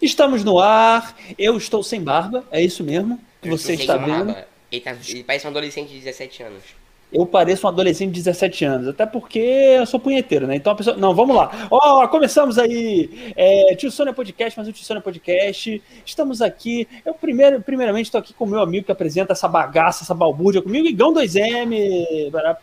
[0.00, 1.16] Estamos no ar.
[1.38, 4.34] Eu estou sem barba, é isso mesmo que você está vendo.
[4.70, 6.62] Ele, tá, ele parece um adolescente de 17 anos.
[7.10, 10.56] Eu pareço um adolescente de 17 anos, até porque eu sou punheteiro, né?
[10.56, 10.94] Então a pessoa.
[10.94, 11.68] Não, vamos lá.
[11.70, 13.32] Ó, oh, começamos aí.
[13.34, 15.82] É, Tio Sônia Podcast, mas o Tio Sônia Podcast.
[16.04, 16.86] Estamos aqui.
[17.06, 20.60] Eu, primeiro, primeiramente, estou aqui com o meu amigo que apresenta essa bagaça, essa balbúrdia
[20.60, 22.30] comigo, Igão 2M.
[22.30, 22.54] Boa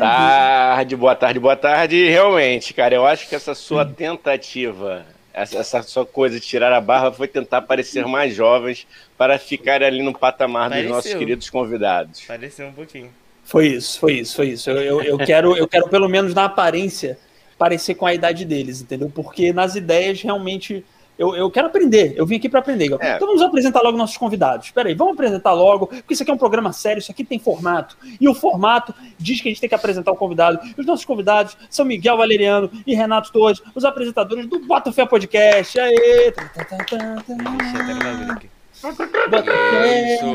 [0.00, 2.08] tarde, boa tarde, boa tarde.
[2.08, 6.80] Realmente, cara, eu acho que essa sua tentativa essa, essa sua coisa de tirar a
[6.80, 10.88] barba foi tentar parecer mais jovens para ficar ali no patamar Pareceu.
[10.88, 12.22] dos nossos queridos convidados.
[12.26, 13.10] Pareceu um pouquinho.
[13.44, 14.70] Foi isso, foi isso, foi isso.
[14.70, 17.18] Eu, eu, eu, quero, eu quero, pelo menos na aparência,
[17.58, 19.10] parecer com a idade deles, entendeu?
[19.12, 20.84] Porque nas ideias, realmente,
[21.20, 22.14] eu, eu quero aprender.
[22.16, 22.90] Eu vim aqui para aprender.
[22.98, 23.16] É.
[23.16, 24.66] Então vamos apresentar logo nossos convidados.
[24.66, 27.38] Espera aí, vamos apresentar logo, porque isso aqui é um programa sério, isso aqui tem
[27.38, 27.94] formato.
[28.18, 30.58] E o formato diz que a gente tem que apresentar o convidado.
[30.64, 35.04] E os nossos convidados são Miguel Valeriano e Renato Torres, os apresentadores do Bota Fé
[35.04, 35.78] Podcast.
[35.78, 36.32] Aê!
[36.32, 38.40] Tá, tá, tá, tá, tá.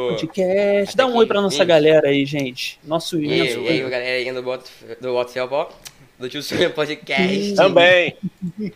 [0.10, 0.96] Podcast.
[0.96, 2.80] Dá um oi pra nossa galera aí, gente.
[2.84, 4.70] Nosso E aí, e aí do Bota
[5.02, 5.74] WhatsApp,
[6.18, 7.56] do Tio Sonho Podcast.
[7.56, 8.18] Também.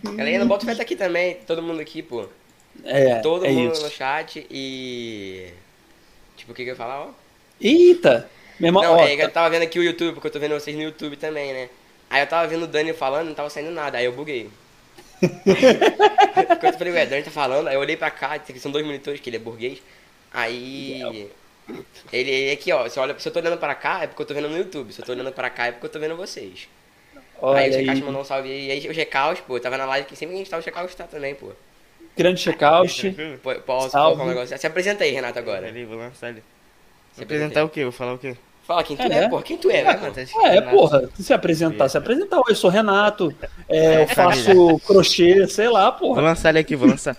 [0.04, 1.38] Galerinha do Bota Fé tá aqui também.
[1.48, 2.28] Todo mundo aqui, pô.
[2.84, 3.16] É.
[3.20, 3.84] Todo é mundo isso.
[3.84, 5.52] no chat e.
[6.38, 7.10] Tipo, o que que eu ia falar, ó?
[7.60, 8.30] Eita!
[8.60, 10.54] Meu irmão, Não, ó, é, eu tava vendo aqui o YouTube, porque eu tô vendo
[10.54, 11.70] vocês no YouTube também, né?
[12.10, 14.50] Aí eu tava vendo o Dani falando, não tava saindo nada, aí eu buguei.
[15.22, 19.20] Quando eu falei, ué, Dani tá falando, aí eu olhei pra cá, são dois monitores,
[19.20, 19.82] que ele é burguês.
[20.34, 21.30] Aí.
[22.12, 24.26] Ele, ele aqui, ó, se, olha, se eu tô olhando pra cá, é porque eu
[24.26, 24.92] tô vendo no YouTube.
[24.92, 26.68] Se eu tô olhando pra cá, é porque eu tô vendo vocês.
[27.42, 27.74] Olha aí o.
[27.74, 28.72] Checaus mandou um salve aí.
[28.72, 30.94] Aí o Checaus, pô, tava na live que sempre que a gente tá, o Checaus
[30.96, 31.48] tá também, pô.
[32.18, 33.16] Grande checkout.
[33.42, 34.58] Pô, Posso falar um negócio?
[34.58, 35.68] Se apresenta aí, Renato, agora.
[35.68, 36.44] Ali, vou lançar ali.
[37.14, 37.84] Se Vou apresentar o quê?
[37.84, 38.36] Vou falar o quê?
[38.64, 39.24] Fala quem tu É.
[39.24, 39.42] é, pô.
[39.42, 40.14] Quem tu é, Ah, mano?
[40.18, 40.70] É, Renato.
[40.76, 42.38] porra, se apresentar, se apresentar.
[42.38, 43.34] Oi, eu sou Renato,
[43.70, 44.80] é, eu faço família.
[44.86, 46.22] crochê, sei lá, Vou porra.
[46.22, 47.16] lançar ele aqui, vou lançar.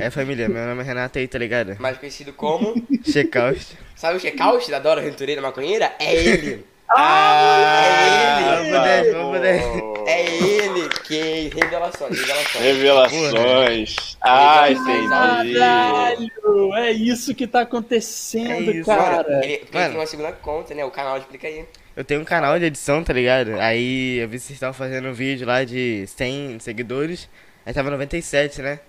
[0.00, 1.76] É família, meu nome é Renato aí, tá ligado?
[1.80, 2.74] Mais conhecido como.
[3.04, 3.76] Checkout.
[3.94, 5.92] Sabe o Checaus da Dora Aventureira Maconheira?
[5.98, 6.64] É ele!
[6.88, 8.76] Ah, é vamos ele!
[8.78, 10.08] poder, vamos poder.
[10.08, 10.88] É ele!
[11.06, 12.64] Que revelações, revelações.
[12.64, 14.16] Revelações.
[14.20, 15.08] Ah, entendi.
[15.08, 19.20] Caralho, é isso que tá acontecendo, É isso, cara.
[19.44, 19.88] Ele, porque ele Mano.
[19.90, 20.84] tem uma segunda conta, né?
[20.84, 21.64] O canal explica aí.
[21.94, 23.54] Eu tenho um canal de edição, tá ligado?
[23.58, 27.28] Aí eu vi que vocês estavam fazendo um vídeo lá de 100 seguidores.
[27.64, 28.80] Aí tava 97, né?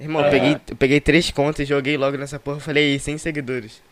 [0.00, 0.26] Irmão, É.
[0.26, 2.60] eu, peguei, eu peguei três contas e joguei logo nessa porra.
[2.60, 3.82] Falei, 100 seguidores.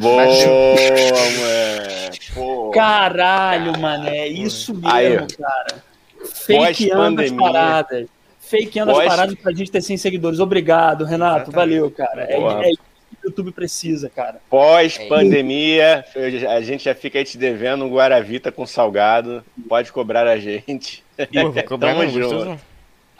[0.00, 2.10] Boa, mano.
[2.34, 2.70] Pô.
[2.70, 5.16] Caralho, mano, é isso mesmo, Aí.
[5.36, 5.84] cara.
[6.46, 8.06] Fakeando as paradas.
[8.40, 10.38] Fakeando as Pós- paradas pra gente ter 100 seguidores.
[10.40, 11.50] Obrigado, Renato.
[11.50, 11.54] Exatamente.
[11.78, 12.22] Valeu, cara.
[12.24, 12.64] É, Porra.
[12.64, 14.40] é isso que o YouTube precisa, cara.
[14.50, 16.04] Pós-pandemia,
[16.48, 19.44] a gente já fica aí te devendo um Guaravita com salgado.
[19.68, 21.04] Pode cobrar a gente.
[21.32, 22.60] Pô, vou cobrar Tamo não, junto.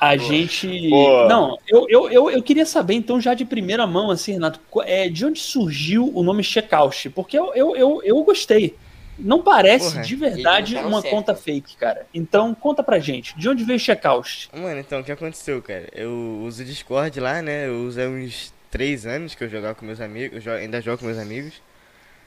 [0.01, 0.89] A gente.
[0.89, 1.29] Pô.
[1.29, 5.09] Não, eu, eu, eu, eu queria saber, então, já de primeira mão, assim, Renato, é,
[5.11, 7.11] de onde surgiu o nome Checkout?
[7.11, 8.75] Porque eu, eu, eu, eu gostei.
[9.19, 11.15] Não parece Porra, de verdade uma certo.
[11.15, 12.07] conta fake, cara.
[12.15, 13.39] Então, conta pra gente.
[13.39, 14.49] De onde veio Checkout?
[14.55, 15.87] Mano, então, o que aconteceu, cara?
[15.93, 17.67] Eu uso o Discord lá, né?
[17.69, 20.47] Eu uso há uns 3 anos que eu jogava com meus amigos.
[20.47, 21.61] Eu ainda jogo com meus amigos.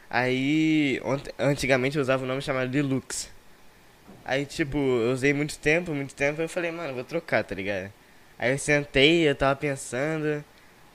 [0.10, 3.30] Aí, ont- antigamente eu usava um nome chamado Deluxe.
[4.26, 6.42] Aí, tipo, eu usei muito tempo, muito tempo.
[6.42, 7.92] Eu falei, mano, vou trocar, tá ligado?
[8.40, 10.44] Aí eu sentei, eu tava pensando.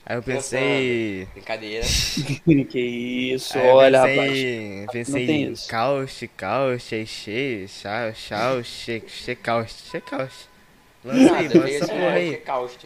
[0.05, 1.27] Aí eu pensei.
[1.33, 1.85] Brincadeira.
[2.69, 4.91] que isso, Aí olha, pensei, rapaz.
[4.91, 10.49] Pensei em caust, caust, enche, chau, chau, che, che, caust, che, caust.
[11.03, 12.31] Lança aí, lança veio essa porra é, aí.
[12.31, 12.77] Checkout.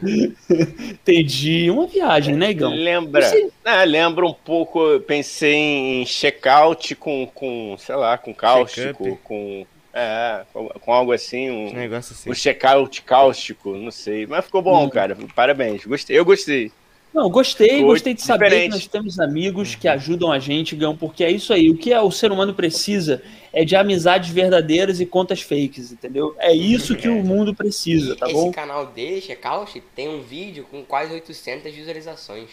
[0.91, 1.71] Entendi.
[1.71, 2.71] Uma viagem, né, Igão?
[2.73, 8.33] Lembra, Você- né, lembra um pouco, eu pensei em check-out com, com, sei lá, com
[8.33, 12.29] cáustico, com, é, com, algo assim, Um um, negócio assim.
[12.29, 14.89] um check-out cáustico, não sei, mas ficou bom, Hum.
[14.89, 16.71] cara, parabéns, gostei, eu gostei.
[17.13, 18.69] Não, gostei, Ficou gostei de saber diferente.
[18.71, 21.69] que nós temos amigos que ajudam a gente, Gão, porque é isso aí.
[21.69, 23.21] O que o ser humano precisa
[23.53, 26.35] é de amizades verdadeiras e contas fakes, entendeu?
[26.39, 28.51] É isso que o mundo precisa, tá Esse bom?
[28.51, 32.49] canal dele, Checkout, tem um vídeo com quase 800 visualizações.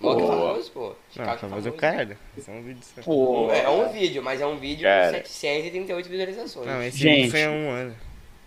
[0.00, 0.26] Pô.
[0.26, 0.80] famoso, pô.
[0.88, 1.76] Não, Checkout famoso é o famoso.
[1.80, 2.18] caralho.
[2.36, 3.02] Isso é um vídeo só.
[3.02, 5.20] Pô, É um vídeo, mas é um vídeo Cara.
[5.20, 6.66] com 738 visualizações.
[6.66, 7.16] Não, esse Gente.
[7.16, 7.94] vídeo foi há um ano.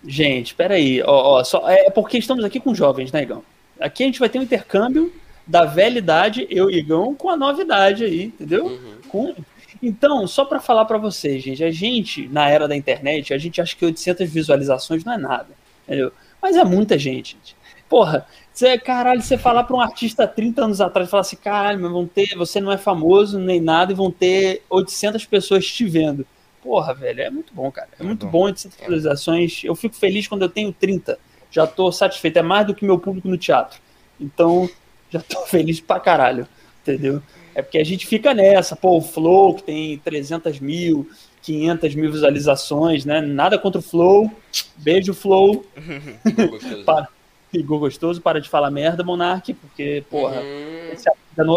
[0.05, 1.01] gente, peraí.
[1.01, 3.43] Ó, ó, só, é porque estamos aqui com jovens, né, Igão?
[3.79, 5.11] Aqui a gente vai ter um intercâmbio
[5.47, 8.65] da velha idade, eu e Igão, com a novidade aí, entendeu?
[8.67, 8.95] Uhum.
[9.09, 9.35] Com-
[9.81, 13.61] Então, só pra falar pra vocês, gente, a gente, na era da internet, a gente
[13.61, 15.47] acha que 800 visualizações não é nada,
[15.87, 16.11] entendeu?
[16.41, 17.55] Mas é muita gente, gente.
[17.87, 18.27] Porra,
[18.59, 22.05] você, caralho, você falar pra um artista 30 anos atrás, falar assim, caralho, mas vão
[22.05, 26.27] ter, você não é famoso nem nada e vão ter 800 pessoas te vendo.
[26.61, 27.87] Porra, velho, é muito bom, cara.
[27.97, 28.31] É É muito bom.
[28.31, 29.61] bom 800 visualizações.
[29.63, 31.17] Eu fico feliz quando eu tenho 30.
[31.49, 32.37] Já tô satisfeito.
[32.37, 33.79] É mais do que meu público no teatro.
[34.19, 34.69] Então,
[35.09, 36.45] já tô feliz pra caralho,
[36.81, 37.21] entendeu?
[37.55, 41.09] É porque a gente fica nessa, pô, o Flow, que tem 300 mil,
[41.41, 43.21] 500 mil visualizações, né?
[43.21, 44.29] Nada contra o Flow.
[44.75, 45.65] Beijo, Flow.
[46.85, 47.07] para,
[47.53, 50.95] Igor Gostoso, para de falar merda, Monark, porque, porra, uhum.
[50.95, 51.09] você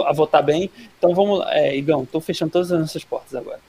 [0.06, 0.70] a votar bem.
[0.98, 3.60] Então vamos, é, Igão, tô fechando todas as nossas portas agora.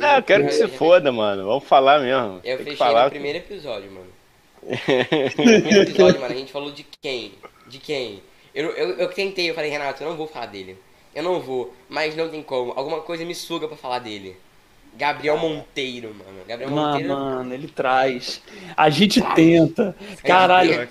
[0.00, 1.46] Ah, eu quero que você foda, mano.
[1.46, 2.40] Vamos falar mesmo.
[2.44, 4.06] Eu Tem fechei falar no primeiro episódio, mano.
[4.62, 7.32] no primeiro episódio, mano, a gente falou de quem?
[7.66, 8.22] De quem?
[8.54, 10.76] Eu, eu, eu tentei, eu falei, Renato, eu não vou falar dele.
[11.14, 12.72] Eu não vou, mas não tem como.
[12.76, 14.36] Alguma coisa me suga pra falar dele.
[14.94, 16.40] Gabriel Monteiro, mano.
[16.46, 17.08] Gabriel Monteiro.
[17.08, 18.42] Mano, ele traz.
[18.76, 19.96] A gente tenta.
[20.24, 20.88] Caralho.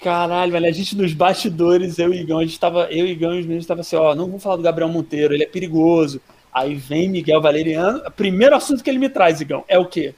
[0.00, 3.34] Caralho, velho, a gente nos bastidores, eu e Igão, a gente tava, eu e Igão
[3.34, 6.20] e os meninos estavam assim, ó, não vamos falar do Gabriel Monteiro, ele é perigoso.
[6.52, 10.14] Aí vem Miguel Valeriano, o primeiro assunto que ele me traz, Igão, é o quê?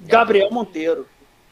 [0.00, 1.06] Gabriel Monteiro.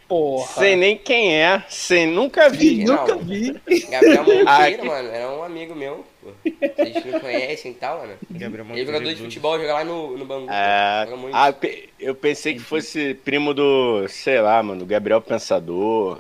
[0.09, 0.47] Porra.
[0.47, 2.83] Sei nem quem é, sem nunca vi.
[2.83, 3.53] Não, nunca vi.
[3.91, 6.03] Gabriel Monteiro, mano, era um amigo meu.
[6.23, 6.31] Pô.
[6.43, 8.15] Vocês não conhecem e tal, mano.
[8.31, 8.73] Gabriel Monteiro.
[8.73, 10.51] Ele é jogador de futebol, joga lá no, no Bangu.
[10.51, 11.07] É...
[11.35, 11.55] Ah,
[12.01, 16.19] eu pensei que fosse primo do, sei lá, mano, Gabriel Pensador.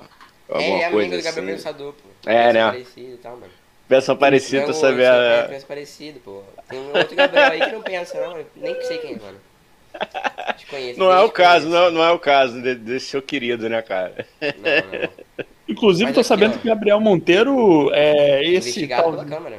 [0.50, 1.46] É, é amigo do Gabriel assim.
[1.46, 2.30] Pensador, pô.
[2.30, 2.64] É, né?
[2.66, 3.52] Parecido e tal, mano.
[3.88, 5.02] Pensa parecido, tu sabe?
[5.02, 6.42] É, pensa parecido, pô.
[6.68, 8.38] Tem um outro Gabriel aí que não pensa, não.
[8.56, 9.38] Nem sei quem é, mano.
[10.56, 13.80] Te conheço, não é o caso, não, não é o caso desse seu querido, né,
[13.82, 14.26] cara?
[14.40, 15.08] Não, não.
[15.68, 18.70] Inclusive, Mas tô aqui, sabendo ó, que Gabriel Monteiro é esse.
[18.70, 19.58] Investigado tal, pela Câmara.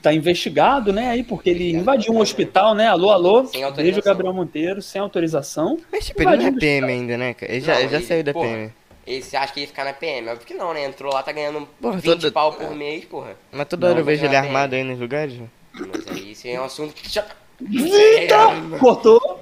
[0.00, 2.86] Tá investigado, né, aí, porque ele invadiu um hospital, né?
[2.86, 3.50] Alô, alô.
[3.76, 5.78] Beijo, Gabriel Monteiro, sem autorização.
[5.92, 7.52] Mas, tipo, ele não é PM ainda, né, cara?
[7.52, 8.72] Ele já, não, ele já saiu da porra, PM.
[9.10, 10.26] Ele, você acha que ia ficar na PM?
[10.26, 10.84] Mas por que não, né?
[10.84, 12.32] Entrou lá, tá ganhando porra, 20 toda...
[12.32, 13.36] pau por mês, porra.
[13.50, 15.34] Mas toda hora eu vejo ele armado aí nos lugares.
[15.72, 17.26] Mas aí isso é um assunto que já...
[17.60, 18.36] Eita!
[18.78, 19.40] Cortou?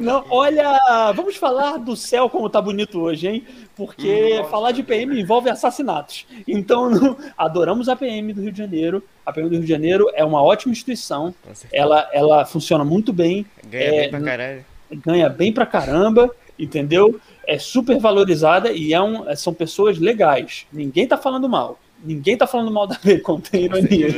[0.00, 3.44] Não, olha, vamos falar do céu como tá bonito hoje, hein?
[3.76, 6.26] Porque Nossa, falar de PM envolve assassinatos.
[6.48, 9.04] Então, não, adoramos a PM do Rio de Janeiro.
[9.24, 11.34] A PM do Rio de Janeiro é uma ótima instituição.
[11.72, 13.46] Ela, ela funciona muito bem.
[13.64, 14.64] Ganha é, bem pra caralho.
[14.92, 17.20] Ganha bem pra caramba, entendeu?
[17.46, 20.66] É super valorizada e é um, são pessoas legais.
[20.72, 21.78] Ninguém tá falando mal.
[22.02, 24.08] Ninguém tá falando mal da PM, contém ironia.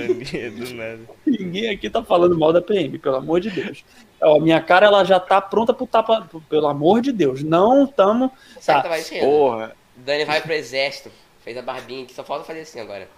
[1.26, 3.84] Ninguém aqui tá falando mal da PM, pelo amor de Deus.
[4.20, 7.42] Ó, minha cara ela já tá pronta pro tapa, pelo amor de Deus.
[7.42, 8.30] Não tamo.
[8.64, 8.82] Tá.
[8.82, 9.74] Vai Porra.
[9.96, 11.10] Dani vai pro exército.
[11.42, 13.08] Fez a barbinha aqui, só falta fazer assim agora.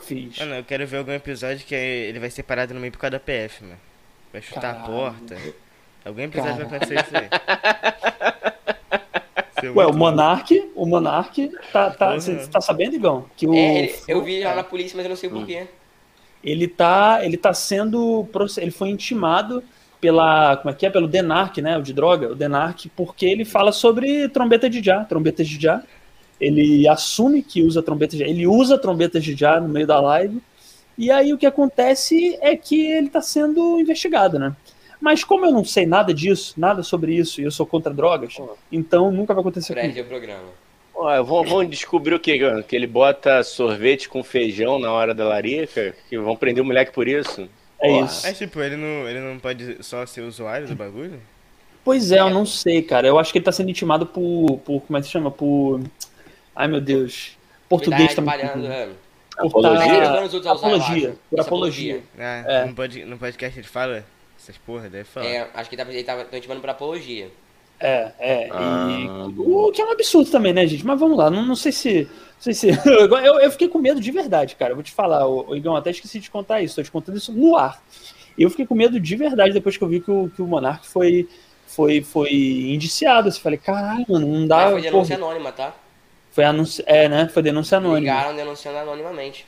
[0.00, 0.38] Fiz.
[0.38, 3.12] Mano, eu quero ver algum episódio que ele vai ser parado no meio por causa
[3.12, 3.78] da PF, mano.
[4.32, 4.84] Vai chutar Caralho.
[4.84, 5.36] a porta.
[6.30, 6.56] Caralho.
[6.56, 7.28] vai acontecer isso aí.
[9.74, 13.24] Ué, o Monark, o Monark, tá, tá, você tá sabendo, Igão?
[13.36, 15.66] Que o, é, ele, eu vi lá na polícia, mas eu não sei por quê.
[16.44, 19.64] Ele tá, ele tá sendo, ele foi intimado
[20.00, 23.44] pela, como é que é, pelo Denark, né, o de droga, o Denark, porque ele
[23.44, 25.82] fala sobre trombeta de já, trombetas de já.
[26.38, 29.98] Ele assume que usa trombeta de já, ele usa trombetas de já no meio da
[30.00, 30.40] live.
[30.98, 34.54] E aí o que acontece é que ele tá sendo investigado, né?
[35.06, 38.38] Mas como eu não sei nada disso, nada sobre isso, e eu sou contra drogas,
[38.72, 40.08] então nunca vai acontecer Prende comigo.
[40.08, 40.48] o programa.
[40.92, 42.36] Ó, vão, descobrir o que?
[42.64, 45.94] Que ele bota sorvete com feijão na hora da larica?
[46.08, 47.48] Que vão prender o moleque por isso?
[47.80, 48.04] É Porra.
[48.04, 48.26] isso.
[48.26, 51.20] Mas tipo, ele não, ele não pode só ser usuário do bagulho?
[51.84, 53.06] Pois é, eu não sei, cara.
[53.06, 54.58] Eu acho que ele tá sendo intimado por.
[54.64, 55.30] por como é que se chama?
[55.30, 55.82] Por.
[56.52, 57.38] Ai meu Deus.
[57.68, 58.40] Português também.
[58.40, 58.88] É.
[59.38, 60.26] Apologia.
[60.50, 61.14] Apologia.
[61.30, 62.02] Por apologia.
[62.18, 62.72] Ah, é.
[62.72, 64.04] pod, no podcast ele fala
[64.46, 65.26] essas porra, deve falar.
[65.26, 67.30] É, acho que ele tava, intimando por apologia.
[67.78, 68.48] É, é.
[68.52, 70.86] Ah, e, o que é um absurdo também, né, gente?
[70.86, 72.04] Mas vamos lá, não, não sei se.
[72.04, 74.70] Não sei se eu, eu fiquei com medo de verdade, cara.
[74.70, 76.76] Eu vou te falar, o, o Igão, até esqueci de contar isso.
[76.76, 77.82] Tô te contando isso no ar.
[78.38, 80.86] Eu fiquei com medo de verdade depois que eu vi que o, que o Monark
[80.86, 81.28] foi,
[81.66, 83.28] foi, foi indiciado.
[83.28, 84.56] Eu falei, caralho, mano, não dá.
[84.56, 85.30] Mas foi denúncia porra.
[85.30, 85.74] anônima, tá?
[86.30, 87.28] Foi anúncio, é, né?
[87.28, 88.00] Foi denúncia anônima.
[88.00, 89.46] Ligaram denunciando anonimamente.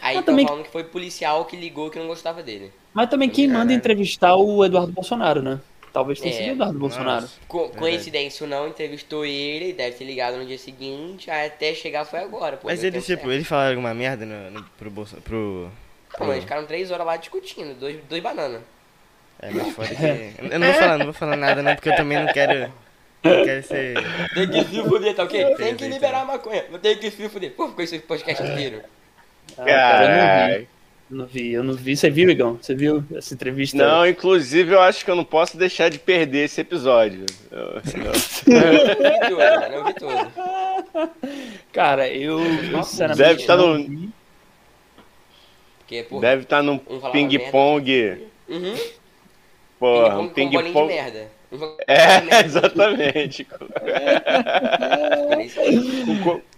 [0.00, 0.46] Aí estão também...
[0.46, 2.72] falando que foi policial que ligou que não gostava dele.
[2.92, 5.60] Mas também quem manda entrevistar o Eduardo Bolsonaro, né?
[5.92, 7.28] Talvez tenha é, sido o Eduardo Bolsonaro.
[7.48, 12.04] Co coincidência ou não, entrevistou ele, deve ter ligado no dia seguinte, aí até chegar
[12.04, 12.56] foi agora.
[12.56, 15.22] Pô, mas ele, tipo, ele falaram alguma merda no, no, pro Bolsonaro.
[15.22, 15.70] Pro.
[16.18, 18.62] Não, eles ficaram três horas lá discutindo, dois, dois bananas.
[19.40, 20.52] É, mas foda que.
[20.52, 22.72] Eu não vou falar, não vou falar nada não, porque eu também não quero.
[23.22, 23.94] Não quero ser.
[24.34, 25.54] Tem que se fuder, tá ok?
[25.56, 26.64] Tem que liberar a maconha.
[26.80, 27.52] Tem que se fuder.
[27.52, 28.82] Pô, ficou esse podcast inteiro.
[29.58, 30.66] Ah, cara,
[31.10, 31.96] não vi, eu não vi.
[31.96, 32.56] Você viu, Igão?
[32.60, 33.76] Você viu essa entrevista?
[33.76, 37.26] Não, inclusive eu acho que eu não posso deixar de perder esse episódio.
[37.50, 37.82] Eu, eu...
[39.84, 40.14] vi tudo,
[41.72, 42.38] Cara, eu
[42.84, 43.18] sinceramente.
[43.18, 44.12] Deve estar no.
[45.78, 48.28] Porque, porra, Deve estar no ping-pong.
[48.48, 48.76] Uhum.
[49.80, 50.92] Porra, um ping-pong.
[51.88, 53.48] É, exatamente.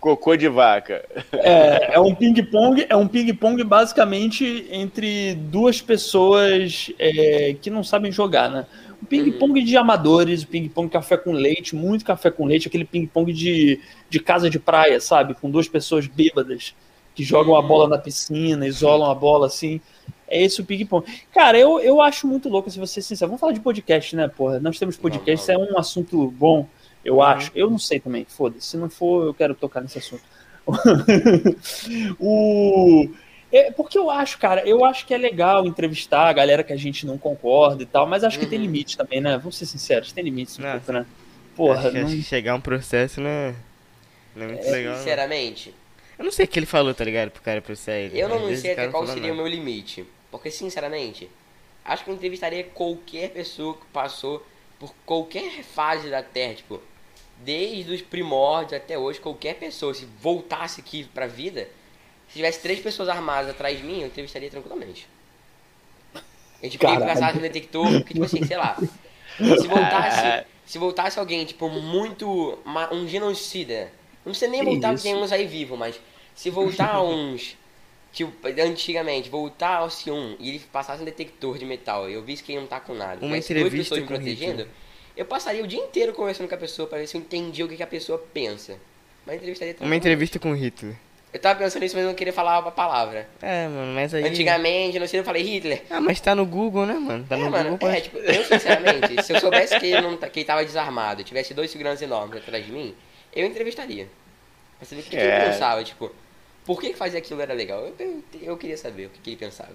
[0.00, 1.04] Cocô de vaca.
[1.32, 8.10] É, é um ping-pong, é um ping-pong basicamente entre duas pessoas é, que não sabem
[8.10, 8.66] jogar, né?
[9.02, 13.30] O ping-pong de amadores, o ping-pong café com leite, muito café com leite, aquele ping-pong
[13.32, 13.78] de,
[14.08, 15.34] de casa de praia, sabe?
[15.34, 16.74] Com duas pessoas bêbadas
[17.14, 19.82] que jogam a bola na piscina, isolam a bola assim.
[20.26, 21.04] É esse o ping-pong.
[21.32, 23.28] Cara, eu, eu acho muito louco, se você sincero.
[23.28, 24.60] Vamos falar de podcast, né, porra?
[24.60, 26.66] Nós temos podcast, isso é um assunto bom
[27.04, 27.22] eu uhum.
[27.22, 27.50] acho.
[27.54, 28.66] Eu não sei também, foda-se.
[28.66, 30.22] Se não for, eu quero tocar nesse assunto.
[32.20, 33.08] o...
[33.52, 36.76] É, porque eu acho, cara, eu acho que é legal entrevistar a galera que a
[36.76, 38.44] gente não concorda e tal, mas acho uhum.
[38.44, 38.66] que tem uhum.
[38.66, 39.36] limite também, né?
[39.38, 41.04] Vamos ser sinceros, tem limites um pouco, né?
[41.56, 42.06] Porra, acho não...
[42.06, 43.54] acho que chegar um processo não é,
[44.36, 44.96] não é muito é, legal.
[44.96, 45.74] Sinceramente.
[46.16, 47.30] Eu não sei o que ele falou, tá ligado?
[47.30, 48.20] Pro cara processar ele.
[48.20, 50.04] Eu não, sei até qual seria o meu limite.
[50.30, 51.28] Porque, sinceramente,
[51.84, 54.46] acho que eu entrevistaria qualquer pessoa que passou
[54.78, 56.80] por qualquer fase da Terra, tipo,
[57.44, 61.68] desde os primórdios até hoje, qualquer pessoa, se voltasse aqui pra vida,
[62.28, 65.08] se tivesse três pessoas armadas atrás de mim, eu entrevistaria tranquilamente.
[66.14, 67.06] A gente Caralho.
[67.06, 68.76] passasse no detector, porque, tipo assim, sei lá.
[69.38, 72.58] Se voltasse, se voltasse alguém, tipo, muito.
[72.92, 73.90] um genocida.
[74.24, 75.98] Não precisa nem voltar porque tem uns aí vivo, mas
[76.34, 77.56] se voltar uns.
[78.12, 82.52] Tipo, antigamente, voltasse um e ele passasse um detector de metal e eu visse que
[82.52, 83.24] ele não tá com nada.
[83.24, 84.68] Uma entrevista duas pessoas me protegendo.
[85.20, 87.68] Eu passaria o dia inteiro conversando com a pessoa para ver se eu entendia o
[87.68, 88.78] que, que a pessoa pensa.
[89.26, 90.96] Mas entrevistaria Uma entrevista com Hitler.
[91.30, 93.28] Eu tava pensando nisso, mas eu não queria falar a palavra.
[93.42, 94.24] É, mano, mas aí.
[94.26, 95.82] Antigamente, não sei, eu falei Hitler.
[95.90, 97.26] Ah, mas tá no Google, né, mano?
[97.28, 97.90] Tá é, no mano, Google.
[97.90, 101.22] É, tipo, eu sinceramente, se eu soubesse que ele, não, tá, que ele tava desarmado,
[101.22, 102.94] tivesse dois seguranças enormes atrás de mim,
[103.36, 104.08] eu entrevistaria.
[104.78, 105.20] Pra saber o que, é.
[105.20, 106.10] que ele pensava, tipo,
[106.64, 107.80] por que fazer aquilo era legal?
[107.80, 109.74] Eu, eu, eu queria saber o que, que ele pensava.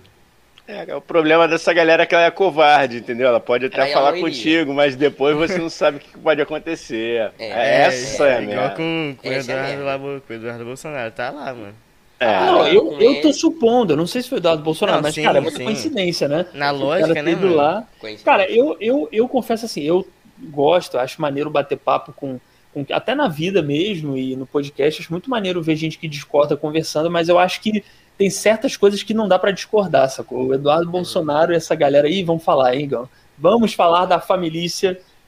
[0.67, 3.27] É, o problema dessa galera é que ela é covarde, entendeu?
[3.27, 7.31] Ela pode até falar contigo, mas depois você não sabe o que pode acontecer.
[7.37, 8.53] É, é essa é, é a minha.
[8.53, 11.73] Igual com, com, o Eduardo, lá, com o Eduardo Bolsonaro, tá lá, mano.
[12.19, 15.03] É, não, eu, eu tô supondo, eu não sei se foi o Eduardo Bolsonaro, não,
[15.03, 15.65] mas, sim, cara, é muita sim.
[15.65, 16.45] coincidência, né?
[16.53, 17.55] Na lógica, né, mano?
[17.55, 17.87] Lá.
[18.23, 20.07] Cara, eu, eu, eu confesso assim, eu
[20.49, 22.39] gosto, acho maneiro bater papo com,
[22.73, 26.57] com, até na vida mesmo e no podcast, acho muito maneiro ver gente que discorda
[26.57, 27.83] conversando, mas eu acho que
[28.17, 30.47] tem certas coisas que não dá para discordar, sacou?
[30.47, 33.09] O Eduardo Bolsonaro e essa galera aí vão falar, hein, Gão?
[33.37, 34.61] Vamos falar da família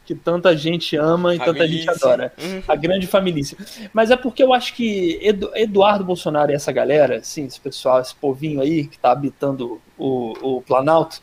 [0.05, 2.31] que tanta gente ama e tanta gente adora.
[2.41, 2.63] Uhum.
[2.65, 3.43] A grande família.
[3.91, 7.99] Mas é porque eu acho que Edu, Eduardo Bolsonaro e essa galera, assim, esse pessoal,
[7.99, 11.19] esse povinho aí que está habitando o, o Planalto,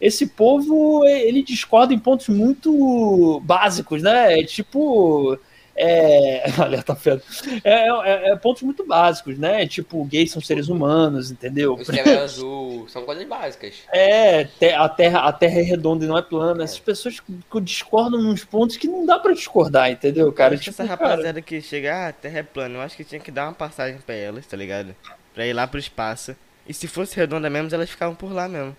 [0.00, 4.38] esse povo, ele discorda em pontos muito básicos, né?
[4.38, 5.36] É tipo
[5.78, 7.22] é, alerta fera.
[7.62, 9.66] É, é, é, pontos muito básicos, né?
[9.66, 11.74] Tipo, gays são seres humanos, entendeu?
[11.74, 13.76] O céu é azul, são coisas básicas.
[13.92, 16.64] É, a terra, a terra é redonda e não é plana.
[16.64, 17.22] Essas pessoas
[17.62, 20.56] discordam nos pontos que não dá para discordar, entendeu, cara?
[20.56, 21.42] Tipo, essa rapaziada cara...
[21.42, 23.98] que chega, ah, a terra é plana, eu acho que tinha que dar uma passagem
[24.04, 24.94] para elas, tá ligado?
[25.32, 26.34] Pra ir lá pro espaço.
[26.68, 28.76] E se fosse redonda mesmo, elas ficavam por lá mesmo.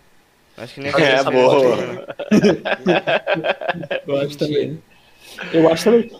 [0.57, 2.05] Acho que nem É, boa.
[4.05, 4.83] eu acho também.
[5.53, 6.11] Eu acho também.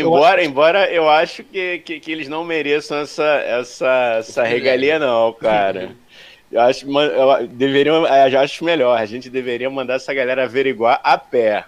[0.00, 0.46] Embora, eu...
[0.48, 5.92] embora eu acho que, que, que, eles não mereçam essa, essa, essa regalia, não, cara.
[6.52, 8.96] Eu acho, eu, deveriam, eu acho melhor.
[8.96, 11.64] A gente deveria mandar essa galera averiguar a pé.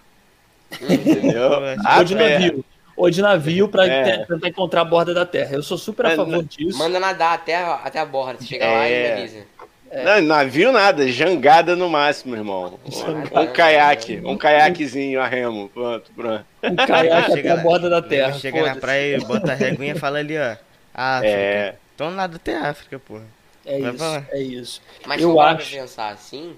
[0.81, 1.55] Entendeu?
[1.85, 2.39] a Ou de pé.
[2.39, 2.65] navio.
[2.97, 4.25] Ou de navio pra é.
[4.25, 5.57] tentar encontrar a borda da terra.
[5.57, 6.79] Eu sou super a é, favor disso.
[6.79, 8.41] Manda nadar até, até a borda.
[8.41, 8.77] Se chegar é.
[8.77, 9.47] lá e avisa.
[9.91, 10.05] É.
[10.05, 12.79] Não, navio nada, jangada no máximo, irmão.
[12.85, 15.69] Um, um caiaque, um caiaquezinho a remo.
[15.69, 16.45] Pronto, pronto.
[16.63, 18.33] Um caiaque até a borda da terra.
[18.33, 20.57] Chega na praia, bota a reguinha e fala ali, ó.
[20.93, 21.35] África.
[21.35, 21.75] É.
[21.95, 23.25] Então nada até África, porra.
[23.65, 24.27] É Vai isso, falar.
[24.31, 24.83] é isso.
[25.07, 25.71] Mas eu acho...
[25.71, 26.57] pensar assim,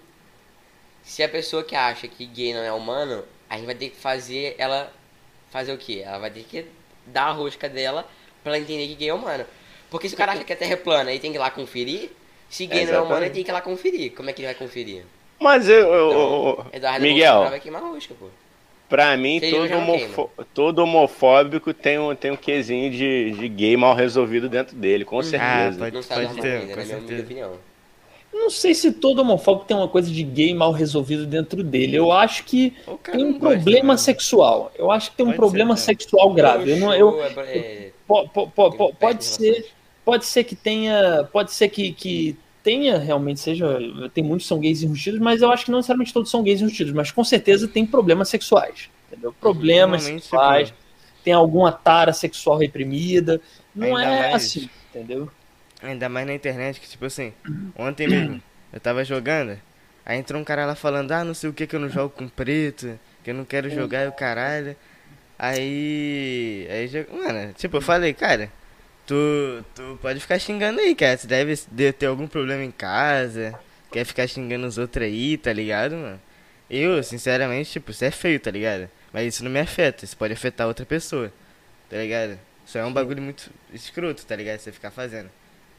[1.02, 3.96] se a pessoa que acha que gay não é humano, a gente vai ter que
[3.96, 4.92] fazer ela
[5.50, 6.02] fazer o quê?
[6.04, 6.66] Ela vai ter que
[7.06, 8.06] dar a rosca dela
[8.42, 9.44] pra ela entender que gay é humano.
[9.90, 11.50] Porque se o cara acha que a terra é plana e tem que ir lá
[11.50, 12.10] conferir,
[12.48, 14.12] se gay não é humano, ele tem que ir lá conferir.
[14.12, 15.04] Como é que ele vai conferir?
[15.38, 15.94] Mas eu.
[15.94, 17.48] eu, então, Miguel.
[17.50, 18.26] Vai queimar rosca, pô.
[18.88, 23.94] Pra mim, todo, homofo todo, homofóbico tem um, tem um quesinho de, de gay mal
[23.94, 25.76] resolvido dentro dele, com certeza.
[25.76, 27.52] Ah, pode, não pode ter, ainda, na minha opinião.
[28.32, 31.96] Não sei se todo homofóbico tem uma coisa de gay mal resolvido dentro dele.
[31.96, 32.74] Eu acho que
[33.04, 34.72] tem um problema gosta, sexual.
[34.74, 36.70] Eu acho que tem um pode problema ser, sexual grave.
[36.70, 37.92] Eu não, eu, é, é,
[38.98, 39.66] pode ser
[40.08, 43.78] pode ser que tenha, pode ser que, que tenha realmente, seja,
[44.14, 46.62] tem muitos que são gays enrustidos, mas eu acho que não necessariamente todos são gays
[46.62, 49.34] enrustidos, mas com certeza tem problemas sexuais, entendeu?
[49.38, 50.72] Problemas sexuais,
[51.22, 53.38] tem alguma tara sexual reprimida,
[53.74, 54.34] não Ainda é mais...
[54.46, 55.30] assim, entendeu?
[55.82, 57.34] Ainda mais na internet, que tipo assim,
[57.76, 59.60] ontem mesmo, eu tava jogando,
[60.06, 62.14] aí entrou um cara lá falando, ah, não sei o que que eu não jogo
[62.16, 64.74] com preto, que eu não quero jogar e o caralho.
[65.38, 68.50] Aí, aí, mano, tipo, eu falei, cara,
[69.08, 71.16] Tu, tu pode ficar xingando aí, cara.
[71.16, 73.58] Você deve ter algum problema em casa.
[73.90, 76.20] Quer ficar xingando os outros aí, tá ligado, mano?
[76.68, 78.90] Eu, sinceramente, tipo, isso é feio, tá ligado?
[79.10, 81.32] Mas isso não me afeta, isso pode afetar outra pessoa,
[81.88, 82.38] tá ligado?
[82.66, 84.58] Isso é um bagulho muito escroto, tá ligado?
[84.58, 85.30] Você ficar fazendo.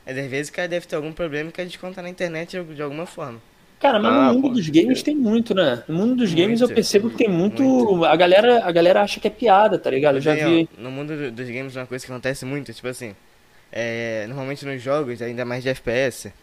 [0.04, 2.58] Mas às vezes o cara deve ter algum problema que a gente conta na internet
[2.64, 3.40] de alguma forma.
[3.80, 5.84] Cara, mas ah, no mundo dos games tem muito, né?
[5.88, 8.04] No mundo dos muito, games eu percebo que tem muito, muito.
[8.04, 10.16] A, galera, a galera acha que é piada, tá ligado?
[10.16, 10.68] Eu já vi.
[10.78, 13.16] Ó, no mundo dos games, uma coisa que acontece muito, tipo assim.
[13.72, 16.34] É, normalmente nos jogos, ainda mais de FPS,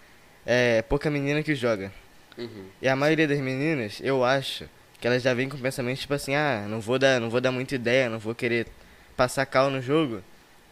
[0.47, 1.93] é pouca menina que joga.
[2.39, 2.67] Uhum.
[2.81, 4.65] E a maioria das meninas, eu acho,
[5.01, 7.53] que elas já vêm com pensamento tipo assim, ah, não vou dar, não vou dar
[7.53, 8.67] muita ideia, não vou querer
[9.17, 10.23] passar cal no jogo.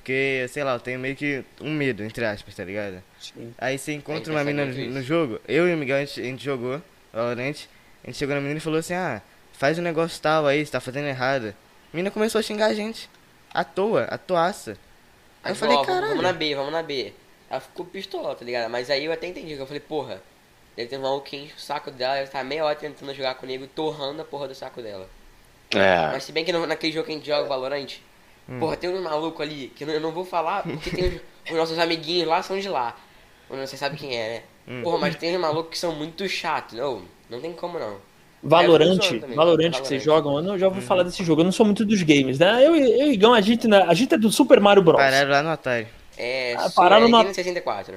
[0.04, 3.02] Porque, sei lá, eu tenho meio que um medo, entre aspas, tá ligado?
[3.18, 3.54] Sim.
[3.56, 6.24] Aí você encontra uma menina no, no, jogo, eu e o Miguel, a gente, a
[6.24, 7.56] gente jogou, Valorant,
[8.02, 9.22] a gente chegou na menina e falou assim, ah,
[9.54, 11.54] faz um negócio tal aí, você tá fazendo errado.
[11.90, 13.08] A menina começou a xingar a gente.
[13.50, 14.72] À toa, à toaça.
[14.72, 14.76] Aí,
[15.44, 16.08] aí eu falei, caralho.
[16.08, 17.14] Vamos na B, vamos na B.
[17.48, 18.70] Ela ficou pistola, tá ligado?
[18.70, 20.20] Mas aí eu até entendi, que eu falei, porra,
[20.76, 23.36] deve ter um maluco que enche o saco dela, ela tá meia hora tentando jogar
[23.36, 25.08] comigo, torrando a porra do saco dela.
[25.70, 26.08] É.
[26.12, 27.88] Mas se bem que no, naquele jogo que a gente joga Valorant,
[28.48, 28.58] Hum.
[28.58, 31.20] Porra, tem um maluco ali que eu não vou falar porque tem os,
[31.50, 32.96] os nossos amiguinhos lá são de lá.
[33.48, 34.42] Você sabe quem é, né?
[34.66, 34.82] Hum.
[34.82, 36.78] Porra, mas tem uns malucos que são muito chatos.
[36.78, 37.96] Não, não tem como não.
[38.42, 40.82] Valorante, é, Valorante que vocês jogam, eu não, já ouvi hum.
[40.82, 41.40] falar desse jogo.
[41.40, 42.66] Eu não sou muito dos games, né?
[42.66, 44.96] Eu, eu e Igão, a gente, né, a gente é do Super Mario Bros.
[44.96, 45.88] Pararam lá no Atari.
[46.16, 47.94] É, ah, pararam no 64.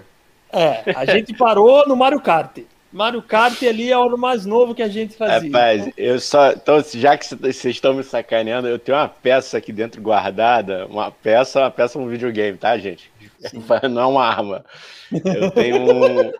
[0.51, 2.59] É, a gente parou no Mario Kart.
[2.91, 5.49] Mario Kart ali é o mais novo que a gente fazia.
[5.49, 6.51] Rapaz, eu só.
[6.51, 10.85] Então, já que vocês estão me sacaneando, eu tenho uma peça aqui dentro guardada.
[10.87, 13.11] Uma peça, uma peça um videogame, tá, gente?
[13.39, 13.63] Sim.
[13.89, 14.65] Não é uma arma.
[15.11, 16.31] Eu tenho um.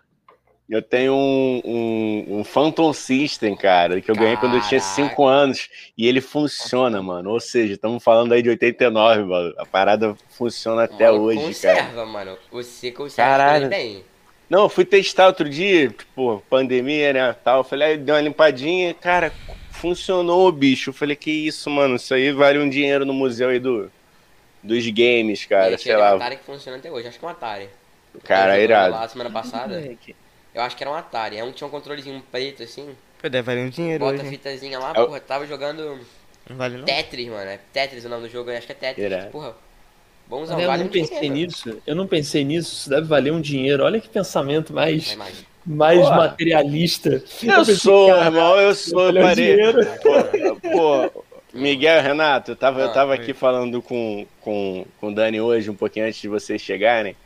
[0.68, 4.52] Eu tenho um, um, um, Phantom System, cara, que eu ganhei Caraca.
[4.52, 5.66] quando eu tinha 5 anos.
[5.96, 7.30] E ele funciona, mano.
[7.30, 9.54] Ou seja, estamos falando aí de 89, mano.
[9.56, 12.06] A parada funciona até mano, hoje, conserva, cara.
[12.06, 12.38] mano.
[12.52, 13.68] Você conserva Caralho.
[13.70, 14.04] bem.
[14.48, 17.58] Não, eu fui testar outro dia, tipo, pandemia, né, tal.
[17.58, 19.30] Eu falei, aí deu uma limpadinha, cara,
[19.70, 20.90] funcionou, bicho.
[20.90, 23.90] Eu falei, que isso, mano, isso aí vale um dinheiro no museu aí do,
[24.62, 26.10] dos games, cara, sei lá.
[26.10, 27.68] É um Atari que funciona até hoje, acho que é um Atari.
[28.24, 28.94] Cara, irado.
[28.94, 29.84] Lá semana passada,
[30.54, 32.96] eu acho que era um Atari, é um tinha um controlezinho preto, assim.
[33.20, 34.28] Pô, deve valer um dinheiro Bota hoje.
[34.28, 36.00] a fitazinha lá, é porra, tava jogando...
[36.48, 36.84] Não vale não?
[36.86, 39.30] Tetris, mano, é Tetris o nome do jogo, acho que é Tetris, irado.
[39.30, 39.54] porra
[40.28, 41.34] Bonzão, eu vale não pensei dinheiro.
[41.34, 41.82] nisso.
[41.86, 42.72] Eu não pensei nisso.
[42.72, 43.82] Isso deve valer um dinheiro.
[43.82, 45.16] Olha que pensamento mais,
[45.64, 47.22] mais materialista.
[47.42, 48.60] Eu, eu sou, cara, irmão.
[48.60, 49.08] Eu sou.
[49.08, 49.56] Eu parei.
[50.70, 55.40] Pô, Miguel, Renato, eu tava, ah, eu tava aqui falando com, com, com o Dani
[55.40, 57.16] hoje, um pouquinho antes de vocês chegarem.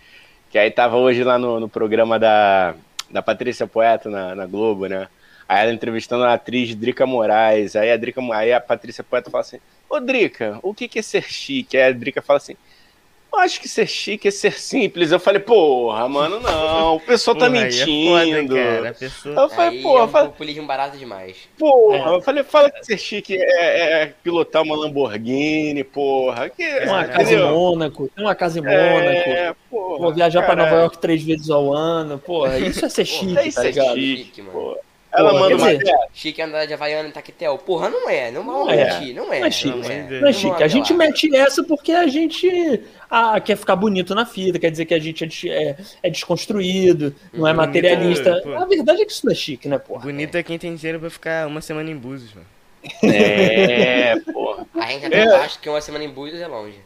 [0.49, 2.75] Que aí tava hoje lá no, no programa da,
[3.11, 5.09] da Patrícia Poeta na, na Globo, né?
[5.49, 7.75] Aí ela entrevistando a atriz Drica Moraes.
[7.75, 9.59] Aí a, Drica, aí a Patrícia Poeta fala assim:
[9.91, 11.77] Ô Drica, o que, que é ser chique?
[11.77, 12.57] Aí a Drica fala assim:
[13.41, 15.11] acho que ser chique é ser simples.
[15.11, 16.97] Eu falei, porra, mano, não.
[16.97, 18.57] O pessoal tá porra, mentindo.
[18.57, 19.35] É foda, pessoa...
[19.35, 20.01] Eu falei, aí porra.
[20.01, 20.29] É um falei...
[20.29, 21.37] populismo barato demais.
[21.59, 22.17] Porra, é.
[22.17, 26.49] eu falei, fala que ser chique é, é, pilotar uma Lamborghini, porra.
[26.51, 29.31] Que, uma casa em Mônaco, tem uma casa em Mônaco.
[29.31, 29.99] É, porra.
[29.99, 30.59] Vou viajar caralho.
[30.59, 32.59] pra Nova York três vezes ao ano, porra.
[32.59, 33.91] Isso é ser chique, porra, tá ligado?
[33.91, 34.53] É chique, mano.
[34.53, 34.92] Porra.
[35.13, 37.59] Ela manda uma dizer, Chique andar de Havaiana em Taquetel.
[37.59, 38.31] Porra, não é.
[38.31, 38.99] Não, não é.
[38.99, 39.41] Mentir, não é.
[39.41, 39.79] Não é chique.
[39.79, 40.63] Não é, não é chique.
[40.63, 44.87] A gente mete essa porque a gente ah, quer ficar bonito na fita, quer dizer
[44.87, 48.41] que a gente é, é, é desconstruído, não é materialista.
[48.43, 48.55] Pô.
[48.55, 50.01] A verdade é que isso não é chique, né, porra?
[50.01, 52.47] Bonito é quem tem dinheiro pra ficar uma semana em Búzios, mano.
[53.15, 54.67] É, porra.
[54.75, 55.37] A gente até é.
[55.37, 56.79] acha que uma semana em Búzios é longe.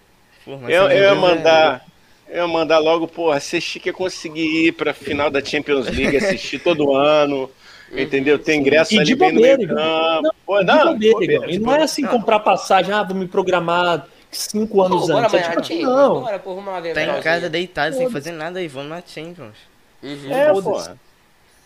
[0.45, 1.87] Porra, eu, eu ia mandar...
[2.29, 6.17] Eu ia mandar logo, porra, ser chique é conseguir ir pra final da Champions League,
[6.17, 7.49] assistir todo ano.
[7.93, 8.39] Entendeu?
[8.39, 11.75] Tem ingresso e ali de bobeira, bem no Não, Pô, não, de bobeira, E não
[11.75, 15.33] é assim comprar passagem, ah, vou me programar cinco anos Pô, antes.
[15.33, 16.21] Bora, é tipo, não.
[16.21, 16.63] Bora, pô,
[16.95, 19.57] tá em casa deitado, sem fazer nada e vamos na Champions.
[20.03, 20.83] Uhum, é, pô.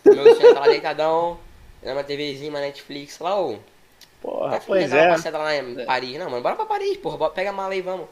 [0.05, 1.39] Meu senhor tá lá deitadão,
[1.83, 3.59] na TVzinha, uma Netflix lá, ô.
[4.21, 5.09] Porra, tá pois é.
[5.09, 6.19] Uma lá em Paris.
[6.19, 7.31] Não, mano, bora pra Paris, porra.
[7.31, 8.07] Pega a mala aí, vamos.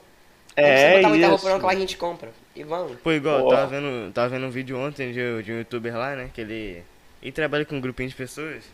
[0.56, 2.30] É, botar muita roupa não que lá a gente compra.
[2.56, 2.98] E vamos.
[3.00, 6.30] Pô, igual, tava vendo, tava vendo um vídeo ontem de, de um youtuber lá, né,
[6.34, 6.82] que ele
[7.22, 8.64] e trabalha com um grupinho de pessoas.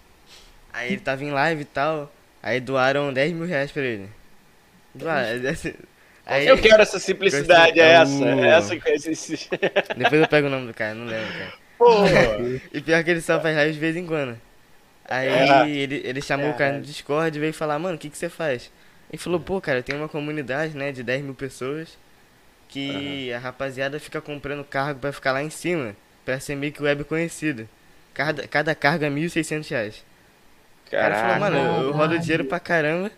[0.73, 2.13] Aí ele tava em live e tal.
[2.43, 4.09] Aí doaram 10 mil reais pra ele.
[4.95, 5.29] Doaram.
[6.27, 8.25] Aí, eu quero essa simplicidade, é essa.
[8.25, 9.49] É essa esse...
[9.97, 11.53] Depois eu pego o nome do cara, não lembro, cara.
[11.77, 12.09] Porra.
[12.73, 14.39] e pior que ele só faz live de vez em quando.
[15.07, 15.69] Aí é.
[15.69, 16.51] ele, ele chamou é.
[16.51, 18.71] o cara no Discord e veio falar, mano, o que, que você faz?
[19.11, 21.99] Ele falou, pô, cara, tem uma comunidade, né, de 10 mil pessoas
[22.69, 23.37] que uhum.
[23.37, 27.05] a rapaziada fica comprando cargo pra ficar lá em cima, pra ser meio que web
[27.05, 27.69] conhecido.
[28.15, 30.05] Cada, cada carga é 1.600 reais.
[30.91, 31.09] Caraca.
[31.09, 33.11] O cara falou, mano, eu, eu rodo dinheiro pra caramba.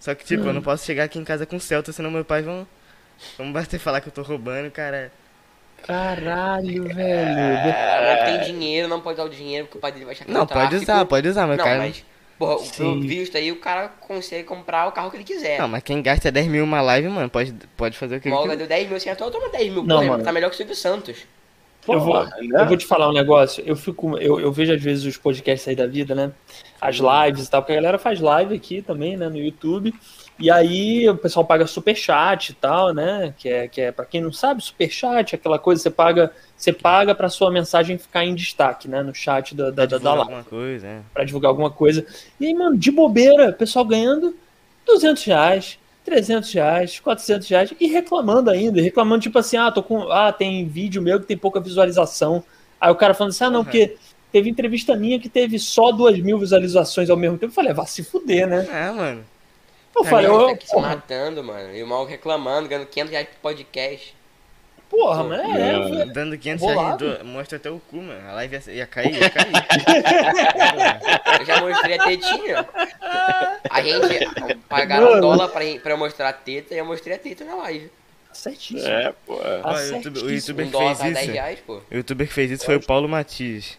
[0.00, 0.48] Só que, tipo, hum.
[0.48, 2.66] eu não posso chegar aqui em casa com Celta, senão meu pai vão,
[3.36, 5.12] vão bater falar que eu tô roubando, cara.
[5.82, 6.98] Caralho, velho.
[6.98, 10.24] É, não tem dinheiro, não pode dar o dinheiro porque o pai dele vai achar
[10.24, 11.78] que Não, é pode usar, pode usar, mas Não, cara.
[11.78, 12.04] mas,
[12.38, 13.00] porra, Sim.
[13.00, 15.58] visto aí, o cara consegue comprar o carro que ele quiser.
[15.58, 18.36] Não, mas quem gasta 10 mil uma live, mano, pode, pode fazer o que ele
[18.36, 18.56] quiser.
[18.56, 20.24] deu 10 mil, assim, então toma 10 mil, Não, porra, mano.
[20.24, 21.18] tá melhor que o Silvio Santos.
[21.94, 22.62] Eu vou, né?
[22.62, 23.62] eu vou te falar um negócio.
[23.66, 26.32] Eu fico, eu, eu vejo às vezes os podcasts aí da vida, né?
[26.80, 29.28] As lives e tal, porque a galera faz live aqui também, né?
[29.28, 29.92] No YouTube.
[30.38, 33.34] E aí o pessoal paga superchat e tal, né?
[33.36, 36.72] Que é, que é para quem não sabe, superchat, é aquela coisa, você paga, você
[36.72, 39.02] paga para sua mensagem ficar em destaque, né?
[39.02, 40.32] No chat da, da, da, da Divulgar live.
[40.34, 41.00] alguma coisa, é.
[41.12, 42.06] Pra divulgar alguma coisa.
[42.38, 44.36] E aí, mano, de bobeira, o pessoal ganhando
[44.86, 50.10] 200 reais, 300 reais, 400 reais e reclamando ainda, reclamando tipo assim, ah, tô com,
[50.10, 52.42] ah, tem vídeo meu que tem pouca visualização.
[52.80, 53.64] Aí o cara falando assim, ah, não, Uhum.
[53.64, 53.96] porque
[54.32, 57.50] teve entrevista minha que teve só duas mil visualizações ao mesmo tempo.
[57.50, 58.66] Eu falei, vá se fuder, né?
[58.70, 59.24] É, mano.
[59.96, 61.74] Eu falei, tá aqui se matando, mano.
[61.74, 64.14] E o mal reclamando, ganhando 500 reais por podcast.
[64.90, 66.04] Porra, mas é.
[66.06, 67.04] Dando 500 Bolado.
[67.04, 68.28] reais, do- mostra até o cu, mano.
[68.28, 69.52] A live ia, ia cair, ia cair.
[71.40, 72.66] Eu já mostrei a tetinha.
[73.70, 75.16] A gente pagaram Mano.
[75.16, 77.90] um dólar pra, pra eu mostrar a teta e eu mostrei a teta na live.
[78.32, 78.88] certíssimo.
[78.88, 79.36] É, pô.
[79.36, 81.32] Tá Ó, o YouTube- o youtuber Um que dólar fez 10 isso.
[81.34, 81.74] reais, pô.
[81.90, 83.76] O youtuber que fez isso foi o Paulo Matias.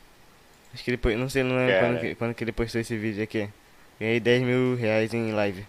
[0.74, 1.88] Acho que ele não sei, não lembro Cara.
[1.88, 3.50] quando que, quando que ele postou esse vídeo aqui.
[4.00, 5.66] Ganhei 10 mil reais em live.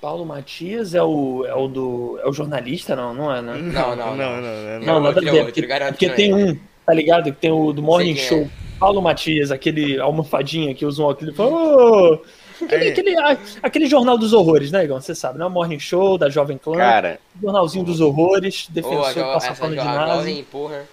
[0.00, 2.20] Paulo Matias é o, é o do.
[2.22, 3.54] É o jornalista, não, não é, né?
[3.56, 4.16] Não, não, não, não.
[4.16, 5.40] não, não, Não, nada a outro, ver.
[5.44, 6.34] outro, Porque, não tem é.
[6.34, 7.24] um, tá ligado?
[7.24, 8.50] Que tem o do Morning Sei quem Show.
[8.64, 8.78] é.
[8.78, 11.50] Paulo Matias, aquele almofadinha que usa um óculos fala.
[11.50, 12.22] "Ô!"
[12.62, 12.90] Aquele, Aí.
[12.90, 13.16] aquele,
[13.62, 15.00] aquele jornal dos horrores, né, Igor?
[15.00, 15.44] Você sabe, né?
[15.44, 19.84] O Morning Show da Jovem Clã, Cara, jornalzinho dos horrores, defensor que passa pano de
[19.84, 20.22] nada.
[20.50, 20.84] porra.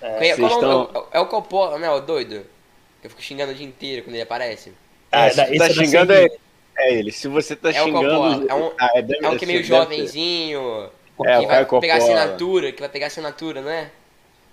[0.00, 2.42] É, vocês qual é o- estão- é o Coppola, né, o doido?
[3.04, 4.72] Eu fico xingando o dia inteiro quando ele aparece.
[5.12, 6.40] ah, É, tu esse tá é da xingando é, cerveja.
[6.78, 7.12] É ele.
[7.12, 8.08] Se você tá É o xingando.
[8.08, 10.90] Coppola, é um- Ah, deve É um que é meio jovenzinho,
[11.24, 13.90] É, que o vai pegar assinatura, que vai pegar assinatura, não é?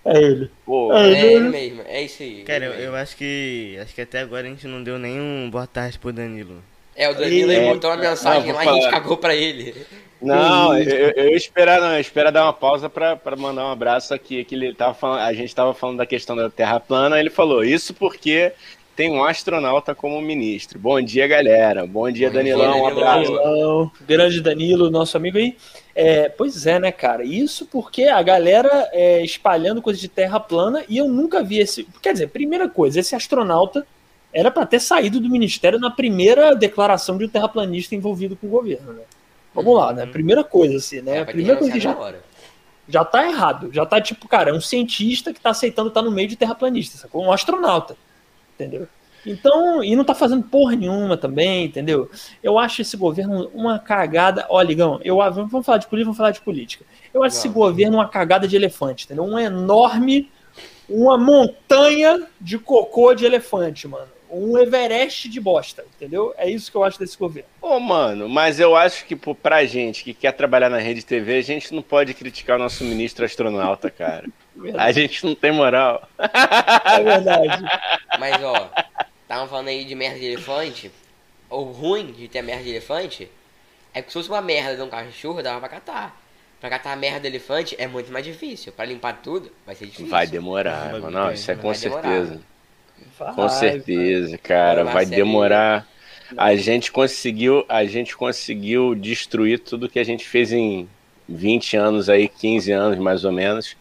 [0.05, 0.51] é ele.
[0.65, 1.11] Pô, É.
[1.13, 2.43] É ele mesmo, é isso aí.
[2.43, 3.77] Cara, eu, ele eu acho que.
[3.81, 6.63] Acho que até agora a gente não deu nenhum boa tarde pro Danilo.
[6.95, 7.55] É, o Danilo É.
[7.55, 9.75] ele botou uma mensagem Não, lá e a gente cagou pra ele.
[10.21, 13.65] Não, eu, eu ia esperar, não, eu ia esperar dar uma pausa pra, pra mandar
[13.65, 14.43] um abraço aqui.
[14.45, 17.63] Que ele tava falando, a gente tava falando da questão da Terra plana, ele falou
[17.65, 18.53] isso porque
[18.95, 20.79] tem um astronauta como ministro.
[20.79, 21.85] Bom dia, galera.
[21.85, 22.79] Bom dia, Bom dia, Danilão.
[22.79, 22.99] Um Danilo.
[22.99, 23.33] abraço.
[23.33, 25.57] Danilão, grande Danilo, nosso amigo aí.
[25.93, 27.23] É, pois é, né, cara?
[27.23, 31.87] Isso porque a galera é, espalhando coisa de terra plana e eu nunca vi esse.
[32.01, 33.85] Quer dizer, primeira coisa, esse astronauta
[34.33, 38.49] era para ter saído do ministério na primeira declaração de um terraplanista envolvido com o
[38.49, 39.03] governo, né?
[39.53, 40.05] Vamos lá, né?
[40.05, 41.19] Primeira coisa, assim, né?
[41.19, 42.21] É, primeira coisa que já, hora.
[42.87, 43.69] já tá errado.
[43.71, 46.97] Já tá tipo, cara, é um cientista que tá aceitando estar no meio de terraplanista,
[46.97, 47.23] sacou?
[47.23, 47.95] Um astronauta,
[48.55, 48.87] entendeu?
[49.25, 52.09] Então, e não tá fazendo porra nenhuma também, entendeu?
[52.43, 54.45] Eu acho esse governo uma cagada.
[54.49, 56.85] Ó, Ligão, eu, vamos falar de política, vamos falar de política.
[57.13, 57.63] Eu acho esse Vamos.
[57.63, 59.23] governo uma cagada de elefante, entendeu?
[59.23, 60.29] Um enorme,
[60.87, 64.13] uma montanha de cocô de elefante, mano.
[64.29, 66.33] Um Everest de bosta, entendeu?
[66.37, 67.47] É isso que eu acho desse governo.
[67.61, 71.37] Ô, mano, mas eu acho que pô, pra gente que quer trabalhar na rede TV,
[71.37, 74.27] a gente não pode criticar o nosso ministro astronauta, cara.
[74.77, 76.07] A gente não tem moral.
[76.17, 77.63] É verdade.
[78.19, 78.69] Mas ó,
[79.21, 80.91] estavam falando aí de merda de elefante.
[81.49, 83.29] O ruim de ter merda de elefante
[83.93, 86.21] é que se fosse uma merda de um cachorro, dava pra catar.
[86.59, 88.71] Pra catar a merda do elefante é muito mais difícil.
[88.71, 90.07] Pra limpar tudo, vai ser difícil.
[90.07, 91.11] Vai demorar, Vai mano.
[91.11, 92.41] Não, isso é vai com certeza.
[93.19, 94.83] Vai, Com certeza, cara.
[94.83, 95.25] Vai, Vai Marcelinho.
[95.25, 95.87] demorar.
[96.37, 100.89] A gente conseguiu, a gente conseguiu destruir tudo que a gente fez em
[101.29, 103.75] 20 anos aí, 15 anos mais ou menos.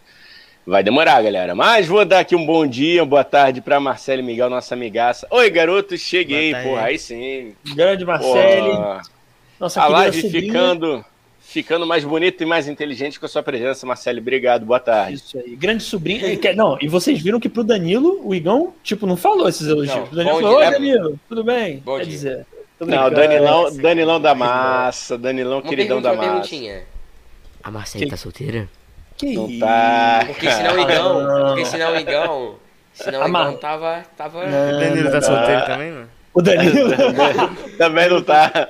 [0.65, 1.53] Vai demorar, galera.
[1.53, 4.73] Mas vou dar aqui um bom dia, uma boa tarde pra Marcelo e Miguel, nossa
[4.73, 5.27] amigaça.
[5.29, 7.53] Oi, garotos, cheguei, porra, aí sim.
[7.75, 9.01] Grande Marcele, Porra.
[9.59, 11.05] nossa A live ficando,
[11.39, 14.17] ficando mais bonita e mais inteligente com a sua presença, Marcelo.
[14.19, 15.13] Obrigado, boa tarde.
[15.13, 16.25] Isso aí, grande sobrinho.
[16.27, 19.67] e que- Não, e vocês viram que pro Danilo, o Igão, tipo, não falou esses
[19.67, 19.95] elogios.
[19.95, 21.77] Não, o Danilo falou, oi dia, Danilo, tudo bem?
[21.85, 22.11] Bom Quer dia.
[22.11, 22.45] dizer,
[22.79, 23.11] Não.
[23.11, 26.55] Danilão, esse Danilão da massa, Danilão Uma queridão da massa.
[27.63, 28.67] A Marcela Que- tá solteira?
[29.17, 29.59] Que Não isso?
[29.59, 30.23] tá.
[30.27, 31.23] Porque senão o Igão.
[31.23, 31.47] Não.
[31.47, 32.55] Porque senão o Igão.
[32.93, 34.03] Senão o Igão tava.
[34.17, 34.45] tava...
[34.45, 36.09] Não, O Danilo tá solteiro também, mano?
[36.33, 36.89] O Danilo.
[37.77, 38.69] Também não tá.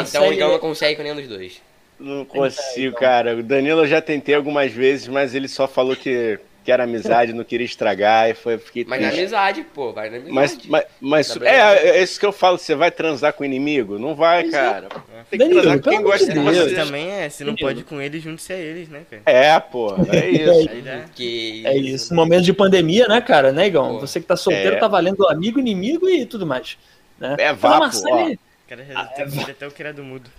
[0.00, 1.60] Então o Igão não consegue com nenhum dos dois.
[2.00, 3.36] Não consigo, cara.
[3.36, 7.34] O Danilo eu já tentei algumas vezes, mas ele só falou que, que era amizade,
[7.34, 9.20] não queria estragar, e foi, fiquei Mas na triste.
[9.20, 10.34] amizade, pô, vai na amizade.
[10.34, 11.48] Mas, mas, mas Tá bem.
[11.50, 13.98] é, é isso que eu falo, você vai transar com o inimigo?
[13.98, 14.62] Não vai, Pois é.
[14.62, 14.88] cara.
[14.88, 16.44] Tem que Danilo, transar com quem gosta de Deus.
[16.56, 16.74] você.
[16.76, 19.22] Mas também é, se não pode ir com eles, junte-se a eles, né, cara?
[19.26, 20.70] É, pô, é isso.
[20.70, 21.04] Aí dá.
[21.14, 23.94] Que É isso, no momento de pandemia, né, cara, né, Igão?
[23.94, 24.00] Pô.
[24.00, 24.78] Você que tá solteiro É.
[24.78, 26.78] tá valendo amigo, inimigo e tudo mais.
[27.18, 27.36] Né?
[27.38, 30.30] É a vapo, Marcele- O cara já deve ter até o criado mudo.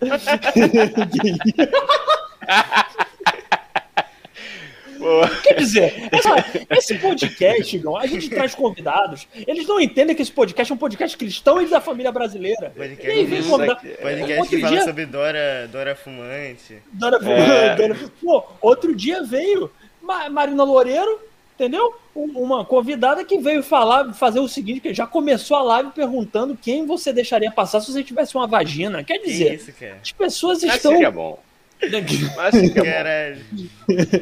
[5.42, 10.32] Quer dizer, essa, esse podcast, Igão, a gente traz convidados, eles não entendem que esse
[10.32, 12.72] podcast é um podcast cristão e da família brasileira.
[12.76, 13.80] Podcast, E vem convidado.
[13.80, 16.78] podcast Outro que fala dia- sobre Dora, Dora Fumante.
[16.92, 17.74] Dora, É.
[17.76, 19.70] Dora- Pô, outro dia veio
[20.02, 21.20] Ma- Marina Loureiro,
[21.54, 21.94] entendeu?
[22.14, 26.58] Um- Uma convidada que veio falar, fazer o seguinte, que já começou a live perguntando
[26.60, 29.04] quem você deixaria passar se você tivesse uma vagina.
[29.04, 29.98] Quer Que dizer, isso, cara?
[30.02, 30.92] as pessoas estão...
[30.92, 31.38] seria bom.
[32.36, 32.84] Mas bom.
[32.84, 33.36] Caralho.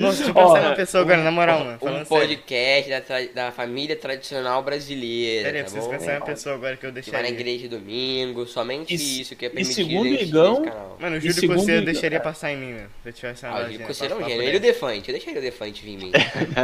[0.01, 1.79] Nossa, deixa eu pensar numa pessoa agora, na moral, mano.
[1.83, 5.49] Um podcast da, tra- da família tradicional brasileira.
[5.49, 5.91] Eu tá preciso bom?
[5.99, 7.31] pensar pessoa agora que eu Que vai na deixaria.
[7.31, 10.97] igreja domingo, somente E isso que é e permitido segundo nesse- Igão- canal.
[11.01, 12.89] Mano, o Júlio segundo Cossê eu deixaria passar em mim, mano.
[13.03, 13.71] Se eu tivesse uma Ah, o vagina.
[13.77, 14.43] Diego Coceiro é um gênio.
[14.43, 15.09] Ele e o Defante.
[15.09, 16.13] Eu deixaria o Defante vir em mim.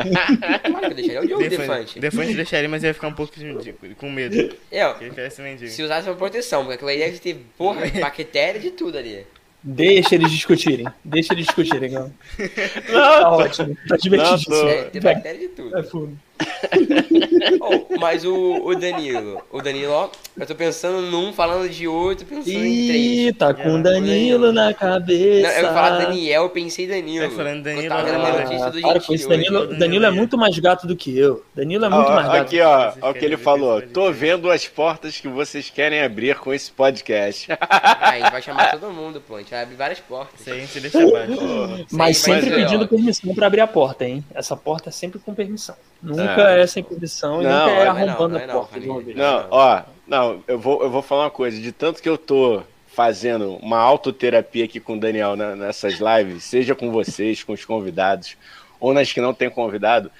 [0.70, 1.18] claro que eu deixaria.
[1.18, 1.66] É o Diogo Defante.
[1.68, 2.00] Defante.
[2.00, 4.56] Defante eu deixaria, mas eu ia ficar um pouco de- com medo.
[4.70, 5.70] É, ó, Que ele tivesse mendigo.
[5.70, 9.26] se usasse uma proteção, porque aquilo aí deve ter, porra, bactéria de tudo ali.
[9.66, 10.86] Deixa eles discutirem.
[11.02, 12.12] Deixa eles discutirem, Igão.
[12.92, 13.74] Tá ótimo.
[13.88, 14.54] Tá divertidíssimo.
[14.54, 15.78] Não, Deve ter bactéria de tudo.
[15.78, 16.18] É fundo.
[17.60, 22.26] Oh, mas o, o Danilo, o Danilo, ó, eu tô pensando num, falando de outro,
[22.26, 23.28] pensando em três.
[23.28, 25.48] Ih, tá com É, Danilo na Não, cabeça.
[25.52, 27.28] eu ia falar Daniel, eu pensei Danilo.
[27.28, 29.36] Tá falando Danilo, Eu tava vendo a ah, notícia do para gente com isso, hoje.
[29.36, 31.44] Danilo, Danilo é muito mais gato do que eu.
[31.54, 32.36] Danilo é muito Ó, mais gato.
[32.38, 33.82] aqui, ó, o que ele falou.
[33.82, 37.48] Tô vendo as portas que vocês querem abrir com esse podcast.
[37.60, 39.36] A gente vai chamar todo mundo, pô.
[39.36, 40.46] A gente vai abrir várias portas.
[40.48, 41.86] Aí a gente deixa abaixo.
[41.90, 44.24] Mas Sim, sempre mas, ó, pedindo permissão pra abrir a porta, hein?
[44.34, 45.74] Essa porta é sempre com permissão.
[46.02, 46.62] Nunca É.
[46.62, 48.54] é, sem permissão e Não, nunca é não é não, arrombando não é a não,
[48.54, 48.80] porta.
[48.80, 49.16] de uma vez.
[49.16, 51.60] Não, ó, não, eu vou, eu vou falar uma coisa.
[51.60, 56.44] De tanto que eu tô fazendo uma autoterapia aqui com o Daniel na- nessas lives,
[56.44, 58.36] seja com vocês, com os convidados,
[58.78, 60.10] ou nas que não tem convidado,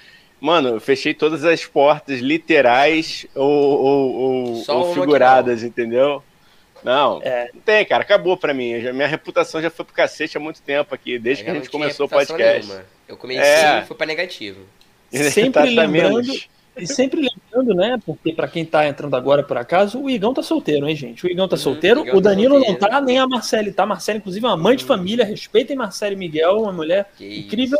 [0.40, 6.22] mano, eu fechei todas as portas literais ou, ou- ou- ou que figuradas, entendeu?
[6.83, 7.48] Não, É.
[7.55, 8.79] não tem, cara, acabou pra mim.
[8.81, 11.55] Já- minha reputação já foi pro cacete há muito tempo aqui, desde que Eu a
[11.55, 12.66] não gente começou o reputação podcast.
[12.68, 12.87] nenhuma.
[13.09, 13.79] Eu comecei É.
[13.79, 14.61] e fui pra negativo.
[15.31, 16.33] Sempre Tá- tá lembrando,
[16.77, 17.20] e sempre
[17.53, 18.00] lembrando, né?
[18.05, 21.24] Porque pra quem tá entrando agora por acaso, o Igão tá solteiro, hein, gente?
[21.24, 23.87] O Igão tá Uhum, solteiro, Igão o tá Danilo não tá, nem a Marcele tá.
[23.87, 25.24] Marcele, inclusive, é uma mãe de família.
[25.24, 27.79] Respeitem Marcele Miguel, uma mulher Que incrível.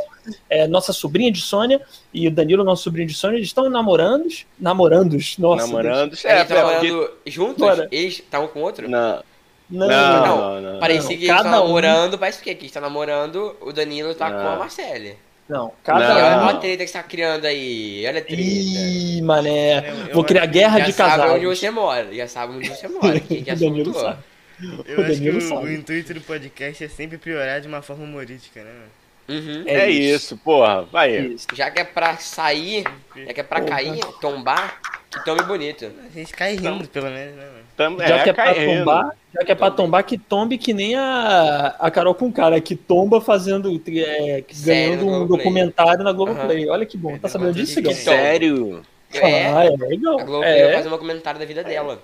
[0.49, 1.81] É, nossa sobrinha de Sônia
[2.13, 4.47] e o Danilo, nosso sobrinho de Sônia, eles estão namorandos.
[4.59, 5.67] Namorandos, nossa.
[5.67, 6.11] Namorando.
[6.11, 7.59] Eles É, estavam porque- namorando juntos?
[7.59, 7.89] Bora.
[7.91, 8.89] Eles estavam com outro?
[8.89, 9.23] Não,
[9.69, 10.61] Não, não, não.
[10.63, 10.79] não, não.
[10.81, 14.41] Parecia que eles estavam um- namorando, parece que eles estão namorando, o Danilo tá Não.
[14.41, 15.17] com a Marcele.
[15.49, 16.17] Não, cada Não.
[16.17, 16.49] olha um.
[16.49, 18.41] a treta que você tá criando aí, olha a treta.
[18.43, 19.91] Ih, mané.
[19.91, 21.35] Eu- Vou eu criar acho- guerra já de sabe casal.
[21.37, 24.19] onde você mora, já sabe onde você mora, quem já O Danilo sabe.
[24.63, 25.65] Eu O acho que Danilo o, sabe.
[25.67, 28.71] o intuito do podcast é sempre piorar de uma forma humorística, né?
[28.71, 28.91] mano?
[29.27, 29.65] Uhum.
[29.67, 30.83] É isso, porra.
[30.85, 31.17] Vai.
[31.17, 31.47] Isso.
[31.55, 32.85] Já que é pra sair,
[33.17, 33.71] já que é pra Porra.
[33.77, 34.79] cair, tombar,
[35.15, 35.87] que tome bonito.
[35.87, 37.65] A gente cai rindo, pelo menos, né, mano?
[37.77, 40.95] Tam- Já que é pra tombar, já que é pra tombar, que tombe que nem
[40.95, 45.39] a, a Carol com cara, que tomba fazendo, é, que Sério, ganhando um Globoplay.
[45.39, 46.69] documentário na Globoplay.
[46.69, 48.83] Olha que bom, tá sabendo disso, Sério?
[49.13, 50.19] É, Ah, é legal.
[50.21, 52.01] a Globo vai É, fazer um documentário da vida dela.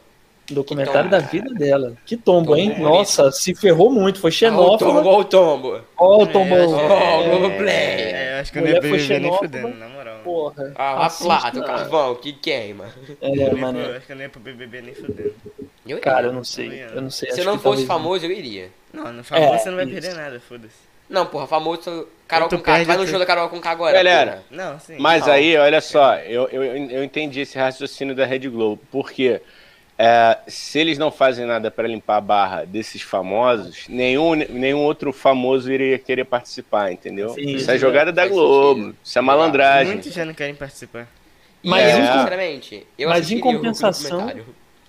[0.51, 1.95] documentário da vida dela.
[2.05, 2.71] Que tombo, hein?
[2.71, 5.81] Tombo Nossa, se ferrou muito, foi Olha o tombo, olha o tombo.
[5.97, 6.55] Ó, o tombo.
[6.55, 7.69] É, acho que- É, Globoplay.
[7.69, 8.81] É, eu acho que eu não ia
[9.21, 10.10] nem fudendo, na moral.
[10.23, 10.73] Porra.
[10.77, 11.25] Ah, a Assista.
[11.25, 12.87] plata, o carvão, que queima.
[13.21, 13.83] É, Eu ia mano.
[13.83, 15.35] pro- acho que eu não ia pro BBB nem fudendo.
[15.59, 15.99] Eu iria.
[16.01, 16.83] Cara, eu não sei.
[16.85, 17.31] Eu não sei.
[17.33, 18.71] Se eu não fosse talvez- famoso, eu iria.
[18.93, 19.95] Não, no famoso É, você não vai isso.
[19.95, 20.91] perder nada, foda-se.
[21.09, 22.07] Não, porra, famoso.
[22.29, 22.85] Carol com K.
[22.85, 23.93] Vai no show da Carol com K agora.
[23.97, 24.65] Galera, porra.
[24.73, 24.97] Não, sim.
[24.99, 25.33] Mas Não.
[25.33, 28.81] aí, olha só, eu, eu, eu entendi esse raciocínio da Rede Globo.
[28.93, 29.41] Porque
[30.03, 35.13] é, se eles não fazem nada para limpar a barra desses famosos, nenhum, nenhum outro
[35.13, 37.29] famoso iria querer participar, entendeu?
[37.35, 38.81] Sim, isso é jogada da Globo.
[38.81, 38.97] sentido.
[39.05, 39.93] Isso é malandragem.
[39.93, 41.07] Muitos já não querem participar.
[41.63, 44.33] Mas eu, em- sinceramente, eu mas em compensação-.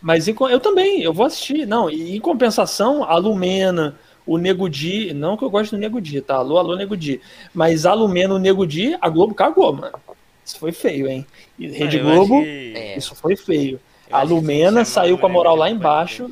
[0.01, 1.67] Mas em eu também, eu vou assistir.
[1.67, 5.99] Não, e em compensação, a Lumena, o Nego Di, não que eu gosto do Nego
[5.99, 6.35] Di, tá?
[6.35, 7.19] Alô, alô, Nego Di.
[7.53, 9.99] Mas a Lumena, o Nego Di, a Globo cagou, mano.
[10.45, 11.25] Isso foi feio, hein?
[11.59, 12.97] E Rede Ah, Globo, É.
[12.97, 13.77] isso foi feio.
[14.11, 16.31] Eu A se Lumena saiu com a o moral lá embaixo.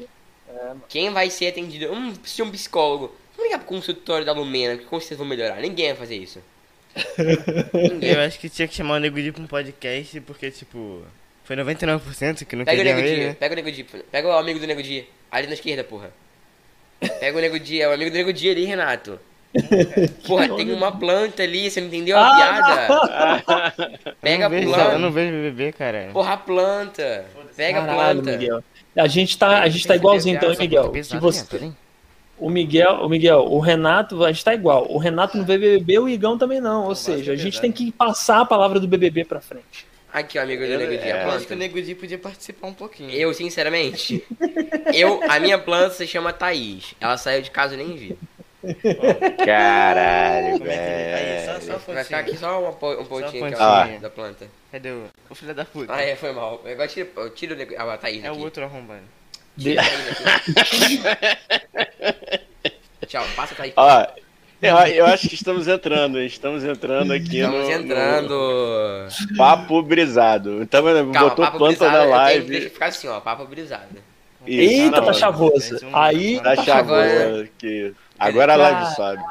[0.87, 1.91] Quem vai ser atendido?
[1.91, 3.15] Hum, preciso de um psicólogo.
[3.35, 5.57] Vamos ligar pro consultório da Lumena, que com certeza vão melhorar.
[5.61, 6.39] Ninguém vai fazer isso.
[8.01, 11.01] Eu acho que tinha que chamar o Nego Di pra um podcast, porque, tipo,
[11.43, 13.35] foi 99% que não Pega o queriam Nego ele, né?
[13.39, 13.83] pega o Nego Di.
[13.83, 15.07] Pega o amigo do Nego Di.
[15.31, 16.11] Ali na esquerda, porra.
[17.19, 19.19] Pega o Nego Di, é o amigo do Nego Di ali, Renato.
[20.27, 24.13] Porra, tem uma planta ali, você não entendeu a Ah, piada?
[24.21, 24.91] Pega a eu, não vejo, planta.
[24.93, 26.09] eu não vejo BBB, cara.
[26.13, 27.25] Porra, a planta.
[27.59, 28.37] Pega a Caralho, planta.
[28.37, 28.63] Miguel.
[28.95, 30.91] A gente tá, a gente tá igualzinho então, hein, Miguel?
[30.93, 31.73] Que você,
[32.37, 34.89] o Miguel, o Miguel, o Renato, a gente tá igual.
[34.89, 36.85] O Renato no BBB, o Igão também não.
[36.85, 39.85] Ou seja, a gente tem que passar a palavra do BBB pra frente.
[40.11, 41.57] Aqui, ó, amigo do Nego Di, é, a Eu acho que o.
[41.57, 43.11] Nego Di podia participar um pouquinho.
[43.11, 44.23] Eu, sinceramente,
[44.93, 46.95] eu, a minha planta se chama Thaís.
[46.99, 48.17] Ela saiu de casa e nem vi.
[49.45, 51.79] Caralho, Como é que ele- aí, só- velho.
[51.85, 53.97] só Vai ficar aqui só uma, um pontinho aqui, pontinha.
[53.97, 54.47] ó, da planta.
[54.71, 55.93] Cadê o, o filho da puta?
[55.93, 56.61] Ah, é, foi mal.
[56.65, 57.73] Agora tira, tira o nego...
[57.77, 58.41] Ah, tá aí É o aqui.
[58.43, 59.01] outro arrombado.
[59.57, 59.85] Tira a
[60.53, 61.47] Thaís aqui.
[63.07, 63.73] Tchau, passa a Thaís.
[63.75, 64.07] Ó,
[64.61, 68.29] eu, eu acho que estamos entrando, estamos entrando aqui Estamos no, entrando.
[68.29, 70.61] no papo brisado.
[70.61, 71.91] Então, Calma, botou planta brisado.
[71.91, 72.47] na eu tenho- live.
[72.49, 74.09] Deixa eu ficar assim, ó, papo brisado.
[74.45, 75.79] Isso, Eita, tá chavoso.
[75.93, 76.39] Aí.
[76.41, 77.93] Tá chavoso aqui.
[78.19, 79.23] Agora a live sobe.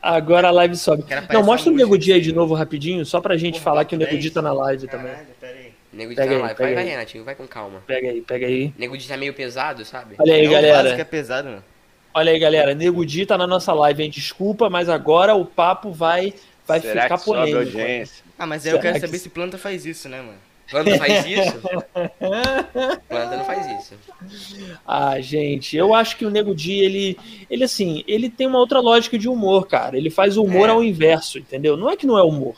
[0.00, 1.04] Agora a live sobe.
[1.32, 1.98] Não, mostra o Nego.
[1.98, 4.34] Di aí de novo rapidinho, só pra gente Porra, falar que o Nego Di 10.
[4.34, 5.08] tá na live também.
[5.12, 5.72] Caralho, pera aí.
[5.92, 6.74] Nego Pega tá na live.
[6.74, 6.84] Vai.
[6.84, 7.82] Renatinho, vai com calma.
[7.86, 8.72] Pega aí, pega aí.
[8.78, 10.14] Nego de tá meio pesado, sabe?
[10.18, 10.94] Olha aí, É o vaso galera.
[10.94, 11.64] que é pesado, mano.
[12.14, 12.74] Olha aí, galera.
[12.74, 14.10] Nego Di tá na nossa live, hein?
[14.10, 16.32] Desculpa, mas agora o papo vai,
[16.66, 17.58] vai Será ficar que sobe polêmico.
[17.78, 18.24] audiência?
[18.38, 20.38] Ah, mas aí eu Será quero que- saber se planta faz isso, né, mano?
[20.70, 21.58] Planta faz isso?
[23.08, 23.94] Planta não faz isso.
[24.86, 27.18] Ah, gente, eu acho que o Nego Di, ele,
[27.50, 29.96] ele assim, ele tem uma outra lógica de humor, cara.
[29.96, 30.72] Ele faz o humor É.
[30.72, 31.76] ao inverso, entendeu?
[31.76, 32.54] Não é que não é humor.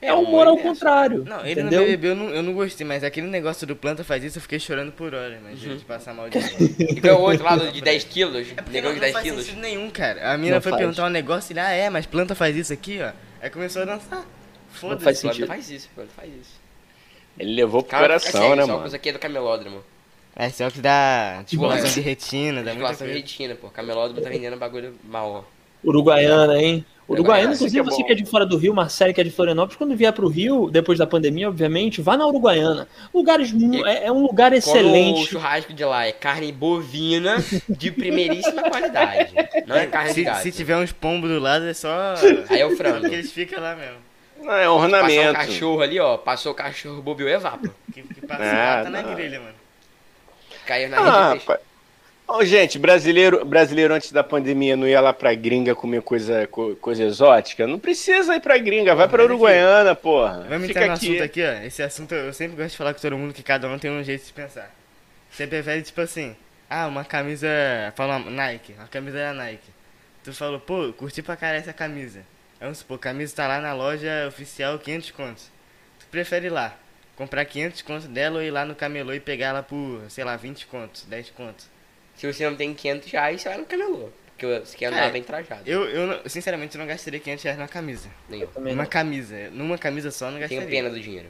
[0.00, 1.24] É, É, humor humor ao contrário.
[1.24, 1.80] Não, ele entendeu?
[1.82, 4.42] no BBB eu não, eu não gostei, mas aquele negócio do planta faz isso eu
[4.42, 6.38] fiquei chorando por hora, mas de passar mal de
[6.82, 8.48] E tem o outro lado de 10 quilos.
[8.56, 9.44] É Negão não, de não 10 faz quilos.
[9.44, 10.32] sentido nenhum, cara.
[10.32, 10.80] A mina Não foi faz.
[10.80, 13.12] perguntar um negócio e ele, ah, é, mas planta faz isso aqui, ó.
[13.40, 14.26] Aí começou a dançar.
[14.72, 15.04] Foda-se.
[15.04, 15.46] faz Planta sentido.
[15.46, 16.60] faz isso, planta faz isso.
[17.38, 18.74] Ele levou pro Cara, coração, sério, né, esse mano?
[18.74, 19.82] óculos aqui é do camelódromo.
[20.36, 23.26] É, esse óculos dá Tipo, de retina, dá muita Musculação de coisa.
[23.26, 23.68] retina, pô.
[23.68, 25.62] Camelódromo tá vendendo bagulho mal, ó.
[25.88, 26.84] Uruguaiana, hein?
[27.08, 29.76] Uruguaiana, inclusive, é você que é de fora do Rio, Marcelo que é de Florianópolis,
[29.76, 32.86] quando vier pro Rio, depois da pandemia, obviamente, vá na Uruguaiana.
[33.12, 33.52] Lugares,
[33.84, 35.26] é, é um lugar Quando o excelente.
[35.26, 37.36] churrasco de lá é carne bovina
[37.68, 39.34] de primeiríssima qualidade.
[39.66, 40.42] Não é carne de Se, gato.
[40.42, 42.14] se tiver uns pombos do lado, é só.
[42.48, 43.00] Aí é o frango.
[43.00, 43.96] porque eles ficam lá mesmo.
[44.42, 45.32] Não, é Passar um ornamento.
[45.34, 46.16] cachorro ali, ó.
[46.16, 47.68] Passou o cachorro, bobeou é vapo.
[47.92, 49.54] Que, que passa Ah, tá na grelha, mano.
[50.66, 51.44] Caiu na Ah, rede
[52.26, 56.74] Ô, gente, brasileiro, brasileiro antes da pandemia não ia lá pra gringa comer coisa, co-
[56.76, 57.66] coisa exótica?
[57.66, 60.46] Não precisa ir pra gringa, vai pra aqui- Uruguaiana, porra.
[60.48, 61.08] Vamos Fica entrar no aqui.
[61.08, 61.52] assunto aqui, ó.
[61.66, 64.02] Esse assunto eu sempre gosto de falar com todo mundo que cada um tem um
[64.02, 64.70] jeito de pensar.
[65.30, 66.34] Você prefere, tipo assim,
[66.70, 67.48] ah, uma camisa.
[67.96, 69.68] Fala uma Nike, a camisa da Nike.
[70.24, 72.20] Tu falou, pô, curti pra caralho essa camisa.
[72.62, 75.50] Vamos supor, a camisa tá lá na loja oficial 500 contos.
[76.00, 76.76] Tu prefere ir lá,
[77.16, 80.36] comprar 500 contos dela ou ir lá no camelô e pegar ela por, sei lá,
[80.36, 81.66] 20 contos, 10 contos?
[82.16, 84.10] Se você não tem 500 reais, você vai no camelô.
[84.36, 85.62] Porque você quer andar Cara, bem trajado.
[85.66, 88.08] Eu, eu não- sinceramente, eu não gastaria 500 reais numa camisa.
[88.28, 88.48] Nem eu.
[88.48, 88.86] Também não.
[88.86, 90.66] camisa, numa camisa só eu não gastaria.
[90.66, 91.28] Tenho pena do dinheiro.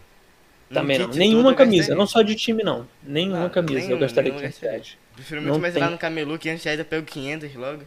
[0.71, 1.09] Num Também não.
[1.09, 2.89] Nenhuma camisa, não só de time, não.
[3.03, 3.75] Nenhuma Ah, camisa.
[3.75, 4.71] nenhuma, eu gastaria nenhuma 500 gastaria.
[4.79, 4.99] reais.
[5.15, 5.93] Prefiro Não muito mais ir lá tem.
[5.95, 7.83] no camelô, 500 reais eu pego 500 logo.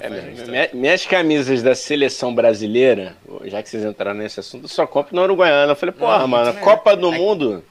[0.00, 4.64] É, um minha- minha- minhas camisas da seleção brasileira, já que vocês entraram nesse assunto,
[4.64, 5.72] eu só compro na Uruguaiana.
[5.72, 7.24] Eu falei, porra, Não, mano, Copa do melhor.
[7.24, 7.64] Mundo,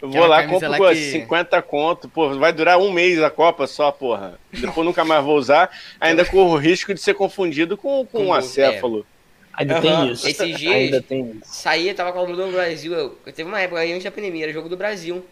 [0.00, 3.30] eu é vou lá, compro lá que- 50 conto, pô, vai durar um mês a
[3.30, 4.38] Copa só, porra.
[4.52, 8.24] Depois nunca mais vou usar, ainda corro o risco de ser confundido com, com Com
[8.24, 9.06] um o- acéfalo.
[9.54, 9.82] Ainda Aham.
[9.82, 10.26] tem isso.
[10.28, 11.40] Esses dias- Ainda tem isso.
[11.44, 12.92] Saía, tava com a blusa do Brasil.
[12.94, 15.24] Eu, eu teve uma época aí antes da pandemia, era jogo do Brasil.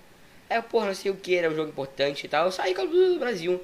[0.48, 2.44] Aí eu, porra, não sei o que, era um jogo importante e tal.
[2.46, 3.60] Eu saí com a do Brasil.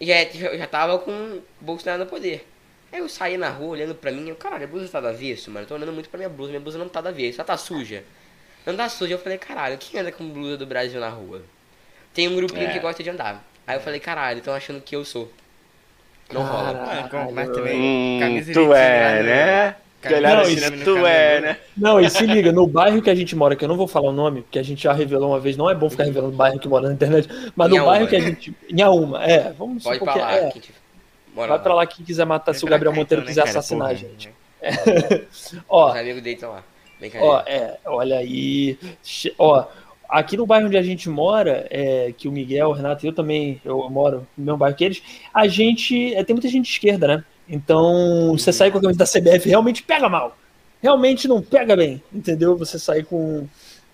[0.00, 0.24] E já,
[0.56, 2.46] já, tava com o Bolsonaro no poder.
[2.92, 5.50] Aí eu saí na rua olhando pra mim, eu, caralho, a blusa tá do avesso,
[5.50, 5.64] mano.
[5.64, 7.56] Eu tô olhando muito pra minha blusa, minha blusa não tá do avesso, ela tá
[7.56, 8.02] suja.
[8.66, 11.42] Não tá suja, eu falei, caralho, quem anda com blusa do Brasil na rua?
[12.12, 12.72] Tem um grupinho É.
[12.72, 13.44] que gosta de andar.
[13.66, 15.30] Aí eu falei, caralho, estão achando que eu sou.
[16.32, 17.08] Não rola.
[17.12, 17.80] Ah, mas também,
[18.22, 19.76] Hum, tu é, no- né?
[20.00, 20.84] Que olhar Não, assim, isso né?
[20.84, 21.56] Tu é, né?
[21.76, 24.08] Não, e se liga, no bairro que a gente mora, que eu não vou falar
[24.08, 26.36] o nome, porque a gente já revelou uma vez, não é bom ficar revelando o
[26.36, 28.26] bairro que mora na internet, mas no bairro que a né?
[28.26, 28.54] gente.
[28.68, 30.50] Inhaúma, é, vamos Pode supor que lá, é.
[30.50, 30.72] que te...
[31.34, 31.62] Bora Vai lá.
[31.62, 33.58] pra lá quem quiser matar, Vem se o Gabriel cá, Monteiro então, né, quiser cara?
[33.58, 34.00] assassinar a Porra.
[34.00, 34.30] gente.
[35.68, 36.64] Ó, Os amigos estão lá.
[36.98, 37.34] Brincadeira.
[37.34, 38.78] Ó, é, olha aí.
[39.38, 39.64] Ó,
[40.08, 43.12] aqui no bairro onde a gente mora, é, que o Miguel, o Renato e eu
[43.14, 46.14] também, eu moro no mesmo bairro que eles, a gente.
[46.14, 47.24] é, tem muita gente de esquerda, né?
[47.50, 50.38] Então, você sair com a camisa da CBF realmente pega mal.
[50.80, 52.56] Realmente não pega bem, entendeu?
[52.56, 53.46] Você sair com,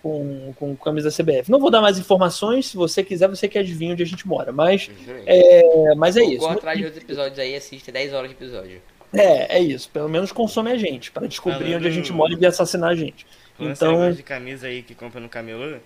[0.03, 1.51] com, com camisa da CBF.
[1.51, 4.53] Não vou dar mais informações, se você quiser, você que adivinha onde a gente mora.
[4.53, 4.91] Mas
[5.27, 6.39] é, mas é Ou isso.
[6.41, 8.81] corre atrás de outros episódios aí, assiste 10 horas de episódio.
[9.13, 9.89] É, é isso.
[9.89, 12.91] Pelo menos consome a gente, para descobrir Falando- onde a gente mora e vir assassinar
[12.91, 13.27] a gente.
[13.57, 15.79] Falando Então, de camisa aí que compra no camelô.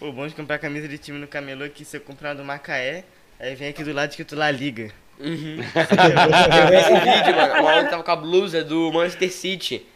[0.00, 2.44] O bom de comprar camisa de time no camelô é que se eu comprar do
[2.44, 3.02] Macaé,
[3.40, 4.92] aí vem aqui do lado escrito lá liga.
[5.20, 5.58] Uhum.
[5.60, 7.60] Eu vi esse vídeo, mano.
[7.60, 9.86] O maluco tava com a blusa do Manchester City.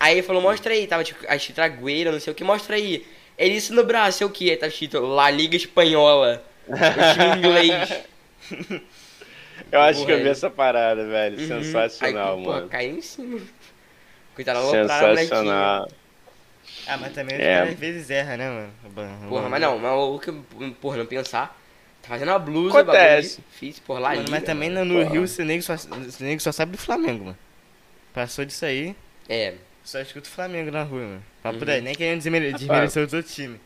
[0.00, 0.86] Aí ele falou, mostra aí.
[0.86, 3.06] Tava tipo, a Chitragueira, não sei o que, mostra aí.
[3.38, 4.50] Ele disse no braço, sei o que?
[4.50, 6.42] Aí tava escrito La Liga Espanhola.
[6.66, 8.02] O time inglês.
[9.70, 11.38] Eu acho que eu Porra, vi essa parada, velho.
[11.40, 11.48] Uhum.
[11.48, 12.68] Sensacional, aí, pô, mano.
[12.68, 13.40] caiu em cima.
[14.34, 14.88] Coitado, molequinho.
[14.88, 15.88] Sensacional.
[16.86, 17.38] Ah, mas também É.
[17.38, 19.28] os caras às vezes erra, né, mano?
[19.28, 20.32] Porra, mas não, mas o que,
[20.80, 21.58] porra, não pensar.
[22.02, 23.36] Tá fazendo uma blusa, Acontece.
[23.36, 24.14] bagulho difícil, por lá.
[24.14, 27.26] Mano, mas também no, no Rio o nego, só, o nego só sabe do Flamengo,
[27.26, 27.38] mano.
[28.12, 28.94] Passou disso aí,
[29.28, 29.54] É.
[29.84, 31.22] só escuta o Flamengo na rua, mano.
[31.42, 31.64] Papo Uhum.
[31.64, 33.58] daí, nem querendo desmere- desmerecer os outros times.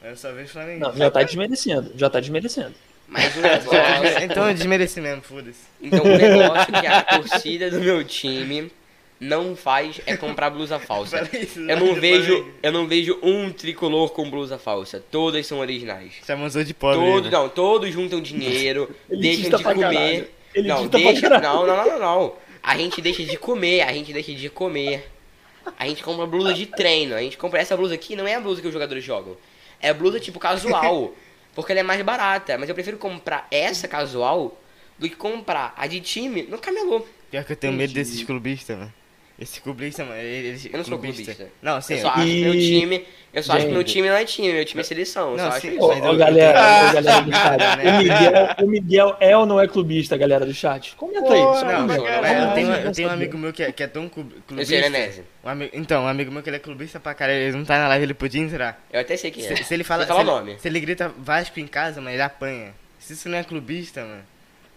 [0.00, 0.80] Mas eu só vejo o Flamengo.
[0.80, 1.92] Não, já tá desmerecendo.
[1.96, 2.74] Já tá desmerecendo.
[3.08, 4.22] Mas o negócio.
[4.24, 5.60] Então eu desmereci mesmo, foda-se.
[5.82, 8.70] Então o negócio que a torcida do meu time
[9.18, 11.28] não faz é comprar blusa falsa.
[11.68, 15.02] Eu não vejo, eu não vejo um tricolor com blusa falsa.
[15.10, 16.14] Todas são originais.
[16.26, 16.98] Chamou de pobre.
[16.98, 17.38] Todos, né?
[17.38, 20.32] não, todos juntam dinheiro, deixam de comer.
[20.56, 22.32] Não, deixa, não, não, não, não, não.
[22.62, 25.10] A gente deixa de comer, a gente deixa de comer.
[25.78, 27.14] A gente compra blusa de treino.
[27.14, 29.36] A gente compra essa blusa aqui, não é a blusa que os jogadores jogam.
[29.80, 31.12] É blusa tipo casual,
[31.54, 34.58] porque ela é mais barata, mas eu prefiro comprar essa casual
[34.98, 37.06] do que comprar a de time no camelô.
[37.30, 38.92] Pior que eu tenho medo desses clubistas, mano.
[39.38, 40.64] Esse clubista, mano, eles.
[40.64, 41.48] Eu não sou clubista.
[41.60, 41.92] Não, sim.
[41.94, 43.92] eu só acho que meu E- time, eu só acho que meu Gente.
[43.92, 45.32] time não é time, meu time é seleção.
[45.32, 45.80] Eu Não, só acho sim, isso.
[45.84, 47.58] Ô, ô, galera, ô, galera do chat.
[47.58, 47.84] né?
[47.92, 48.32] O Miguel,
[48.62, 50.96] o Miguel é ou não é clubista, galera do chat?
[50.96, 51.38] Comenta aí.
[51.40, 54.04] só Não, não, eu tenho, eu tenho um amigo meu que é, que é tão
[54.04, 54.10] Eu
[54.46, 54.74] clubista.
[54.90, 55.24] sei?
[55.44, 57.78] Um amigo, então, um amigo meu que ele é clubista pra caralho, ele não tá
[57.78, 58.82] na live, ele podia entrar.
[58.90, 59.54] Eu até sei quem é.
[59.54, 60.58] Se, se ele fala, se, o ele, nome.
[60.58, 62.72] se ele grita Vasco em casa, mano, ele apanha.
[62.98, 64.22] Se isso não é clubista, mano,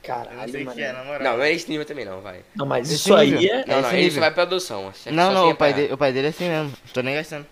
[0.03, 0.77] eu não Caralho, sei o mano.
[0.77, 1.21] que é, na moral.
[1.23, 2.39] Não, não é esse nível também não, vai.
[2.55, 3.65] Não, mas Esse isso aí é.
[3.67, 4.91] Não, não, isso vai pra adoção.
[5.07, 5.73] Não, não, sem o pai, apanhar.
[5.75, 6.73] dele, o pai dele é assim mesmo.
[6.93, 7.45] Tô nem gastando.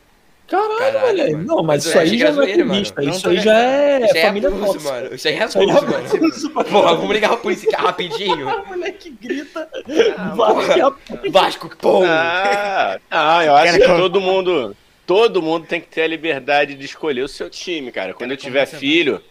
[0.48, 1.38] Caralho, Caralho, velho.
[1.40, 1.46] mano.
[1.46, 2.82] Não, mas isso aí achei que já não é mano.
[2.82, 4.92] Isso aí já é Isso aí é família abuso, tóxica.
[4.94, 5.16] mano.
[5.16, 6.70] Isso aí é aí é abuso, mano.
[6.70, 6.98] Porra, caralho.
[7.00, 8.48] vamos ligar pra polícia aqui rapidinho.
[8.64, 9.70] O moleque grita.
[10.38, 10.94] Vai, a-
[11.30, 12.04] Vasco, pô!
[12.06, 14.74] Ah, não, eu acho que todo mundo,
[15.06, 18.14] todo mundo tem que ter a liberdade de escolher o seu time, cara.
[18.14, 19.22] Quando eu tiver filho,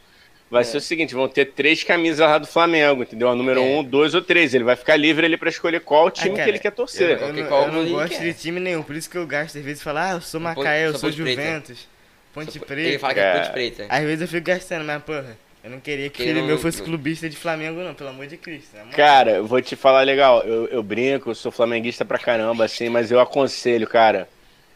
[0.50, 3.28] vai ser o seguinte, vão ter três camisas lá do Flamengo, entendeu?
[3.28, 3.62] A número É.
[3.62, 4.54] um, dois ou três.
[4.54, 7.18] Ele vai ficar livre ali pra escolher qual time cara, que ele quer torcer.
[7.20, 8.20] Eu, qual eu não gosto quer.
[8.22, 10.86] de time nenhum, por isso que eu gasto às vezes falar, ah, eu sou Macaé,
[10.86, 11.42] eu sou sou Ponte Preta.
[11.42, 11.88] Juventus,
[12.34, 12.98] Ponte Ele Preta.
[12.98, 13.38] fala que é É.
[13.40, 13.86] ponte preta.
[13.88, 16.80] Às vezes eu fico gastando, mas porra, eu não queria que Ele filho meu fosse
[16.82, 18.76] clubista de Flamengo, não, pelo amor de Cristo.
[18.76, 18.96] na moral.
[18.96, 22.88] Cara, eu vou te falar legal, eu, eu brinco, eu sou flamenguista pra caramba, assim,
[22.88, 24.28] mas eu aconselho, cara.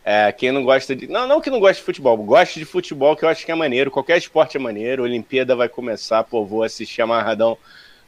[0.05, 1.07] É, quem não gosta de.
[1.07, 3.55] Não, não que não gosta de futebol, gosta de futebol, que eu acho que é
[3.55, 3.91] maneiro.
[3.91, 7.57] Qualquer esporte é maneiro, Olimpíada vai começar, pô, vou assistir amarradão.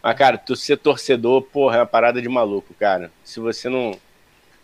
[0.03, 3.11] Mas, cara, tu ser torcedor, porra, é uma parada de maluco, cara.
[3.24, 3.93] Se você não.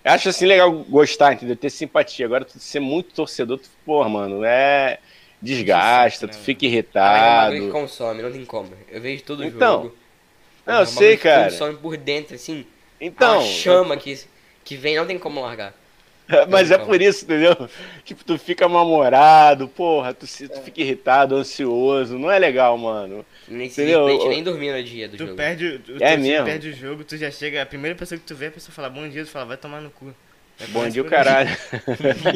[0.05, 1.55] Eu acho assim legal gostar, entendeu?
[1.57, 2.24] Ter simpatia.
[2.26, 4.99] Agora, tu ser muito torcedor, tu, porra, mano, é.
[5.41, 7.55] Desgasta, né, tu fica Ah, mas é um irritado.
[7.55, 8.70] que consome, não tem como.
[8.91, 9.97] Eu vejo todo Então, jogo.
[10.66, 11.45] não, É eu sei, cara.
[11.51, 12.66] Consome por dentro, assim.
[13.01, 13.39] Então.
[13.39, 14.18] a chama que,
[14.64, 15.72] que vem, não tem como largar.
[16.51, 16.87] Mas é Então.
[16.87, 17.68] por isso, entendeu?
[18.05, 22.18] Tipo, tu fica mal-humorado, porra, tu, se- tu fica irritado, ansioso.
[22.18, 23.24] Não é legal, mano.
[23.49, 24.07] Nem se Entendeu?
[24.07, 25.37] repente, nem dormir no dia do Tu jogo.
[25.37, 26.45] perde, o- o É time mesmo?
[26.47, 28.91] perde o jogo, tu já chega, a primeira pessoa que tu vê, a pessoa fala
[28.91, 30.14] bom dia, tu fala, vai tomar no cu.
[30.59, 31.49] Já Bom dia, o caralho.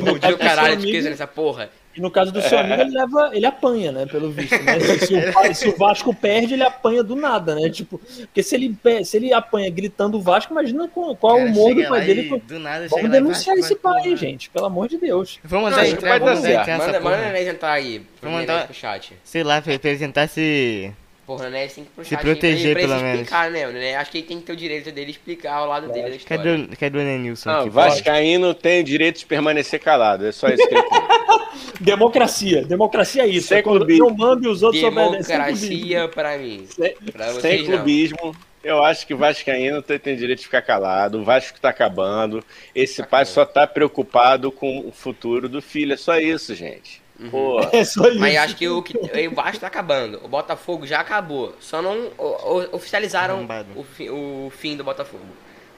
[0.01, 1.71] Bom dia, o caralho, esquecendo nessa porra.
[1.95, 4.07] E no caso do seu amigo, ele leva, ele apanha, né?
[4.07, 4.57] Pelo visto.
[4.63, 4.79] Né?
[4.81, 7.69] Se, o, Va- se o Vasco perde, ele apanha do nada, né?
[7.69, 11.75] Tipo, porque se ele, se ele apanha gritando o Vasco, imagina qual, qual o humor
[11.75, 12.29] do pai dele.
[12.29, 14.17] com- Do nada, Vamos denunciar esse pai, porra.
[14.17, 15.39] gente, pelo amor de Deus.
[15.45, 17.17] Vamos mandar entrar, vamos entrar Manda, manda.
[17.19, 19.13] Nenés entrar aí, pro Vamos mandar- pro chat.
[19.23, 20.91] Sei lá, apresentar se...
[21.37, 23.75] Porra, o Nenés tem que pro Se pra proteger, pra pelo se menos.
[23.75, 23.97] né?
[23.97, 26.45] Acho que ele tem que ter o direito dele explicar ao lado dele da história.
[26.59, 27.71] Cadê cadê o Nenilson Não, aqui?
[27.71, 30.27] Vascaíno tem o direito de permanecer calado.
[30.27, 31.01] É só isso que ele tem.
[31.81, 32.65] Democracia.
[32.65, 33.49] Democracia é isso.
[33.49, 34.09] Sem é quando clubismo.
[34.09, 35.37] eu mando e os outros obedecem.
[35.37, 35.69] Clubismo.
[35.69, 36.67] Democracia pra mim.
[36.69, 37.77] Sem- Pra Sem vocês não.
[37.77, 38.37] clubismo.
[38.63, 41.19] Eu acho que o Vascaíno tem, tem direito de ficar calado.
[41.19, 42.45] O Vasco tá acabando.
[42.75, 45.95] Esse pai só tá preocupado com o futuro do filho.
[45.95, 47.02] É só isso, gente.
[47.31, 47.61] Pô.
[47.73, 48.19] É só isso.
[48.19, 50.21] Mas acho que o, que o Vasco tá acabando.
[50.25, 51.55] O Botafogo já acabou.
[51.61, 53.47] Só não o- o- oficializaram
[53.77, 55.25] o, fi- o fim do Botafogo.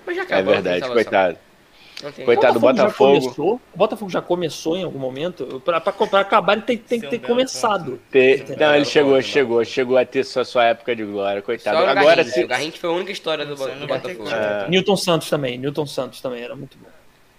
[0.07, 0.53] Mas já É acabou.
[0.55, 0.95] verdade, tem salvação.
[1.11, 1.39] coitado.
[2.25, 2.55] Coitado.
[2.55, 3.21] do Botafogo.
[3.21, 3.55] começou?
[3.73, 5.63] O Botafogo já começou em algum momento?
[5.65, 7.99] Pra, pra, pra acabar, ele tem, tem que ter começado.
[8.11, 8.67] Te- Entendeu?
[8.69, 11.79] Não, ele chegou, chegou, chegou a ter sua, sua época de glória, coitado.
[11.79, 12.31] Só o Agora Garrincha.
[12.35, 12.45] se.
[12.45, 14.29] O Garrincha foi a única história do, do ter Botafogo.
[14.29, 14.69] É.
[14.69, 15.57] Newton Santos também.
[15.57, 16.89] Newton Santos também era muito bom.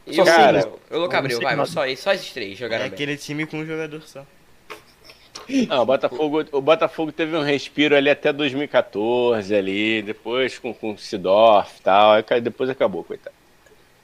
[0.07, 2.55] E Só o, cara, o Louco Abreu, Não sei vai, só, só esses três É
[2.55, 2.93] jogaram bem.
[2.93, 4.23] aquele time com um jogador só.
[5.67, 10.93] Não, o Botafogo, o Botafogo teve um respiro ali até 2014 ali, depois com, com
[10.93, 13.35] o Sidorf e tal, aí depois acabou, coitado.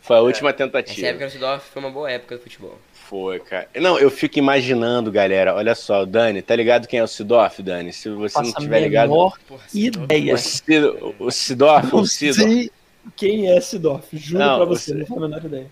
[0.01, 1.07] Foi a última Essa tentativa.
[1.07, 2.77] época do Sidorf foi uma boa época do futebol.
[2.93, 3.67] Foi, cara.
[3.75, 7.91] Não, eu fico imaginando, galera, olha só, Dani, tá ligado quem é o Sidorf, Dani?
[7.91, 9.09] Se você não Faça a tiver ligado.
[9.09, 9.37] Porra,
[9.73, 10.33] ideia.
[10.33, 10.85] O, Cid,
[11.19, 12.71] o Sidorf, Não o Sidorf, sei
[13.15, 14.15] quem é Sidorf.
[14.15, 15.67] Juro Não, pra você, você- não tenho a menor ideia.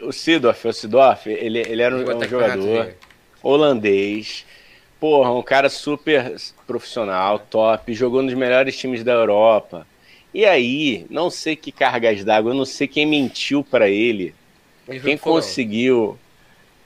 [0.00, 2.96] O Sidorf, o Sidorf, ele, ele era um, um jogador Veiga.
[3.42, 4.44] holandês.
[5.00, 6.34] Porra, um cara super
[6.66, 9.86] profissional, top, jogou nos melhores times da Europa.
[10.34, 14.34] E aí, não sei que cargas d'água, eu não sei quem mentiu pra ele,
[14.88, 16.18] Ele quem conseguiu.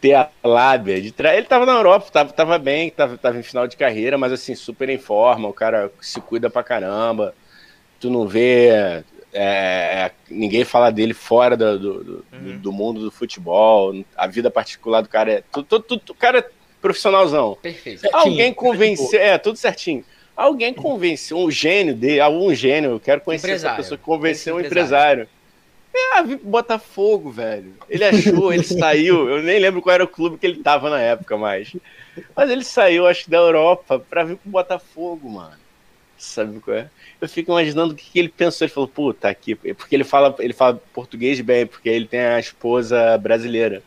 [0.00, 1.34] ter a lábia de tra...
[1.36, 4.54] Ele tava na Europa, tava, tava bem, tava, tava em final de carreira, mas assim,
[4.54, 7.34] super em forma, o cara se cuida pra caramba.
[8.00, 9.04] Tu não vê.
[9.32, 12.58] É, é ninguém fala dele fora do, do, do, uhum.
[12.58, 13.94] do, mundo do futebol.
[14.16, 15.44] A vida particular do cara é.
[15.52, 16.48] Tu, tu, tu, o cara é
[16.80, 17.56] profissionalzão.
[17.62, 18.06] Perfeito.
[18.12, 19.20] Alguém convenceu.
[19.20, 20.04] É, tudo certinho.
[20.36, 23.74] Alguém convenceu um gênio dele, algum gênio, eu quero conhecer empresário.
[23.74, 25.24] essa pessoa que convenceu um empresário.
[25.24, 25.42] empresário.
[25.94, 27.74] É, vir pro Botafogo, velho.
[27.88, 29.28] Ele achou, ele saiu.
[29.28, 31.74] Eu nem lembro qual era o clube que ele tava na época mais.
[32.34, 35.60] Mas ele saiu, acho que da Europa, pra vir pro Botafogo, mano.
[36.16, 36.90] Sabe qual é?
[37.22, 38.64] Eu fico imaginando o que ele pensou.
[38.66, 39.54] Ele falou, puta aqui.
[39.54, 43.80] Porque ele fala, ele fala português bem, porque ele tem a esposa brasileira.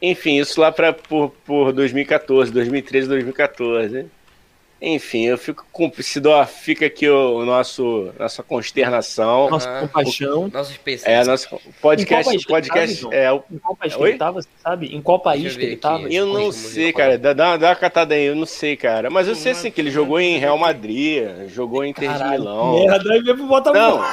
[0.00, 4.06] Enfim, isso lá pra, por, por 2014, 2013, 2014.
[4.80, 10.76] Enfim, eu fico com Sidó, fica aqui o, o nosso nossa consternação, nossa compaixão, nossos
[10.76, 11.26] pensamentos.
[11.26, 14.94] É, nosso podcast, podcast tava, é, em qual país que ele tava, sabe?
[14.94, 16.12] Em qual país que ele tava?
[16.12, 19.26] Eu não sei, cara, dá, dá, dá uma catada aí, eu não sei, cara, mas
[19.26, 22.84] eu sei assim que ele jogou em Real Madrid, jogou em Inter de Milão.
[22.84, 23.78] Merda, pro Botafogo.
[23.78, 24.04] Não,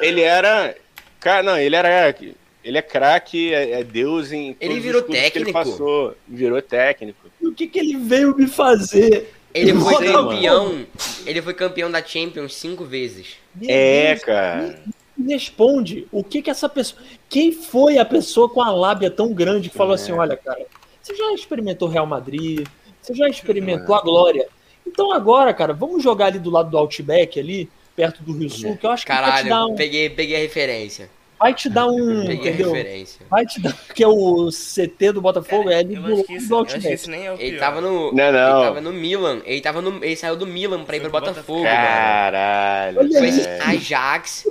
[0.00, 0.76] ele era,
[1.18, 2.14] cara, não, ele era
[2.62, 5.38] ele é craque, é, é, Deus em Ele virou técnico.
[5.38, 7.30] ele passou, virou técnico.
[7.40, 9.32] E o que que ele veio me fazer?
[9.52, 10.66] Ele foi campeão.
[10.66, 10.86] Mano.
[11.26, 13.36] Ele foi campeão da Champions cinco vezes.
[13.54, 14.82] Meu é, Deus, cara.
[15.16, 17.02] Me responde, o que que essa pessoa.
[17.28, 19.96] Quem foi a pessoa com a lábia tão grande que falou é.
[19.96, 20.64] assim: olha, cara,
[21.02, 22.66] você já experimentou Real Madrid,
[23.00, 24.48] você já experimentou a Glória.
[24.86, 28.76] Então agora, cara, vamos jogar ali do lado do Outback, ali, perto do Rio Sul,
[28.76, 29.74] que eu acho que Caralho, vai te dar um...
[29.74, 31.10] peguei, peguei a referência.
[31.40, 32.30] Vai te dar um.
[32.30, 32.70] Entendeu?
[32.70, 33.26] referência.
[33.30, 33.72] Vai te dar.
[33.72, 37.10] Porque o CT do Botafogo cara, é ali do, isso, do Outback.
[37.10, 38.12] É ele tava no.
[38.12, 38.56] Não, não.
[38.58, 39.40] Ele tava no Milan.
[39.46, 41.62] Ele, tava no, ele saiu do Milan pra ir pro Botafogo.
[41.62, 43.10] Caralho.
[43.10, 43.30] Foi
[43.74, 44.46] Ajax,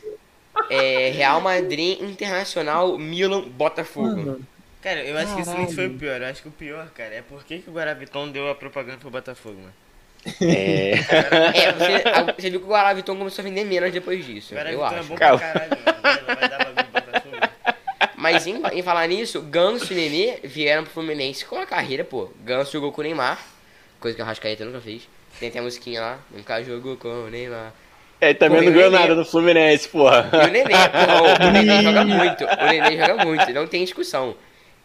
[0.72, 4.08] é, Real Madrid, Internacional, Milan, Botafogo.
[4.18, 4.40] Mano.
[4.82, 5.44] Cara, eu acho Caralho.
[5.44, 6.20] que isso nem foi o pior.
[6.20, 8.98] Eu acho que o pior, cara, é por que, que o Guaraviton deu a propaganda
[8.98, 9.74] pro Botafogo, mano.
[10.42, 10.92] É.
[10.92, 14.54] é você, você, viu que o Guaraviton começou a vender menos depois disso.
[14.54, 14.96] eu acho.
[14.96, 15.72] É bom pra caralho,
[18.16, 22.30] Mas em, em, falar nisso, Ganso e Nenê vieram pro Fluminense com a carreira, pô.
[22.44, 23.40] Ganso jogou com o Neymar,
[24.00, 25.08] coisa que o Rascaeta nunca fez.
[25.40, 27.74] Tem até a musiquinha lá, nunca jogou com o Neymar.
[28.20, 30.30] É, também não ganhou nada no Fluminense, porra.
[30.34, 32.44] E o Nenê, porra, o Nenê joga muito.
[32.44, 34.36] O Nenê joga muito, não tem discussão.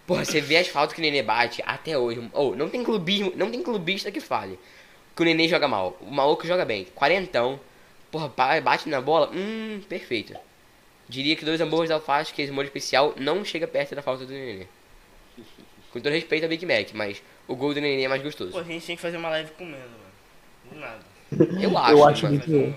[0.07, 2.22] Porra, você vê as faltas que o Nenê bate até hoje.
[2.32, 4.57] Oh, não tem clubismo, não tem clubista que fale
[5.15, 5.97] que o Nenê joga mal.
[6.01, 6.85] O maluco joga bem.
[6.95, 7.59] Quarentão.
[8.11, 9.31] Porra, bate na bola.
[9.33, 10.35] Hum, perfeito.
[11.09, 14.25] Diria que dois hambúrgueres de alface, que é molho especial, não chega perto da falta
[14.25, 14.67] do Nenê.
[15.93, 18.53] Com todo respeito ao Big Mac, mas o gol do Nenê é mais gostoso.
[18.53, 20.73] Pô, a gente tem que fazer uma live comendo, mano.
[20.73, 21.15] Do nada.
[21.61, 22.51] Eu acho, Eu acho muito...
[22.51, 22.75] Um,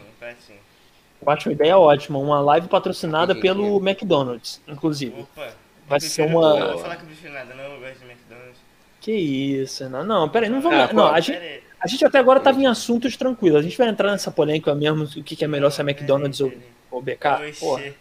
[1.21, 2.19] eu acho uma ideia ótima.
[2.19, 5.21] Uma live patrocinada pelo McDonald's, inclusive.
[5.21, 5.53] Opa.
[5.87, 6.59] Vai ser uma...
[6.59, 7.63] Não vou falar que eu nada, não.
[7.63, 8.59] Eu gosto de McDonald's.
[8.99, 10.03] Que isso, não.
[10.03, 10.79] Não, peraí, não vamos...
[10.79, 11.63] Ah, não, a gente...
[11.79, 13.59] A gente até agora estava em assuntos tranquilos.
[13.59, 16.41] A gente vai entrar nessa polêmica mesmo, o que, que é melhor se é McDonald's
[16.41, 16.51] ou,
[16.89, 17.53] ou BK.
[17.59, 17.93] Porra,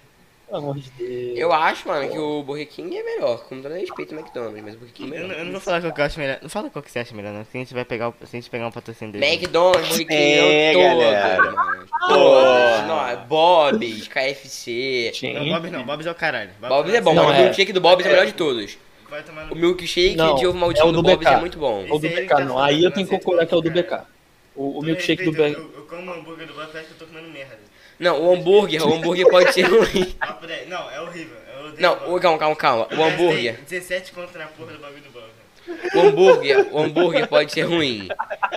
[0.46, 1.38] pelo amor de Deus.
[1.38, 4.74] Eu acho, mano, que o Burger King é melhor, com todo respeito ao McDonald's, mas
[4.74, 5.32] o Burger King é melhor.
[5.32, 6.38] Eu, eu não vou falar qual que eu acho melhor.
[6.40, 7.44] Não fala qual que você acha melhor, não.
[7.44, 9.26] Se a gente vai pegar, se a gente pegar um patrocínio dele.
[9.26, 11.86] McDonald's, Burger King, é, todo, mano.
[12.08, 12.86] Todos.
[12.86, 15.12] Não, é Bob's, KFC.
[15.34, 16.50] Não, Bob's não, Bob's é o caralho.
[16.60, 17.40] Bob's, Bob's é bom, não, mas é.
[17.40, 18.78] o milkshake do Bob's é o melhor de todos.
[19.50, 21.84] O milkshake não, de ovo maltino é do, do Bob's é muito bom.
[21.86, 22.58] É o do BK, não.
[22.58, 24.02] Aí eu tenho que concordar que é o do BK.
[24.54, 25.40] O, o milkshake do BK.
[25.40, 27.58] Eu, eu como hambúrguer do BK, parece que eu tô comendo merda.
[27.98, 30.14] Não, o hambúrguer, o hambúrguer pode ser ruim.
[30.68, 31.36] Não, é horrível.
[31.78, 32.88] Não, calma, calma, calma.
[32.90, 33.58] O hambúrguer.
[33.68, 35.26] 17 conto na porra do bagulho do Bob.
[35.94, 38.08] O hambúrguer, o hambúrguer pode ser ruim.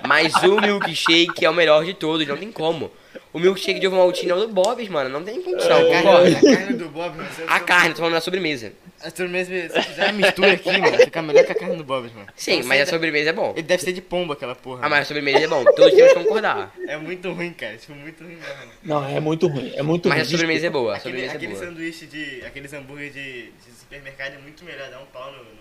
[0.07, 2.91] Mas o milkshake é o melhor de todos, não tem como.
[3.33, 5.09] O milkshake de ovo maltino é o do Bob's, mano.
[5.09, 6.37] Não tem condição, é, concorda?
[6.37, 7.15] A carne do Bob,
[7.47, 8.73] A carne, tô falando da sobremesa.
[9.01, 12.11] A sobremesa, se fizer uma mistura aqui, mano, fica melhor que a carne do Bob's,
[12.13, 12.27] mano.
[12.35, 13.53] Sim, mas a sobremesa é bom.
[13.55, 14.81] Ele deve ser de pombo, aquela porra.
[14.83, 15.63] Ah, mas a sobremesa é bom.
[15.63, 16.73] Todos temos que concordar.
[16.87, 17.77] É muito ruim, cara.
[17.77, 18.71] Tipo, muito ruim mesmo.
[18.83, 19.71] Não, é muito ruim.
[19.75, 20.25] É muito mas ruim.
[20.25, 20.93] Mas a sobremesa é boa.
[20.93, 21.67] A aquele, sobremesa aquele é boa.
[21.67, 22.45] sanduíche de...
[22.45, 24.87] Aqueles hambúrguer de, de supermercado é muito melhor.
[24.91, 25.59] Dá um pau no, no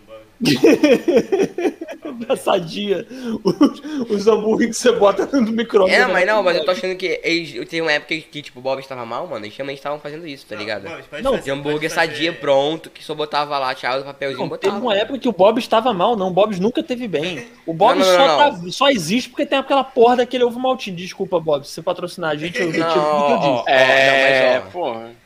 [2.26, 3.06] da sadia.
[3.42, 5.94] Os, os hambúrgueres que você bota no micro-ondas.
[5.94, 8.62] É, mas não, mas eu tô achando que eles, tem uma época que, tipo, o
[8.62, 10.84] Bob estava mal, mano, eles realmente estavam fazendo isso, tá ligado?
[10.84, 14.74] Não, não de hambúrguer sadia pronto, que só botava lá, tirava o papelzinho e botava.
[14.74, 17.46] Teve uma época que o Bob estava mal, não, o Bob nunca teve bem.
[17.66, 20.96] O Bob não, não, só, tá, só existe porque tem aquela porra daquele ovo maltinho.
[20.96, 23.70] Desculpa, Bob, se você patrocinar a gente, eu retiro tudo que eu disse.
[23.70, 25.17] É, não, mas ó, porra.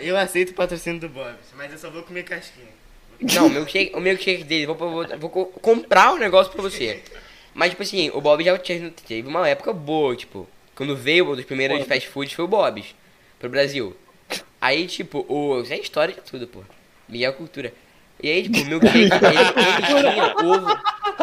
[0.00, 2.66] Eu aceito o patrocínio do Bob, mas eu só vou comer casquinha.
[3.20, 7.02] Não, o milkshake, o milkshake dele, vou, vou, vou comprar o um negócio pra você.
[7.54, 11.44] Mas, tipo assim, o Bob já teve uma época boa, tipo, quando veio um dos
[11.44, 12.94] primeiros Pô, fast foods foi o Bob's,
[13.38, 13.96] pro Brasil.
[14.60, 15.62] Aí, tipo, o.
[15.62, 16.60] Isso é história de tudo, pô.
[17.08, 17.72] Miguel Cultura.
[18.22, 20.80] E aí, tipo, o milkshake, ele, ele tinha ovo.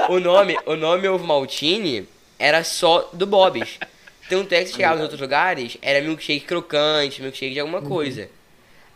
[0.09, 2.07] O nome, o nome ovo maltine
[2.39, 3.77] era só do Bob's.
[4.27, 8.29] Tanto é que se chegava nos outros lugares, era milkshake crocante, milkshake de alguma coisa.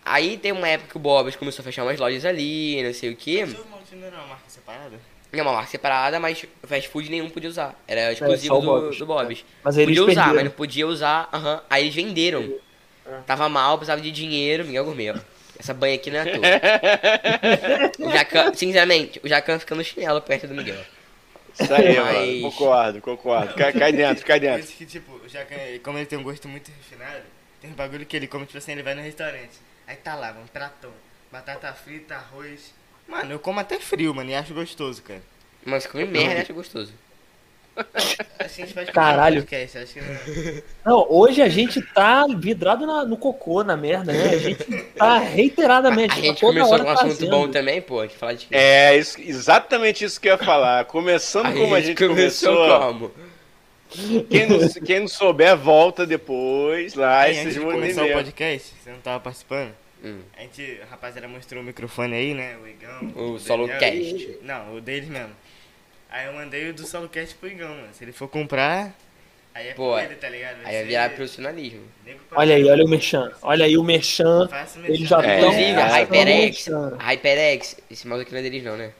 [0.09, 3.11] Aí tem uma época que o Bob's começou a fechar umas lojas ali, não sei
[3.11, 3.45] o que.
[3.47, 4.99] Seu Maltino era uma marca separada?
[5.31, 7.75] É uma marca separada, mas fast food nenhum podia usar.
[7.87, 8.97] Era exclusivo só o do, Bob's.
[8.97, 9.45] do Bob's.
[9.63, 10.35] Mas aí eles podia usar, perderam.
[10.35, 11.29] mas não podia usar.
[11.33, 11.61] aham.
[11.69, 12.53] Aí eles venderam.
[13.25, 14.65] Tava mal, precisava de dinheiro.
[14.65, 15.15] Miguel Gourmet, ó.
[15.59, 16.41] Essa banha aqui não é à toa.
[18.07, 20.77] o Jacan, sinceramente, o Jacan fica no chinelo perto do Miguel.
[21.59, 22.41] Isso aí, Mas- mano.
[22.51, 23.53] Concordo, concordo.
[23.55, 24.59] Cai, cai dentro, cai Por dentro.
[24.63, 27.23] isso que, tipo, já que, como ele tem um gosto muito refinado,
[27.59, 29.49] tem um bagulho que ele come, tipo assim, ele vai no restaurante.
[29.87, 30.91] Aí tá lá, um pratão.
[31.31, 32.73] Batata frita, arroz.
[33.07, 35.21] Mano, eu como até frio, mano, e acho gostoso, cara.
[35.65, 36.93] Mas come merda e acha gostoso.
[37.93, 39.41] Acho que a gente faz Caralho.
[39.43, 40.63] podcast, acho que não.
[40.83, 44.29] Não, hoje a gente tá vidrado na- no cocô, na merda, né?
[44.29, 44.63] A gente
[44.97, 46.13] tá reiteradamente.
[46.13, 47.29] A tá gente toda começou com um assunto trazendo.
[47.29, 47.99] bom também, pô.
[47.99, 50.85] A gente fala de É, isso, exatamente isso que eu ia falar.
[50.85, 53.11] Começando como a gente começou, como?
[54.29, 58.05] Quem não, quem não souber, volta depois lá Aí, e antes vocês de vão começar
[58.05, 59.73] o podcast, você não tava participando?
[60.03, 60.19] Hum.
[60.37, 62.55] A gente, a rapaziada mostrou o microfone aí, né?
[62.61, 62.99] O Igão.
[62.99, 63.39] O Daniel.
[63.39, 64.37] SoloCast.
[64.43, 65.31] Não, o deles mesmo.
[66.09, 67.89] Aí eu mandei o do SoloCast pro Igão, mano.
[67.93, 68.93] Se ele for comprar,
[69.53, 70.57] aí é Pô, ele, tá ligado?
[70.63, 71.81] Aí vai virar profissionalismo.
[72.31, 73.31] Olha aí, olha o Merchan.
[73.41, 74.47] Olha aí o Merchan.
[74.85, 78.63] Ele já É, Inclusive, é, a HyperX, a HyperX, esse mouse aqui não é deles
[78.63, 78.91] não, né?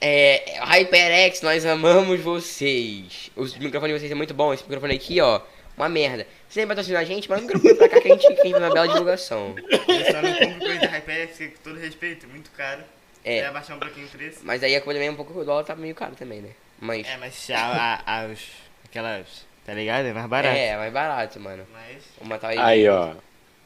[0.00, 3.30] É, HyperX, nós amamos vocês.
[3.36, 5.42] O microfone de vocês é muito bom, esse microfone aqui, ó,
[5.76, 6.26] uma merda.
[6.48, 8.72] Você patrocinar a gente, manda um microfone pra cá que a gente, a faz uma
[8.72, 9.54] bela divulgação.
[9.68, 12.82] Eu só não compro coisa da HyperX, que, com todo respeito, muito caro.
[13.22, 13.40] É.
[13.40, 14.38] Vai abaixar um pouquinho o preço.
[14.42, 16.50] Mas aí a coisa também é um pouco, o dólar tá meio caro também, né?
[16.80, 18.38] Mas, É, mas a, a, as,
[18.86, 20.06] aquelas, tá ligado?
[20.06, 20.56] É mais barato.
[20.56, 21.66] é, mais barato, mano.
[21.70, 22.58] Mas, Uma tal aí.
[22.58, 23.12] Aí, ó.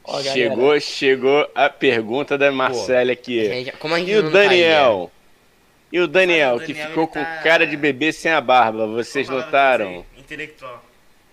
[0.02, 3.44] Ó, chegou, chegou a pergunta da Marcela aqui.
[3.44, 5.10] Gente, como a gente E o Daniel?
[5.94, 8.40] E o Daniel, O que Daniel, ficou ele com tá- cara de bebê sem a
[8.40, 10.04] barba, vocês notaram?
[10.18, 10.82] Intelectual.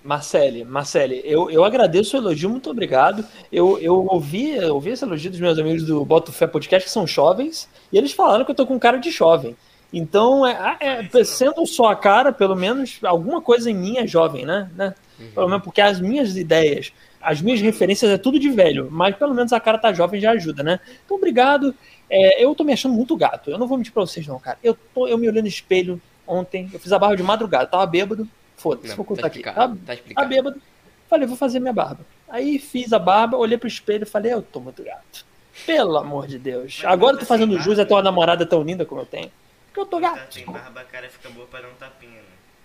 [0.03, 3.25] Marcele, Marcele, eu, eu agradeço o elogio, muito obrigado.
[3.51, 6.93] Eu, eu ouvi, eu ouvi esse elogio dos meus amigos do Boto Fé Podcast, que
[6.93, 9.57] são jovens, e eles falaram que eu tô com cara de jovem.
[9.91, 14.45] Então, é, é, sendo só a cara, pelo menos alguma coisa em mim é jovem,
[14.45, 14.69] né?
[14.75, 14.93] né?
[15.33, 19.33] Pelo menos porque as minhas ideias, as minhas referências é tudo de velho, mas pelo
[19.33, 20.79] menos a cara tá jovem já ajuda, né?
[21.05, 21.73] Então, obrigado.
[22.09, 23.49] É, eu tô me achando muito gato.
[23.49, 24.57] Eu não vou mentir pra vocês, não, cara.
[24.63, 27.85] Eu, tô, eu me olhei no espelho ontem, eu fiz a barba de madrugada, tava
[27.85, 28.27] bêbado.
[28.57, 29.37] Foda-se, vou tá contar aqui.
[29.39, 30.27] explicado, Tava, tá Tá explicado.
[30.29, 30.61] bêbado.
[31.09, 31.99] Falei, vou fazer minha barba.
[32.29, 35.25] Aí fiz a barba, olhei pro espelho e falei, eu tô muito gato.
[35.65, 36.79] Pelo amor de Deus.
[36.83, 39.01] Mas Agora eu tô assim, fazendo barba- jus a ter uma namorada tão linda como
[39.01, 39.31] eu tenho.
[39.67, 40.33] Porque eu tô Tá, gato.
[40.33, 42.21] tem barba, a cara fica boa pra dar um tapinha, né?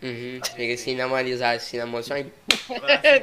[0.09, 0.41] Uhum.
[0.57, 2.31] Chega assim, namoralizar assim na mão, só em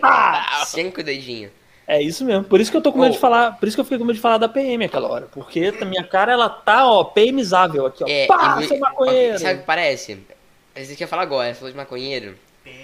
[0.01, 1.51] Ah, cinco dedinhos.
[1.87, 2.43] é isso mesmo.
[2.43, 3.13] Por isso que eu tô com medo Oh.
[3.15, 3.57] de falar.
[3.57, 5.27] Por isso que eu fiquei com medo de falar da PM aquela hora.
[5.31, 8.07] Porque a minha cara, ela tá, ó, PMizável aqui, ó.
[8.07, 9.39] É, Pá, e- seu maconheiro.
[9.39, 10.17] Sabe o que parece?
[10.75, 12.35] Você quer falar agora, você falou de maconheiro.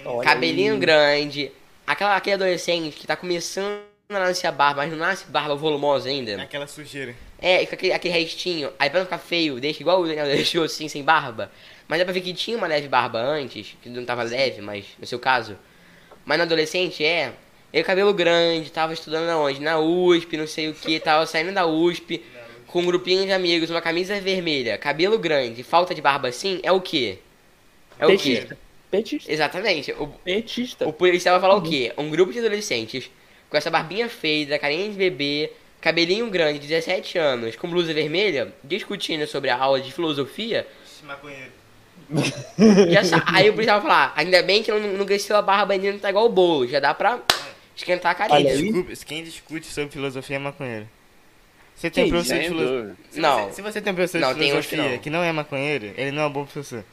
[0.04, 0.78] Olha Cabelinho aí.
[0.80, 1.52] grande.
[1.86, 3.80] Aquela, aquele adolescente que tá começando
[4.10, 6.40] a nascer a barba, mas não nasce barba volumosa ainda.
[6.42, 7.14] Aquela sujeira.
[7.40, 8.70] É, e fica aquele, aquele restinho.
[8.78, 11.50] Aí pra não ficar feio, deixa igual o Daniel deixou assim, sem barba.
[11.90, 14.84] Mas dá pra ver que tinha uma leve barba antes, que não tava leve, mas
[14.96, 15.58] no seu caso.
[16.24, 17.32] Mas no adolescente, é.
[17.72, 19.60] Ele cabelo grande, tava estudando na onde?
[19.60, 22.22] Na USP, não sei o que, tava saindo da USP,
[22.68, 26.70] com um grupinho de amigos, uma camisa vermelha, cabelo grande, falta de barba assim, é
[26.70, 27.18] o quê?
[27.98, 28.16] É o quê?
[28.16, 28.58] Petista.
[28.88, 29.32] Petista.
[29.32, 29.92] Exatamente.
[29.98, 30.88] O, Petista.
[30.88, 31.92] o policial vai falar o quê?
[31.98, 33.10] Um grupo de adolescentes
[33.48, 39.26] com essa barbinha feita, carinha de bebê, cabelinho grande, 17 anos, com blusa vermelha, discutindo
[39.26, 40.64] sobre a aula de filosofia.
[40.86, 41.59] Esse maconheiro.
[42.90, 45.72] Já sa- aí o policial vai falar, ainda bem que não, não cresceu a barba
[45.74, 47.20] ainda, não tá igual o bolo, já dá pra
[47.76, 48.56] esquentar a carinha.
[48.56, 50.88] Desculpa, quem discute sobre filosofia é maconheiro.
[51.76, 52.96] Você tem Que professor de filosofia.
[53.14, 53.44] Não.
[53.46, 54.98] Você, se você tem um professor Não, de filosofia não.
[54.98, 56.84] que não é maconheiro, ele não é um bom professor.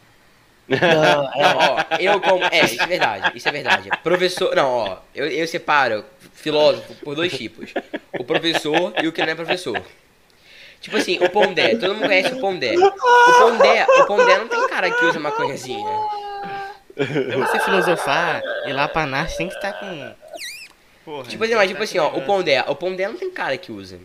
[0.70, 2.44] Não, Não, é, ó, eu como.
[2.46, 3.90] É, isso é verdade, isso é verdade.
[4.04, 4.56] Professor.
[4.56, 6.04] Não, ó, eu, eu separo
[6.34, 7.74] filósofo por dois tipos:
[8.18, 9.82] o professor e o que não é professor.
[10.80, 12.76] Tipo assim, o Pondé, todo mundo conhece o Pondé.
[12.78, 15.86] O Pondé, o Pondé não tem cara que usa maconhazinha.
[16.96, 20.12] Pra você filosofar e lá pra nasce tem que estar com.
[21.06, 22.22] Porra, Tipo assim, mas tipo tá assim, ó, o.
[22.24, 23.98] Pondé, o Pondé não tem cara que usa.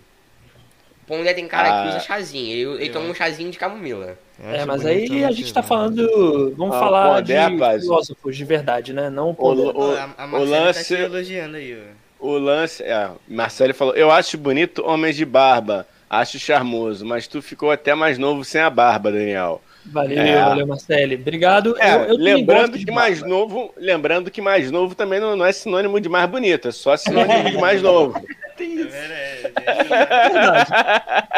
[1.02, 1.82] O Pondé tem cara Ah.
[1.82, 4.16] que usa chazinho, ele, ele toma um chazinho de camomila.
[4.42, 6.54] É, acho mas aí a gente tá falando.
[6.56, 7.82] Vamos Ah, falar pô, de rapaz?
[7.82, 9.08] filósofos de verdade, né?
[9.10, 9.62] Não o O, Pondé.
[9.62, 10.84] o, Pô, a, a o Marcela tá lance.
[10.96, 11.78] te elogiando aí,
[12.20, 12.26] ó.
[12.26, 12.82] O lance.
[12.84, 15.86] É, Marcelo falou: Eu acho bonito homens de barba.
[16.12, 19.62] Acho charmoso, mas tu ficou até mais novo sem a barba, Daniel.
[19.86, 20.40] Valeu, É.
[20.40, 21.14] valeu, Marcele.
[21.14, 21.74] Obrigado.
[21.80, 23.34] É, eu, eu lembrando que mais barba.
[23.34, 26.98] novo, lembrando que mais novo também não, não é sinônimo de mais bonito, é só
[26.98, 28.22] sinônimo de mais novo.
[28.62, 29.84] É, é,
[30.28, 30.70] Verdade.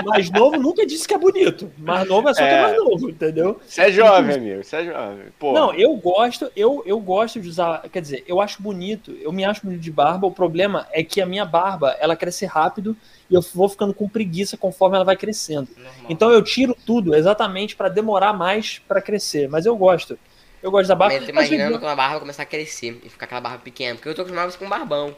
[0.05, 1.71] Mais novo nunca disse que é bonito.
[1.79, 3.61] Mais novo é só que é mais novo, entendeu?
[3.67, 4.65] Você é jovem, amigo.
[4.65, 5.27] Você é jovem.
[5.39, 5.53] Pô.
[5.53, 7.83] Não, eu gosto, eu, eu gosto de usar.
[7.91, 10.27] Quer dizer, eu acho bonito, eu me acho bonito de barba.
[10.27, 12.97] O problema é que a minha barba ela cresce rápido
[13.31, 15.69] e eu vou ficando com preguiça conforme ela vai crescendo.
[15.77, 16.07] Normal.
[16.09, 19.49] Então eu tiro tudo exatamente para demorar mais para crescer.
[19.49, 20.19] Mas eu gosto.
[20.63, 21.15] Eu gosto da barba.
[21.15, 23.97] Mas eu tô imaginando quando a barba começar a crescer e ficar aquela barba pequena.
[23.97, 25.15] Porque eu tô acostumado com barbão.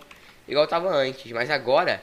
[0.48, 1.30] Igual eu tava antes.
[1.32, 2.02] Mas agora,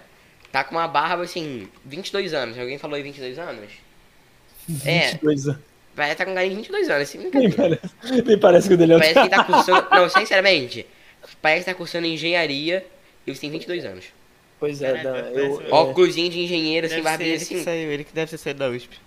[0.51, 2.57] tá com uma barba assim, 22 anos.
[2.57, 3.69] Alguém falou aí 22 anos?
[4.67, 5.51] 22 é.
[5.51, 5.61] anos.
[5.95, 7.93] Parece tá com um de 22 anos, assim, nem parece,
[8.25, 9.87] nem parece que o dele é Parece que tá cursando.
[9.91, 10.87] Não, sinceramente.
[11.39, 12.83] Parece que tá cursando engenharia
[13.27, 14.05] e você tem 22 anos.
[14.59, 17.57] Pois é, Dan, eu, Óculos de engenheiro, assim, barbinha assim.
[17.57, 18.97] Que saiu, ele que deve ter saído da USP.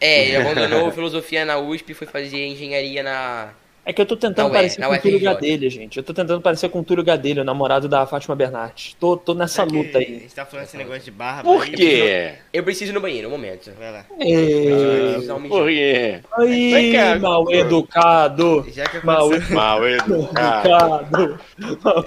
[0.00, 3.52] É, ele abandonou filosofia na USP e foi fazer engenharia na.
[3.88, 5.96] É que eu tô tentando parecer com o Túlio Gadelha, gente.
[5.96, 8.96] Eu tô tentando parecer com o Túlio Gadelha, o namorado da Fátima Bernardes.
[8.98, 10.04] Tô, tô nessa luta aí.
[10.04, 11.44] A gente tá falando esse negócio de barba.
[11.44, 12.34] Por quê?
[12.52, 13.70] Eu preciso ir no banheiro, um momento.
[13.78, 14.04] Vai lá.
[14.10, 16.18] Ah, por quê?
[16.36, 18.66] Aí, mal educado.
[18.72, 21.38] Já que mal, mal educado.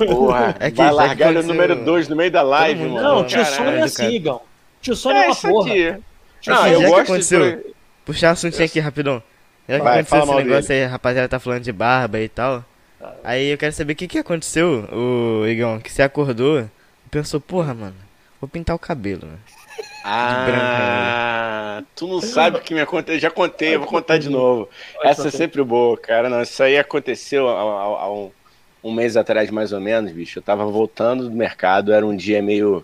[0.05, 3.01] Porra, é que vai largar o número 2 no meio da live, mano.
[3.01, 4.41] Não, tio Sônia é assim, Gão.
[4.81, 5.99] Tio Sônia é, é uma porra.
[6.45, 7.73] Não, eu gosto de
[8.03, 9.23] puxar um assuntinho aqui rapidão.
[9.69, 10.79] Já que Vai, aconteceu esse negócio dele.
[10.79, 12.65] aí, a rapaziada tá falando de barba e tal.
[13.23, 17.39] Aí eu quero saber o que que aconteceu, o Igão, que você acordou e pensou,
[17.39, 17.95] porra, mano,
[18.41, 19.37] vou pintar o cabelo, né?
[20.03, 23.19] Ah, tu não sabe o que me aconteceu.
[23.19, 24.67] Já contei, eu vou contar de novo.
[25.03, 26.29] Essa é sempre boa, cara.
[26.29, 28.31] Não, isso aí aconteceu há um,
[28.83, 30.39] um, mês atrás, mais ou menos, bicho.
[30.39, 32.83] Eu tava voltando do mercado, era um dia meio.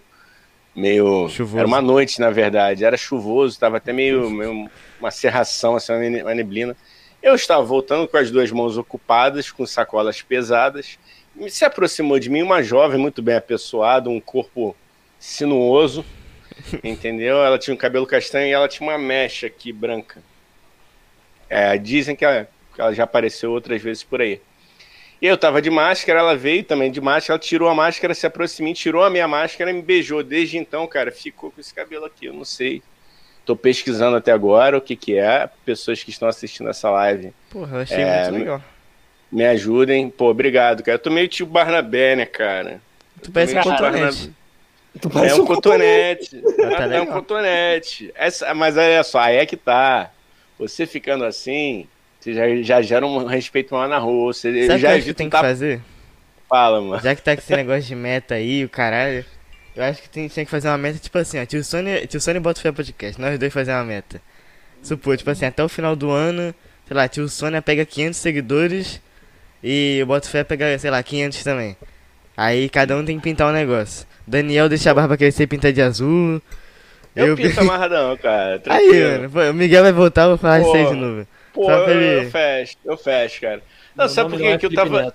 [0.75, 1.27] meio.
[1.29, 1.57] Chuvoso.
[1.57, 2.85] Era uma noite, na verdade.
[2.85, 4.69] Era chuvoso, tava até meio, meio
[5.05, 6.75] uma serração, assim, uma neblina.
[7.21, 10.97] Eu estava voltando com as duas mãos ocupadas, com sacolas pesadas.
[11.47, 14.75] Se aproximou de mim uma jovem muito bem apessoada, um corpo
[15.19, 16.03] sinuoso,
[16.83, 17.37] entendeu?
[17.43, 20.21] Ela tinha um cabelo castanho e ela tinha uma mecha aqui branca.
[21.49, 24.41] É, dizem que ela, que ela já apareceu outras vezes por aí.
[25.21, 28.25] E eu tava de máscara, ela veio também de máscara, ela tirou a máscara, se
[28.25, 30.23] aproximou, tirou a minha máscara e me beijou.
[30.23, 32.81] Desde então, cara, ficou com esse cabelo aqui, eu não sei
[33.45, 35.47] Tô pesquisando até agora o que que é.
[35.63, 37.31] Pessoas que estão assistindo essa live.
[37.49, 38.63] Porra, eu achei é, muito legal.
[39.31, 40.09] Me ajudem.
[40.09, 40.95] Pô, obrigado, cara.
[40.95, 42.81] Eu tô meio tio Barnabé, né, cara?
[43.21, 44.33] Tu parece um cotonete.
[44.99, 46.41] Tu parece é um cotonete.
[46.77, 48.11] Tá é um cotonete.
[48.15, 50.11] Essa, mas olha só, aí é que tá.
[50.57, 51.87] Você ficando assim,
[52.19, 54.33] você já, já gera um respeito maior na rua.
[54.33, 55.39] Você Sabe já o que tem tá...
[55.39, 55.81] que fazer?
[56.49, 57.01] Fala, mano.
[57.01, 59.25] Já que tá com esse negócio de meta aí, o caralho.
[59.75, 62.21] Eu acho que tem, tinha que fazer uma meta, tipo assim, ó, tio Sony, tio
[62.21, 64.21] Sony bota fé podcast, nós dois fazer uma meta.
[64.81, 66.55] Supor, tipo assim, até o final do ano,
[66.87, 69.01] sei lá, tio Sônia pega 500 seguidores
[69.61, 71.75] e o Botafé pega, sei lá, 500 também.
[72.37, 74.05] Aí cada um tem que pintar um negócio.
[74.25, 76.41] Daniel deixa a barba crescer e pinta de azul.
[77.15, 78.59] Eu, eu pinto amarradão, cara.
[78.59, 78.93] Tranquilo.
[78.93, 81.27] Aí, mano, pô, o Miguel vai voltar, eu vou falar isso aí de novo.
[81.53, 82.25] Pô, eu, ele...
[82.25, 83.61] eu fecho, eu fecho, cara.
[83.95, 85.13] Não, sabe por que eu tava...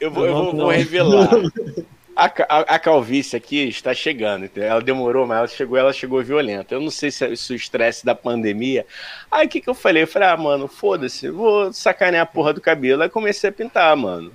[0.00, 1.30] Eu vou, eu vou, vou revelar.
[2.18, 6.74] A, a, a, calvície aqui está chegando, ela demorou, mas ela chegou, ela chegou violenta.
[6.74, 8.84] Eu não sei se, se o estresse da pandemia.
[9.30, 10.02] Aí o que, que eu falei?
[10.02, 13.04] Eu falei, ah, mano, foda-se, vou sacanear a porra do cabelo.
[13.04, 14.32] Aí comecei a pintar, mano.